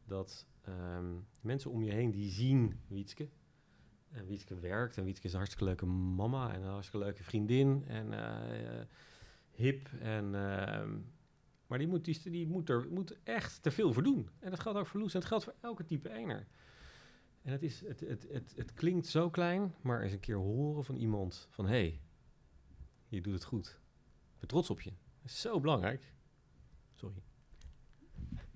dat 0.05 0.45
ehm, 0.61 1.13
mensen 1.41 1.71
om 1.71 1.84
je 1.84 1.91
heen 1.91 2.11
die 2.11 2.32
zien 2.32 2.80
Wietske. 2.88 3.30
En 4.11 4.28
Wietske 4.28 4.59
werkt. 4.59 4.97
En 4.97 5.03
Wietske 5.03 5.26
is 5.26 5.32
een 5.32 5.38
hartstikke 5.38 5.65
leuke 5.65 5.86
mama. 5.86 6.53
En 6.53 6.61
een 6.61 6.69
hartstikke 6.69 7.05
leuke 7.05 7.24
vriendin. 7.24 7.84
En 7.88 8.13
eh, 8.13 8.86
hip. 9.51 9.89
En, 9.99 10.36
ehm, 10.36 10.97
maar 11.67 11.78
die 11.78 11.88
moet, 11.88 12.05
die, 12.05 12.30
die 12.30 12.47
moet 12.47 12.69
er 12.69 12.88
moet 12.89 13.17
echt 13.24 13.63
te 13.63 13.71
veel 13.71 13.93
voor 13.93 14.03
doen. 14.03 14.30
En 14.39 14.49
dat 14.49 14.59
geldt 14.59 14.80
ook 14.80 14.88
voor 14.88 14.99
Loes. 14.99 15.13
En 15.13 15.19
dat 15.19 15.30
geldt 15.30 15.43
voor 15.43 15.55
elke 15.61 15.86
type 15.86 16.09
eener. 16.09 16.47
En 17.41 17.51
het, 17.51 17.63
is, 17.63 17.82
het, 17.82 17.99
het, 17.99 18.28
het, 18.32 18.53
het 18.55 18.74
klinkt 18.74 19.07
zo 19.07 19.30
klein. 19.30 19.76
Maar 19.82 20.01
eens 20.01 20.11
een 20.13 20.19
keer 20.19 20.38
horen 20.38 20.84
van 20.84 20.95
iemand 20.95 21.47
van... 21.49 21.65
Hé, 21.65 21.71
hey, 21.71 22.01
je 23.07 23.21
doet 23.21 23.34
het 23.34 23.43
goed. 23.43 23.82
Ben 24.44 24.52
trots 24.52 24.70
op 24.70 24.82
je. 24.82 24.89
Dat 25.22 25.32
is 25.32 25.41
zo 25.41 25.60
belangrijk. 25.60 26.14
Sorry. 26.94 27.24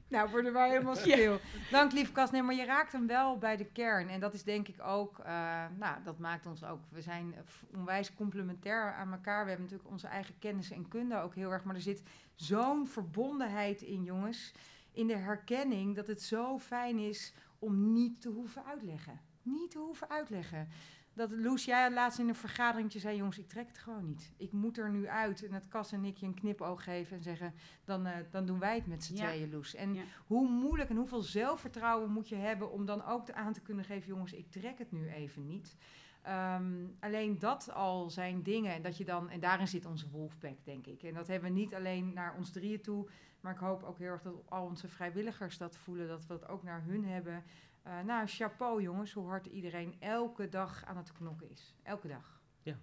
Nou, 0.08 0.30
worden 0.30 0.54
wij 0.54 0.70
helemaal 0.70 0.96
stil. 0.96 1.40
Dank, 1.72 1.92
lieve 1.92 2.12
Kas. 2.12 2.32
Nee, 2.32 2.42
maar 2.42 2.56
je 2.56 2.66
raakt 2.66 2.92
hem 2.92 3.08
wel 3.08 3.38
bij 3.38 3.58
de 3.58 3.66
kern. 3.66 4.10
En 4.10 4.20
dat 4.20 4.34
is 4.34 4.44
denk 4.44 4.68
ik 4.68 4.82
ook, 4.82 5.20
eh, 5.20 5.66
nou, 5.78 6.04
dat 6.04 6.20
maakt 6.20 6.46
ons 6.46 6.64
ook. 6.64 6.80
We 6.90 7.02
zijn 7.02 7.36
onwijs 7.76 8.14
complementair 8.14 8.94
aan 8.94 9.12
elkaar. 9.12 9.44
We 9.44 9.50
hebben 9.50 9.66
natuurlijk 9.66 9.92
onze 9.92 10.08
eigen 10.08 10.40
kennis 10.40 10.72
en 10.72 10.88
kunde 10.88 11.18
ook 11.22 11.36
heel 11.36 11.52
erg. 11.52 11.64
Maar 11.64 11.76
er 11.76 11.82
zit 11.82 12.04
zo'n 12.36 12.88
verbondenheid 12.88 13.82
in, 13.82 14.04
jongens. 14.04 14.52
In 14.92 15.08
de 15.08 15.18
herkenning 15.18 15.96
dat 15.96 16.08
het 16.08 16.22
zo 16.22 16.60
fijn 16.60 16.98
is 16.98 17.34
om 17.60 17.92
niet 17.94 18.22
te 18.22 18.30
hoeven 18.30 18.66
uitleggen. 18.66 19.20
Niet 19.42 19.72
te 19.72 19.78
hoeven 19.80 20.10
uitleggen. 20.10 20.68
Dat 21.14 21.32
Loes, 21.32 21.66
jij 21.66 21.92
laatst 21.92 22.20
in 22.20 22.28
een 22.28 22.36
vergaderingetje 22.36 23.00
zei, 23.00 23.18
jongens, 23.18 23.38
ik 23.38 23.48
trek 23.48 23.68
het 23.68 23.78
gewoon 23.78 24.06
niet. 24.06 24.34
Ik 24.38 24.52
moet 24.52 24.78
er 24.78 24.90
nu 24.90 25.08
uit. 25.08 25.44
En 25.44 25.52
dat 25.52 25.68
Cas 25.68 25.92
en 25.92 26.06
ik 26.06 26.18
je 26.18 26.26
een 26.26 26.34
knipoog 26.34 26.84
geven 26.84 27.18
en 27.18 27.24
zeggen, 27.24 27.54
dan, 27.84 28.06
eh, 28.06 28.18
dan 28.32 28.46
doen 28.46 28.60
wij 28.60 28.76
het 28.76 28.88
met 28.88 29.04
z'n 29.04 29.16
Ja. 29.16 29.28
tweeën, 29.28 29.50
Loes. 29.52 29.76
En 29.76 29.94
Ja. 29.94 30.04
hoe 30.26 30.50
moeilijk 30.50 30.90
en 30.90 30.96
hoeveel 30.96 31.22
zelfvertrouwen 31.22 32.12
moet 32.12 32.30
je 32.30 32.36
hebben 32.36 32.72
om 32.72 32.86
dan 32.86 33.06
ook 33.06 33.32
aan 33.32 33.54
te 33.54 33.62
kunnen 33.62 33.86
geven, 33.86 34.08
jongens, 34.08 34.34
ik 34.34 34.52
trek 34.52 34.78
het 34.78 34.92
nu 34.92 35.10
even 35.10 35.46
niet. 35.46 35.76
Ehm, 36.22 36.86
alleen 37.00 37.40
dat 37.40 37.72
al 37.74 38.10
zijn 38.10 38.44
dingen 38.44 38.74
en 38.74 38.82
dat 38.82 38.98
je 38.98 39.06
dan, 39.06 39.30
en 39.30 39.40
daarin 39.40 39.68
zit 39.68 39.86
onze 39.86 40.10
wolfpack, 40.10 40.58
denk 40.64 40.88
ik. 40.88 41.04
En 41.04 41.14
dat 41.14 41.28
hebben 41.28 41.54
we 41.54 41.60
niet 41.60 41.74
alleen 41.74 42.14
naar 42.14 42.36
ons 42.38 42.52
drieën 42.52 42.82
toe, 42.82 43.10
maar 43.42 43.54
ik 43.54 43.60
hoop 43.60 43.84
ook 43.84 43.98
heel 43.98 44.08
erg 44.12 44.22
dat 44.22 44.34
al 44.50 44.66
onze 44.66 44.88
vrijwilligers 44.88 45.58
dat 45.58 45.78
voelen, 45.78 46.08
dat 46.08 46.22
we 46.22 46.28
dat 46.28 46.48
ook 46.48 46.64
naar 46.64 46.84
hun 46.84 47.06
hebben. 47.06 47.44
Eh, 47.84 48.00
nou, 48.06 48.28
chapeau 48.28 48.82
jongens, 48.82 49.14
hoe 49.14 49.28
hard 49.28 49.46
iedereen 49.46 49.96
elke 50.00 50.50
dag 50.50 50.86
aan 50.86 50.98
het 50.98 51.12
knokken 51.12 51.50
is. 51.50 51.76
Elke 51.84 52.08
dag. 52.08 52.42
Ja. 52.62 52.78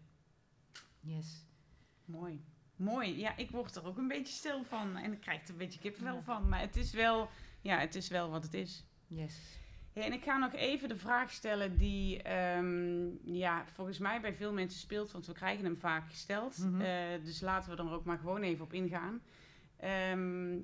Yes. 1.01 1.47
Mooi. 2.05 2.45
Mooi. 2.77 3.19
Ja, 3.19 3.37
ik 3.37 3.51
word 3.51 3.75
er 3.77 3.87
ook 3.87 3.99
een 3.99 4.09
beetje 4.09 4.35
stil 4.35 4.65
van. 4.65 4.97
En 4.97 5.13
ik 5.13 5.21
krijg 5.21 5.43
er 5.43 5.51
een 5.51 5.57
beetje 5.57 5.81
kippenvel 5.81 6.15
Ja. 6.15 6.23
van. 6.23 6.49
Maar 6.49 6.61
het 6.61 6.77
is 6.77 6.93
wel, 6.93 7.29
ja, 7.61 7.79
het 7.79 7.95
is 7.95 8.09
wel 8.09 8.31
wat 8.31 8.43
het 8.43 8.55
is. 8.55 8.85
Yes. 9.07 9.59
Ja, 9.93 10.03
en 10.03 10.13
ik 10.13 10.23
ga 10.25 10.39
nog 10.39 10.53
even 10.53 10.89
de 10.89 10.97
vraag 10.97 11.31
stellen 11.31 11.77
die 11.79 12.23
ehm, 12.23 13.09
ja, 13.35 13.65
volgens 13.67 13.99
mij 13.99 14.21
bij 14.21 14.35
veel 14.35 14.53
mensen 14.53 14.81
speelt, 14.81 15.11
want 15.13 15.27
we 15.27 15.33
krijgen 15.33 15.65
hem 15.65 15.77
vaak 15.79 16.09
gesteld. 16.11 16.59
Mhm. 16.59 16.81
Eh, 16.81 17.25
dus 17.25 17.41
laten 17.41 17.71
we 17.77 17.83
er 17.83 17.91
ook 17.91 18.05
maar 18.05 18.19
gewoon 18.19 18.43
even 18.43 18.65
op 18.65 18.73
ingaan. 18.73 19.23
Ehm, 19.85 20.59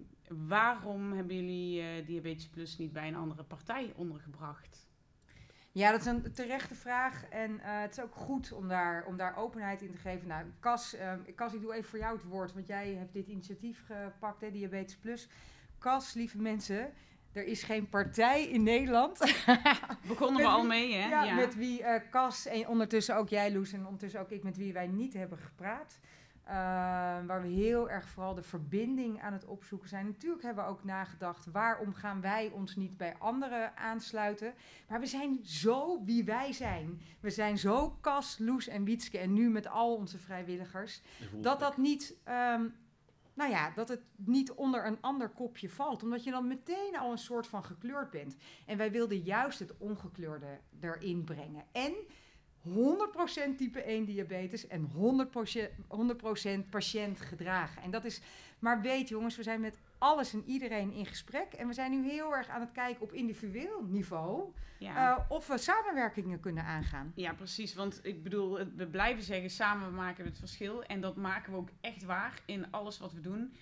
waarom 0.48 1.12
hebben 1.12 1.36
jullie 1.36 1.80
eh, 1.82 2.06
Diabetes 2.06 2.48
Plus 2.48 2.78
niet 2.78 2.92
bij 2.92 3.08
een 3.08 3.16
andere 3.16 3.42
partij 3.44 3.92
ondergebracht? 3.96 4.88
Ja, 5.72 5.90
dat 5.90 6.00
is 6.00 6.06
een 6.06 6.32
terechte 6.32 6.74
vraag. 6.74 7.24
En 7.28 7.60
eh, 7.60 7.80
het 7.80 7.90
is 7.98 8.02
ook 8.02 8.14
goed 8.14 8.52
om 8.52 8.68
daar, 8.68 9.04
om 9.06 9.16
daar 9.16 9.36
openheid 9.36 9.82
in 9.82 9.90
te 9.90 9.96
geven. 9.98 10.28
Nou, 10.28 10.44
Cas, 10.60 10.94
eh, 10.94 11.12
Cas, 11.34 11.54
ik 11.54 11.60
doe 11.60 11.72
even 11.74 11.88
voor 11.90 11.98
jou 11.98 12.16
het 12.16 12.24
woord, 12.24 12.52
want 12.52 12.66
jij 12.66 12.94
hebt 12.94 13.12
dit 13.12 13.26
initiatief 13.28 13.82
gepakt, 13.86 14.40
hè, 14.40 14.50
Diabetes 14.50 14.96
Plus. 14.96 15.28
Cas, 15.78 16.14
lieve 16.14 16.38
mensen, 16.38 16.92
er 17.32 17.44
is 17.44 17.62
geen 17.62 17.88
partij 17.88 18.44
in 18.48 18.62
Nederland. 18.62 19.18
Begonnen 20.08 20.42
we 20.42 20.48
al 20.48 20.58
wie- 20.60 20.68
mee, 20.68 20.94
hè? 20.94 21.08
ja, 21.08 21.34
Met 21.34 21.54
wie 21.54 21.82
eh, 21.82 22.10
Cas 22.10 22.46
en 22.46 22.68
ondertussen 22.68 23.16
ook 23.16 23.28
jij, 23.28 23.52
Loes, 23.52 23.72
en 23.72 23.84
ondertussen 23.84 24.20
ook 24.20 24.30
ik, 24.30 24.42
met 24.42 24.56
wie 24.56 24.72
wij 24.72 24.86
niet 24.86 25.12
hebben 25.14 25.38
gepraat. 25.38 25.98
Eh, 26.50 26.56
waar 27.26 27.42
we 27.42 27.48
heel 27.48 27.90
erg 27.90 28.08
vooral 28.08 28.34
de 28.34 28.42
verbinding 28.42 29.22
aan 29.22 29.32
het 29.32 29.44
opzoeken 29.44 29.88
zijn. 29.88 30.06
Natuurlijk 30.06 30.42
hebben 30.42 30.64
we 30.64 30.70
ook 30.70 30.84
nagedacht, 30.84 31.46
waarom 31.52 31.94
gaan 31.94 32.20
wij 32.20 32.50
ons 32.50 32.76
niet 32.76 32.96
bij 32.96 33.14
anderen 33.18 33.76
aansluiten? 33.76 34.54
Maar 34.88 35.00
we 35.00 35.06
zijn 35.06 35.38
zo 35.42 36.04
wie 36.04 36.24
wij 36.24 36.52
zijn. 36.52 37.00
We 37.20 37.30
zijn 37.30 37.58
zo 37.58 37.98
Cas, 38.00 38.38
Loes 38.38 38.68
en 38.68 38.84
Wietske 38.84 39.18
en 39.18 39.32
nu 39.32 39.50
met 39.50 39.66
al 39.66 39.94
onze 39.94 40.18
vrijwilligers. 40.18 41.02
Dat 41.40 41.60
dat 41.60 41.76
niet, 41.76 42.16
ehm, 42.24 42.64
nou 43.34 43.50
ja, 43.50 43.70
dat 43.74 43.88
het 43.88 44.02
niet 44.16 44.52
onder 44.52 44.86
een 44.86 45.00
ander 45.00 45.28
kopje 45.28 45.70
valt. 45.70 46.02
Omdat 46.02 46.24
je 46.24 46.30
dan 46.30 46.46
meteen 46.46 46.96
al 46.98 47.10
een 47.10 47.18
soort 47.18 47.46
van 47.46 47.64
gekleurd 47.64 48.10
bent. 48.10 48.36
En 48.66 48.76
wij 48.76 48.90
wilden 48.90 49.18
juist 49.18 49.58
het 49.58 49.76
ongekleurde 49.78 50.60
erin 50.80 51.24
brengen. 51.24 51.64
En 51.72 51.94
100% 52.68 53.56
type 53.56 53.80
1 53.82 54.04
diabetes 54.04 54.66
en 54.66 54.88
100%, 54.88 55.70
100% 56.66 56.68
patiënt 56.70 57.20
gedragen. 57.20 57.82
En 57.82 57.90
dat 57.90 58.04
is, 58.04 58.20
maar 58.58 58.80
weet 58.80 59.08
jongens, 59.08 59.36
we 59.36 59.42
zijn 59.42 59.60
met 59.60 59.78
alles 59.98 60.32
en 60.32 60.42
iedereen 60.46 60.92
in 60.92 61.06
gesprek. 61.06 61.52
En 61.52 61.66
we 61.66 61.72
zijn 61.72 61.90
nu 61.90 62.10
heel 62.10 62.34
erg 62.36 62.48
aan 62.48 62.60
het 62.60 62.72
kijken 62.72 63.02
op 63.02 63.12
individueel 63.12 63.82
niveau 63.88 64.52
Ja. 64.78 65.16
eh, 65.16 65.24
of 65.28 65.46
we 65.46 65.58
samenwerkingen 65.58 66.40
kunnen 66.40 66.64
aangaan. 66.64 67.12
Ja, 67.14 67.32
precies. 67.32 67.74
Want 67.74 68.00
ik 68.02 68.22
bedoel, 68.22 68.58
we 68.76 68.86
blijven 68.86 69.22
zeggen 69.22 69.50
samen 69.50 69.94
maken 69.94 70.22
we 70.24 70.28
het 70.30 70.38
verschil. 70.38 70.82
En 70.84 71.00
dat 71.00 71.16
maken 71.16 71.52
we 71.52 71.58
ook 71.58 71.70
echt 71.80 72.02
waar 72.04 72.42
in 72.44 72.70
alles 72.70 72.98
wat 72.98 73.12
we 73.12 73.20
doen. 73.20 73.52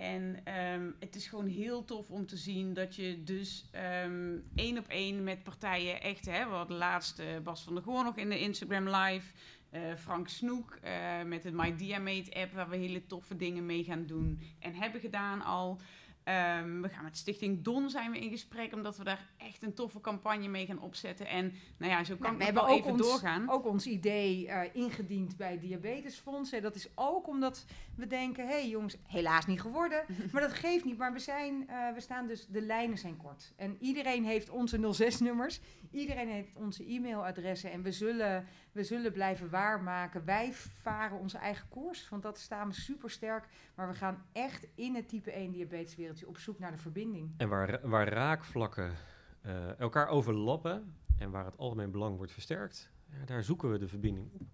En 0.00 0.40
ehm, 0.44 0.90
het 1.00 1.14
is 1.14 1.26
gewoon 1.26 1.46
heel 1.46 1.84
tof 1.84 2.10
om 2.10 2.26
te 2.26 2.36
zien 2.36 2.74
dat 2.74 2.96
je 2.96 3.22
dus 3.24 3.68
ehm, 3.70 4.36
één 4.54 4.78
op 4.78 4.88
één 4.88 5.24
met 5.24 5.42
partijen 5.42 6.02
echt... 6.02 6.26
Hè, 6.26 6.44
we 6.48 6.54
hadden 6.54 6.76
laatst 6.76 7.18
eh, 7.18 7.26
Bas 7.42 7.62
van 7.62 7.74
der 7.74 7.82
Goor 7.82 8.04
nog 8.04 8.16
in 8.16 8.28
de 8.28 8.40
Instagram 8.40 8.88
live. 8.88 9.32
eh, 9.70 9.80
Frank 9.96 10.28
Snoek 10.28 10.78
eh, 10.82 11.22
met 11.22 11.42
de 11.42 11.52
My 11.52 11.76
Diamate 11.76 12.34
app 12.34 12.52
waar 12.52 12.68
we 12.68 12.76
hele 12.76 13.06
toffe 13.06 13.36
dingen 13.36 13.66
mee 13.66 13.84
gaan 13.84 14.06
doen. 14.06 14.40
En 14.58 14.74
hebben 14.74 15.00
gedaan 15.00 15.42
al. 15.42 15.80
Ehm, 16.28 16.80
we 16.80 16.88
gaan 16.88 17.04
met 17.04 17.16
Stichting 17.16 17.62
Don 17.62 17.90
zijn 17.90 18.10
we 18.10 18.18
in 18.18 18.30
gesprek, 18.30 18.74
omdat 18.74 18.96
we 18.96 19.04
daar 19.04 19.28
echt 19.36 19.62
een 19.62 19.74
toffe 19.74 20.00
campagne 20.00 20.48
mee 20.48 20.66
gaan 20.66 20.80
opzetten. 20.80 21.26
En 21.26 21.52
nou 21.76 21.92
ja, 21.92 22.04
zo 22.04 22.16
kan 22.16 22.40
ik 22.40 22.46
we 22.46 22.52
wel 22.52 22.68
ook 22.68 22.78
even 22.78 22.90
ons- 22.92 23.00
doorgaan. 23.00 23.50
Ook 23.50 23.66
ons 23.66 23.86
idee 23.86 24.48
eh, 24.48 24.74
ingediend 24.74 25.36
bij 25.36 25.50
het 25.50 25.60
Diabetesfonds. 25.60 26.52
En 26.52 26.62
dat 26.62 26.74
is 26.74 26.88
ook 26.94 27.28
omdat 27.28 27.64
we 27.96 28.06
denken, 28.06 28.46
hé 28.46 28.52
hey 28.52 28.68
jongens, 28.68 28.96
helaas 29.06 29.46
niet 29.46 29.60
geworden. 29.60 30.04
maar 30.32 30.42
dat 30.42 30.52
geeft 30.52 30.84
niet. 30.84 30.98
Maar 30.98 31.12
we, 31.12 31.18
zijn, 31.18 31.68
eh, 31.68 31.92
we 31.94 32.00
staan 32.00 32.26
dus, 32.26 32.46
de 32.46 32.62
lijnen 32.62 32.98
zijn 32.98 33.16
kort. 33.16 33.52
En 33.56 33.76
iedereen 33.80 34.24
heeft 34.24 34.50
onze 34.50 34.78
06-nummers. 34.78 35.60
Iedereen 35.90 36.28
heeft 36.28 36.50
onze 36.54 36.84
e-mailadressen. 36.92 37.70
En 37.72 37.82
we 37.82 37.92
zullen, 37.92 38.46
we 38.78 38.84
zullen 38.84 39.12
blijven 39.12 39.50
waarmaken. 39.50 40.24
Wij 40.24 40.52
varen 40.52 41.18
onze 41.18 41.38
eigen 41.38 41.68
koers. 41.68 42.08
Want 42.08 42.22
dat 42.22 42.38
staan 42.38 42.68
we 42.68 42.74
super 42.74 43.10
sterk. 43.10 43.48
Maar 43.74 43.88
we 43.88 43.94
gaan 43.94 44.24
echt 44.32 44.66
in 44.74 44.94
het 44.94 45.08
type 45.08 45.30
1 45.30 45.52
diabeteswereldje 45.52 46.28
op 46.28 46.38
zoek 46.38 46.58
naar 46.58 46.70
de 46.70 46.78
verbinding. 46.78 47.34
En 47.36 47.48
waar, 47.48 47.88
waar 47.88 48.08
raakvlakken 48.08 48.92
eh, 49.40 49.78
elkaar 49.78 50.08
overlappen 50.08 50.94
en 51.16 51.30
waar 51.30 51.44
het 51.44 51.56
algemeen 51.56 51.90
belang 51.90 52.16
wordt 52.16 52.32
versterkt, 52.32 52.90
ja, 53.10 53.24
daar 53.24 53.44
zoeken 53.44 53.70
we 53.70 53.78
de 53.78 53.88
verbinding 53.88 54.30
op. 54.32 54.46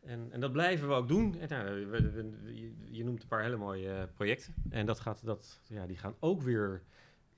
En, 0.00 0.28
en 0.32 0.40
dat 0.40 0.52
blijven 0.52 0.88
we 0.88 0.94
ook 0.94 1.08
doen. 1.08 1.38
En, 1.38 1.48
nou, 1.48 1.78
je 2.90 3.04
noemt 3.04 3.22
een 3.22 3.28
paar 3.28 3.42
hele 3.42 3.56
mooie 3.56 3.92
eh, 3.92 4.02
projecten. 4.14 4.54
En 4.70 4.86
dat 4.86 5.00
gaat, 5.00 5.24
dat, 5.24 5.60
ja, 5.68 5.86
die 5.86 5.96
gaan 5.96 6.14
ook 6.18 6.42
weer 6.42 6.82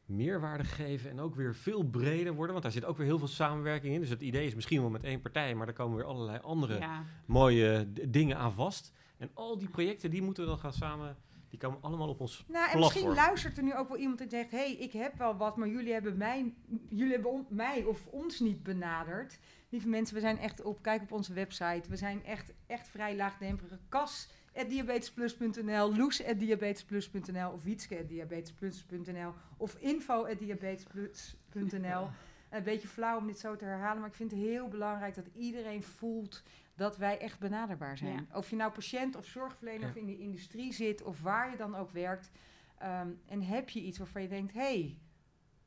meerwaarde 0.09 0.65
geven 0.65 1.11
en 1.11 1.21
ook 1.21 1.35
weer 1.35 1.55
veel 1.55 1.83
breder 1.83 2.33
worden. 2.33 2.51
Want 2.53 2.63
daar 2.63 2.73
zit 2.73 2.85
ook 2.85 2.97
weer 2.97 3.07
heel 3.07 3.19
veel 3.19 3.27
samenwerking 3.29 3.95
in. 3.95 4.01
Dus 4.01 4.09
het 4.11 4.21
idee 4.23 4.47
is 4.47 4.55
misschien 4.55 4.81
wel 4.81 4.91
met 4.91 5.05
één 5.05 5.21
partij, 5.21 5.55
maar 5.55 5.67
er 5.67 5.73
komen 5.73 5.97
weer 5.97 6.07
allerlei 6.07 6.39
andere 6.39 6.79
Ja, 6.79 7.05
mooie 7.27 7.93
dingen 8.09 8.37
aan 8.37 8.53
vast. 8.53 8.93
En 9.19 9.31
al 9.35 9.59
die 9.59 9.69
projecten, 9.69 10.11
die 10.11 10.23
moeten 10.23 10.43
we 10.43 10.49
dan 10.49 10.59
gaan 10.59 10.73
samen 10.73 11.17
Die 11.49 11.59
komen 11.59 11.79
allemaal 11.83 12.09
op 12.09 12.21
ons 12.21 12.45
Nou, 12.49 12.71
en 12.71 12.79
misschien 12.79 13.15
luistert 13.15 13.57
er 13.57 13.63
nu 13.63 13.75
ook 13.75 13.89
wel 13.89 13.97
iemand 13.99 14.21
en 14.21 14.31
zegt: 14.31 14.51
hé, 14.51 14.57
hey, 14.59 14.73
ik 14.73 14.93
heb 14.93 15.15
wel 15.19 15.37
wat, 15.37 15.57
maar 15.57 15.69
jullie 15.69 15.93
hebben 15.93 16.17
mij, 16.17 16.55
jullie 16.89 17.13
hebben 17.13 17.31
on- 17.31 17.47
mij 17.49 17.85
of 17.85 18.07
ons 18.07 18.41
niet 18.41 18.63
benaderd. 18.63 19.39
Lieve 19.69 19.89
mensen, 19.89 20.15
we 20.15 20.21
zijn 20.21 20.39
echt 20.39 20.63
op, 20.63 20.83
kijk 20.83 21.03
op 21.03 21.13
onze 21.13 21.33
website. 21.33 21.83
We 21.89 21.97
zijn 21.97 22.25
echt, 22.25 22.53
echt 22.67 22.89
vrij 22.89 23.17
laagdrempelig. 23.17 23.79
Kas 23.89 24.31
diabetesplus.nl, 24.67 25.97
loes 25.97 26.23
diabetesplus.nl 26.37 27.51
of 27.53 27.63
wietske 27.63 28.07
diabetesplus.nl 28.07 29.33
of 29.57 29.75
info 29.75 30.27
diabetesplus.nl. 30.39 32.09
Een 32.51 32.63
beetje 32.63 32.89
flauw 32.89 33.19
om 33.19 33.27
dit 33.27 33.39
zo 33.39 33.57
te 33.57 33.65
herhalen, 33.65 33.99
maar 34.01 34.09
ik 34.09 34.15
vind 34.15 34.31
het 34.31 34.41
heel 34.41 34.69
belangrijk 34.69 35.15
dat 35.15 35.27
iedereen 35.35 35.83
voelt 35.83 36.43
dat 36.75 36.97
wij 36.97 37.19
echt 37.19 37.39
benaderbaar 37.39 37.99
zijn. 37.99 38.29
Of 38.35 38.51
je 38.51 38.57
nou 38.57 38.73
patiënt 38.73 39.17
of 39.17 39.27
zorgverlener 39.27 39.81
Ja. 39.81 39.89
of 39.89 39.97
in 39.97 40.07
de 40.07 40.19
industrie 40.19 40.73
zit 40.73 41.03
of 41.03 41.21
waar 41.21 41.51
je 41.51 41.57
dan 41.57 41.75
ook 41.77 41.91
werkt. 41.91 42.31
ehm, 42.79 43.09
en 43.27 43.43
heb 43.43 43.69
je 43.71 43.81
iets 43.81 43.99
waarvan 43.99 44.23
je 44.23 44.29
denkt, 44.29 44.53
hé, 44.53 44.61
hey, 44.61 44.97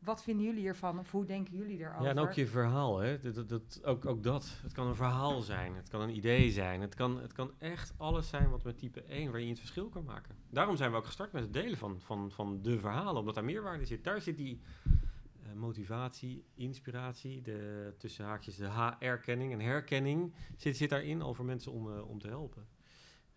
wat 0.04 0.24
vinden 0.24 0.46
jullie 0.46 0.60
hiervan? 0.60 1.00
Of 1.00 1.12
hoe 1.12 1.26
denken 1.26 1.58
jullie 1.58 1.80
erover? 1.80 2.04
Ja, 2.04 2.10
en 2.10 2.20
ook 2.20 2.32
je 2.32 2.48
verhaal, 2.48 3.00
hè. 3.00 3.20
Dat, 3.20 3.50
dat, 3.50 3.82
ook, 3.84 4.06
ook 4.06 4.24
dat. 4.24 4.60
Het 4.62 4.72
kan 4.72 4.88
een 4.88 4.96
verhaal 4.96 5.42
zijn, 5.42 5.76
het 5.76 5.90
kan 5.90 6.02
een 6.02 6.16
idee 6.16 6.52
zijn. 6.52 6.82
Het 6.82 6.96
kan, 6.96 7.22
het 7.22 7.34
kan 7.34 7.52
echt 7.58 7.94
alles 7.98 8.30
zijn 8.30 8.50
wat 8.50 8.64
met 8.64 8.78
type 8.78 9.04
1, 9.04 9.32
waar 9.32 9.42
je 9.42 9.50
het 9.50 9.60
verschil 9.60 9.90
kan 9.90 10.04
maken. 10.04 10.36
Daarom 10.50 10.76
zijn 10.76 10.92
we 10.92 10.98
ook 10.98 11.06
gestart 11.06 11.32
met 11.32 11.44
het 11.44 11.54
delen 11.54 11.78
van, 11.78 12.00
van, 12.00 12.32
van 12.32 12.62
de 12.62 12.80
verhalen, 12.80 13.20
omdat 13.20 13.36
daar 13.36 13.44
meerwaarde 13.44 13.86
zit. 13.86 14.04
Daar 14.04 14.22
zit 14.22 14.38
die 14.38 14.62
eh, 15.44 15.54
motivatie, 15.54 16.46
inspiratie, 16.56 17.42
de, 17.42 17.94
tussen 17.98 18.26
haakjes 18.26 18.56
de 18.56 18.68
H-erkenning 18.68 19.52
en 19.52 19.60
herkenning 19.60 20.34
zit, 20.58 20.78
zit 20.78 20.90
daarin 20.90 21.36
voor 21.36 21.46
mensen 21.46 21.72
om, 21.72 21.92
eh, 21.92 22.10
om 22.10 22.20
te 22.20 22.28
helpen. 22.28 22.68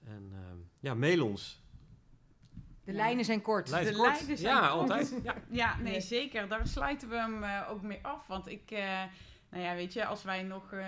En 0.04 0.28
ehm, 0.32 0.58
ja, 0.80 0.94
mail 0.94 1.26
ons. 1.26 1.63
De 2.84 2.92
Ja. 2.92 2.96
lijnen 2.98 3.24
zijn 3.24 3.40
kort. 3.42 3.66
De 3.66 3.72
kort. 3.72 3.96
lijnen 3.96 4.38
zijn 4.38 4.54
Ja, 4.54 4.58
kort. 4.60 4.70
altijd. 4.70 5.14
Ja. 5.22 5.34
Ja, 5.50 5.76
nee, 5.76 5.92
Nee. 5.92 6.00
zeker. 6.00 6.48
Daar 6.48 6.66
sluiten 6.66 7.08
we 7.08 7.16
hem 7.16 7.42
eh, 7.42 7.60
ook 7.70 7.82
mee 7.82 7.98
af. 8.02 8.26
Want 8.26 8.48
ik, 8.48 8.70
eh, 8.70 9.02
nou 9.50 9.62
ja, 9.64 9.74
weet 9.74 9.92
je, 9.92 10.04
als 10.06 10.22
wij 10.22 10.42
nog 10.42 10.72
eh, 10.72 10.86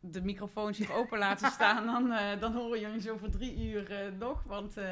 de 0.00 0.22
microfoons 0.22 0.78
hier 0.78 0.92
open 0.92 1.18
laten 1.18 1.50
staan, 1.60 1.86
dan, 1.86 2.12
eh, 2.12 2.40
dan 2.40 2.52
horen 2.54 2.80
jullie 2.80 3.00
zo 3.00 3.16
voor 3.16 3.30
drie 3.30 3.70
uur 3.70 3.90
eh, 3.90 4.12
nog. 4.18 4.42
Want 4.42 4.76
eh, 4.76 4.84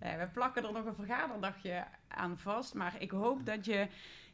nou 0.00 0.12
ja, 0.12 0.18
we 0.18 0.26
plakken 0.32 0.64
er 0.64 0.72
nog 0.72 0.84
een 0.84 0.94
vergaderdagje 0.94 1.84
aan 2.08 2.38
vast. 2.38 2.74
Maar 2.74 2.94
ik 2.98 3.10
hoop 3.10 3.46
dat 3.46 3.64
je 3.64 3.86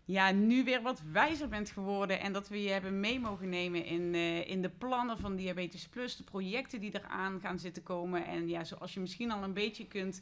ja, 0.05 0.31
nu 0.31 0.65
weer 0.65 0.83
wat 0.83 1.03
wijzer 1.13 1.49
bent 1.49 1.71
geworden 1.71 2.21
en 2.21 2.33
dat 2.33 2.49
we 2.49 2.63
je 2.63 2.71
hebben 2.71 3.01
mee 3.01 3.21
mogen 3.21 3.49
nemen 3.49 3.85
in, 3.85 4.15
eh, 4.15 4.49
in 4.51 4.63
de 4.63 4.69
plannen 4.69 5.19
van 5.19 5.37
Diabetes 5.37 5.89
Plus, 5.89 6.17
de 6.17 6.25
projecten 6.25 6.81
die 6.81 6.95
eraan 6.95 7.41
gaan 7.41 7.59
zitten 7.59 7.83
komen. 7.83 8.27
En 8.27 8.49
ja, 8.49 8.65
zoals 8.65 8.95
je 8.95 9.01
misschien 9.01 9.31
al 9.31 9.43
een 9.43 9.53
beetje 9.55 9.87
kunt 9.87 10.21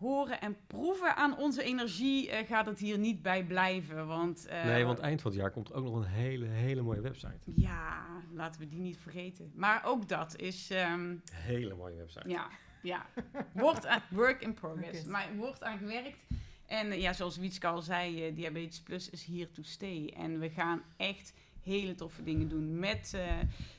horen 0.00 0.40
en 0.40 0.56
proeven 0.66 1.16
aan 1.16 1.36
onze 1.38 1.62
energie, 1.62 2.30
eh, 2.30 2.46
gaat 2.46 2.66
het 2.66 2.78
hier 2.78 2.98
niet 2.98 3.22
bij 3.22 3.44
blijven. 3.44 4.06
Want, 4.06 4.46
eh, 4.46 4.64
Nee, 4.64 4.84
want 4.84 4.98
eind 4.98 5.20
van 5.20 5.30
het 5.30 5.40
jaar 5.40 5.50
komt 5.50 5.68
er 5.68 5.74
ook 5.74 5.84
nog 5.84 5.94
een 5.96 6.04
hele, 6.04 6.46
hele 6.46 6.82
mooie 6.82 7.00
website. 7.00 7.38
Ja, 7.54 8.06
laten 8.32 8.60
we 8.60 8.68
die 8.68 8.80
niet 8.80 8.96
vergeten. 8.98 9.52
Maar 9.54 9.82
ook 9.84 10.08
dat 10.08 10.36
is, 10.36 10.70
ehm, 10.70 11.16
Hele 11.32 11.74
mooie 11.74 11.96
website. 11.96 12.28
ja, 12.28 12.48
ja, 12.82 13.06
wordt 13.52 13.86
aan, 13.86 14.02
work 14.22 14.42
in 14.42 14.54
progress. 14.54 15.00
Oké. 15.00 15.10
Maar 15.10 15.28
wordt 15.36 15.62
aan 15.62 15.78
gewerkt. 15.78 16.18
En 16.66 16.90
eh, 16.90 17.00
ja, 17.00 17.12
zoals 17.12 17.36
Wietske 17.36 17.66
al 17.66 17.82
zei, 17.82 18.34
Diabetes 18.34 18.80
Plus 18.80 19.10
is 19.10 19.24
here 19.24 19.50
to 19.50 19.62
stay. 19.62 20.12
En 20.16 20.38
we 20.38 20.50
gaan 20.50 20.82
echt 20.96 21.34
hele 21.62 21.94
toffe 21.94 22.22
dingen 22.22 22.48
doen 22.48 22.78
met 22.78 23.12
eh, 23.14 23.36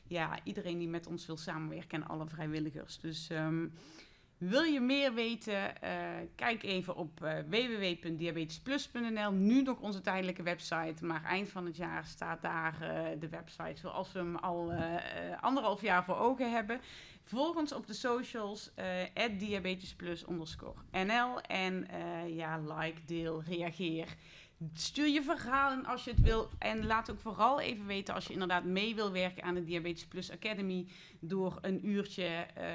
ja, 0.08 0.40
iedereen 0.44 0.78
die 0.78 0.88
met 0.88 1.08
ons 1.08 1.26
wil 1.26 1.38
samenwerken 1.38 2.02
en 2.02 2.08
alle 2.08 2.28
vrijwilligers. 2.28 3.00
Dus 3.00 3.30
ehm, 3.30 3.68
wil 4.42 4.64
je 4.64 4.80
meer 4.80 5.14
weten, 5.14 5.82
eh, 5.82 5.92
kijk 6.36 6.64
even 6.64 6.96
op 6.96 7.24
eh, 7.24 7.34
www.diabetesplus.nl. 7.50 9.32
Nu 9.32 9.62
nog 9.62 9.80
onze 9.80 10.02
tijdelijke 10.02 10.44
website, 10.44 11.06
maar 11.06 11.24
eind 11.24 11.50
van 11.50 11.66
het 11.66 11.78
jaar 11.78 12.06
staat 12.06 12.42
daar 12.42 12.82
eh, 12.82 13.20
de 13.20 13.30
website 13.30 13.80
zoals 13.80 14.12
we 14.12 14.20
hem 14.20 14.36
al 14.36 14.74
anderhalf 15.40 15.82
jaar 15.82 16.04
voor 16.04 16.18
ogen 16.18 16.52
hebben. 16.52 16.82
Volg 17.24 17.56
ons 17.56 17.74
op 17.74 17.88
de 17.88 17.94
socials, 17.94 18.72
eh 18.74 19.38
diabetesplus 19.38 20.28
underscore 20.30 20.80
NL. 20.92 21.42
En 21.42 21.88
ja, 22.28 22.60
like, 22.60 23.02
deel, 23.06 23.44
reageer. 23.44 24.16
Stuur 24.74 25.08
je 25.08 25.24
verhaal 25.24 25.84
als 25.86 26.04
je 26.04 26.12
het 26.12 26.22
wil. 26.22 26.50
En 26.58 26.86
laat 26.86 27.12
ook 27.12 27.20
vooral 27.20 27.60
even 27.60 27.86
weten 27.86 28.14
als 28.14 28.26
je 28.28 28.34
inderdaad 28.34 28.64
mee 28.64 28.96
wil 28.96 29.12
werken 29.12 29.44
aan 29.44 29.54
de 29.54 29.64
Diabetes 29.64 30.06
Plus 30.06 30.32
Academy. 30.32 30.88
Door 31.20 31.58
een 31.62 31.88
uurtje 31.88 32.24
eh, 32.24 32.66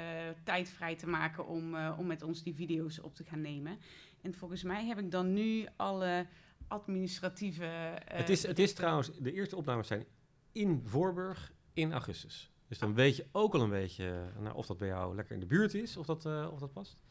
tijd 0.43 0.69
vrij 0.69 0.95
te 0.95 1.07
maken 1.07 1.47
om, 1.47 1.75
eh, 1.75 1.95
om 1.99 2.05
met 2.07 2.21
ons 2.23 2.43
die 2.43 2.55
video's 2.55 2.99
op 2.99 3.15
te 3.15 3.23
gaan 3.23 3.41
nemen. 3.41 3.79
En 4.21 4.33
volgens 4.33 4.63
mij 4.63 4.85
heb 4.85 4.99
ik 4.99 5.11
dan 5.11 5.33
nu 5.33 5.65
alle 5.75 6.27
administratieve... 6.67 7.65
eh, 7.65 8.17
Het 8.17 8.29
is, 8.29 8.43
het 8.43 8.59
is 8.59 8.73
trouwens, 8.73 9.11
de 9.19 9.33
eerste 9.33 9.55
opnames 9.55 9.87
zijn 9.87 10.05
in 10.51 10.81
Voorburg 10.85 11.51
in 11.73 11.91
augustus. 11.93 12.51
Dus 12.67 12.79
dan 12.79 12.93
weet 12.93 13.15
je 13.15 13.25
ook 13.31 13.53
al 13.53 13.61
een 13.61 13.69
beetje 13.69 14.31
nou, 14.39 14.55
of 14.55 14.65
dat 14.65 14.77
bij 14.77 14.87
jou 14.87 15.15
lekker 15.15 15.33
in 15.33 15.39
de 15.39 15.45
buurt 15.45 15.73
is, 15.73 15.97
of 15.97 16.05
dat, 16.05 16.25
of 16.25 16.59
dat 16.59 16.73
past. 16.73 17.01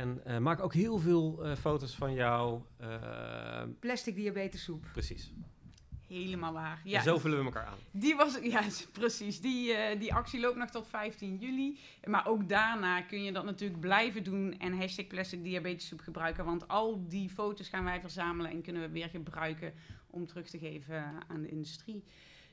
En 0.00 0.20
eh, 0.24 0.38
maak 0.38 0.60
ook 0.62 0.74
heel 0.74 0.98
veel 0.98 1.44
eh, 1.44 1.56
foto's 1.56 1.94
van 1.94 2.14
jou. 2.14 2.60
eh, 2.78 3.62
Plastic 3.80 4.14
diabetessoep. 4.14 4.84
precies. 4.92 5.32
Helemaal 6.08 6.52
waar. 6.52 6.80
En 6.84 6.90
Ja, 6.90 7.02
zo 7.02 7.18
vullen 7.18 7.38
we 7.38 7.44
elkaar 7.44 7.66
aan. 7.66 7.78
Die 7.90 8.16
was, 8.16 8.38
ja, 8.42 8.62
precies. 8.92 9.40
Die, 9.40 9.72
eh, 9.72 9.98
die 10.00 10.14
actie 10.14 10.40
loopt 10.40 10.56
nog 10.56 10.70
tot 10.70 10.86
15 10.88 11.36
juli. 11.36 11.78
Maar 12.04 12.26
ook 12.26 12.48
daarna 12.48 13.02
kun 13.02 13.22
je 13.22 13.32
dat 13.32 13.44
natuurlijk 13.44 13.80
blijven 13.80 14.24
doen 14.24 14.58
en 14.58 14.72
hashtag 14.78 15.06
plastic 15.06 15.44
diabetessoep 15.44 16.00
gebruiken. 16.00 16.44
Want 16.44 16.68
al 16.68 17.04
die 17.08 17.28
foto's 17.30 17.68
gaan 17.68 17.84
wij 17.84 18.00
verzamelen 18.00 18.50
en 18.50 18.62
kunnen 18.62 18.82
we 18.82 18.88
weer 18.88 19.08
gebruiken 19.08 19.72
om 20.10 20.26
terug 20.26 20.48
te 20.48 20.58
geven 20.58 21.04
aan 21.28 21.42
de 21.42 21.48
industrie. 21.48 22.04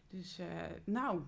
Dus, 0.09 0.39
eh, 0.39 0.45
nou, 0.83 1.21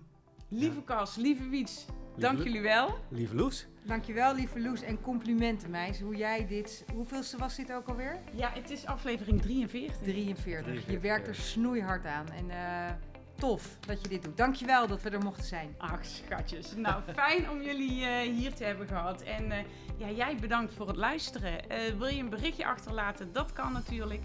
lieve 0.52 0.76
Ja. 0.76 0.82
Cas, 0.84 1.16
lieve 1.16 1.48
Wiets, 1.48 1.86
dank 2.16 2.42
jullie 2.42 2.60
wel. 2.60 2.98
Lieve 3.08 3.34
Loes. 3.34 3.66
Dankjewel, 3.84 4.34
lieve 4.34 4.60
Loes. 4.60 4.82
En 4.82 5.00
complimenten, 5.00 5.70
meis. 5.70 6.00
Hoe 6.00 6.16
jij 6.16 6.46
dit... 6.46 6.84
Hoeveelste 6.92 7.38
was 7.38 7.56
dit 7.56 7.72
ook 7.72 7.88
alweer? 7.88 8.18
Ja, 8.32 8.50
het 8.54 8.70
is 8.70 8.86
aflevering 8.86 9.42
43. 9.42 9.96
43. 9.96 10.74
Je 10.74 10.80
43, 10.80 11.00
werkt 11.00 11.28
er 11.28 11.34
snoeihard 11.34 12.06
aan. 12.06 12.28
En 12.30 12.50
eh, 12.50 12.94
tof 13.42 13.78
dat 13.86 14.02
je 14.02 14.08
dit 14.08 14.22
doet. 14.22 14.36
Dankjewel 14.36 14.86
dat 14.86 15.02
we 15.02 15.10
er 15.10 15.22
mochten 15.22 15.44
zijn. 15.44 15.74
Ach, 15.78 16.04
schatjes. 16.04 16.74
Nou, 16.76 17.02
fijn 17.14 17.50
om 17.50 17.62
jullie 17.62 18.04
eh, 18.04 18.34
hier 18.34 18.54
te 18.54 18.64
hebben 18.64 18.86
gehad. 18.86 19.22
En 19.22 19.52
eh, 19.52 19.58
ja, 19.96 20.10
jij 20.10 20.36
bedankt 20.36 20.74
voor 20.74 20.86
het 20.86 20.96
luisteren. 20.96 21.70
Eh, 21.70 21.78
wil 21.98 22.06
je 22.06 22.22
een 22.22 22.28
berichtje 22.28 22.66
achterlaten? 22.66 23.32
Dat 23.32 23.52
kan 23.52 23.72
natuurlijk. 23.72 24.22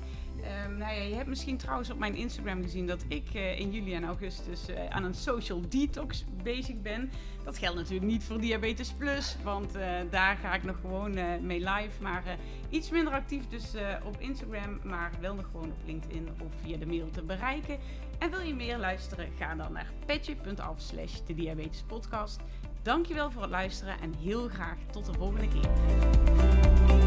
Ehm, 0.48 0.78
nou 0.78 0.94
ja, 0.94 1.02
je 1.02 1.16
hebt 1.16 1.28
misschien 1.28 1.58
trouwens 1.58 1.90
op 1.90 1.98
mijn 1.98 2.16
Instagram 2.16 2.62
gezien 2.62 2.88
dat 2.88 3.06
ik 3.08 3.30
eh, 3.34 3.60
in 3.60 3.72
juli 3.72 3.94
en 3.94 4.04
augustus 4.04 4.68
eh, 4.68 4.90
aan 4.90 5.04
een 5.04 5.14
social 5.14 5.62
detox 5.70 6.26
bezig 6.44 6.82
ben. 6.82 7.12
Dat 7.44 7.58
geldt 7.58 7.78
natuurlijk 7.78 8.12
niet 8.12 8.24
voor 8.24 8.40
Diabetes 8.40 8.92
Plus, 8.92 9.38
want 9.44 9.76
eh, 9.76 9.90
daar 10.10 10.38
ga 10.38 10.54
ik 10.54 10.64
nog 10.64 10.76
gewoon 10.82 11.14
mee 11.46 11.60
live. 11.60 12.02
Maar 12.02 12.24
iets 12.70 12.90
minder 12.90 13.14
actief 13.14 13.48
dus 13.48 13.74
op 14.04 14.16
Instagram, 14.20 14.80
maar 14.84 15.12
wel 15.20 15.36
nog 15.36 15.46
gewoon 15.52 15.72
op 15.72 15.86
LinkedIn 15.86 16.30
of 16.44 16.52
via 16.62 16.78
de 16.78 16.86
mail 16.86 17.10
te 17.10 17.22
bereiken. 17.22 17.78
En 18.20 18.30
wil 18.30 18.42
je 18.42 18.56
meer 18.56 18.78
luisteren, 18.78 19.30
ga 19.38 19.56
dan 19.56 19.72
naar 19.72 19.92
petje.af 20.06 20.82
slash 20.82 21.20
de 21.26 21.34
Diabetes 21.34 21.84
Podcast. 21.88 22.40
Dankjewel 22.82 23.32
voor 23.32 23.42
het 23.42 23.52
luisteren 23.52 24.02
en 24.02 24.14
heel 24.14 24.48
graag 24.48 24.78
tot 24.92 25.06
de 25.06 25.14
volgende 25.14 25.48
keer. 25.48 27.07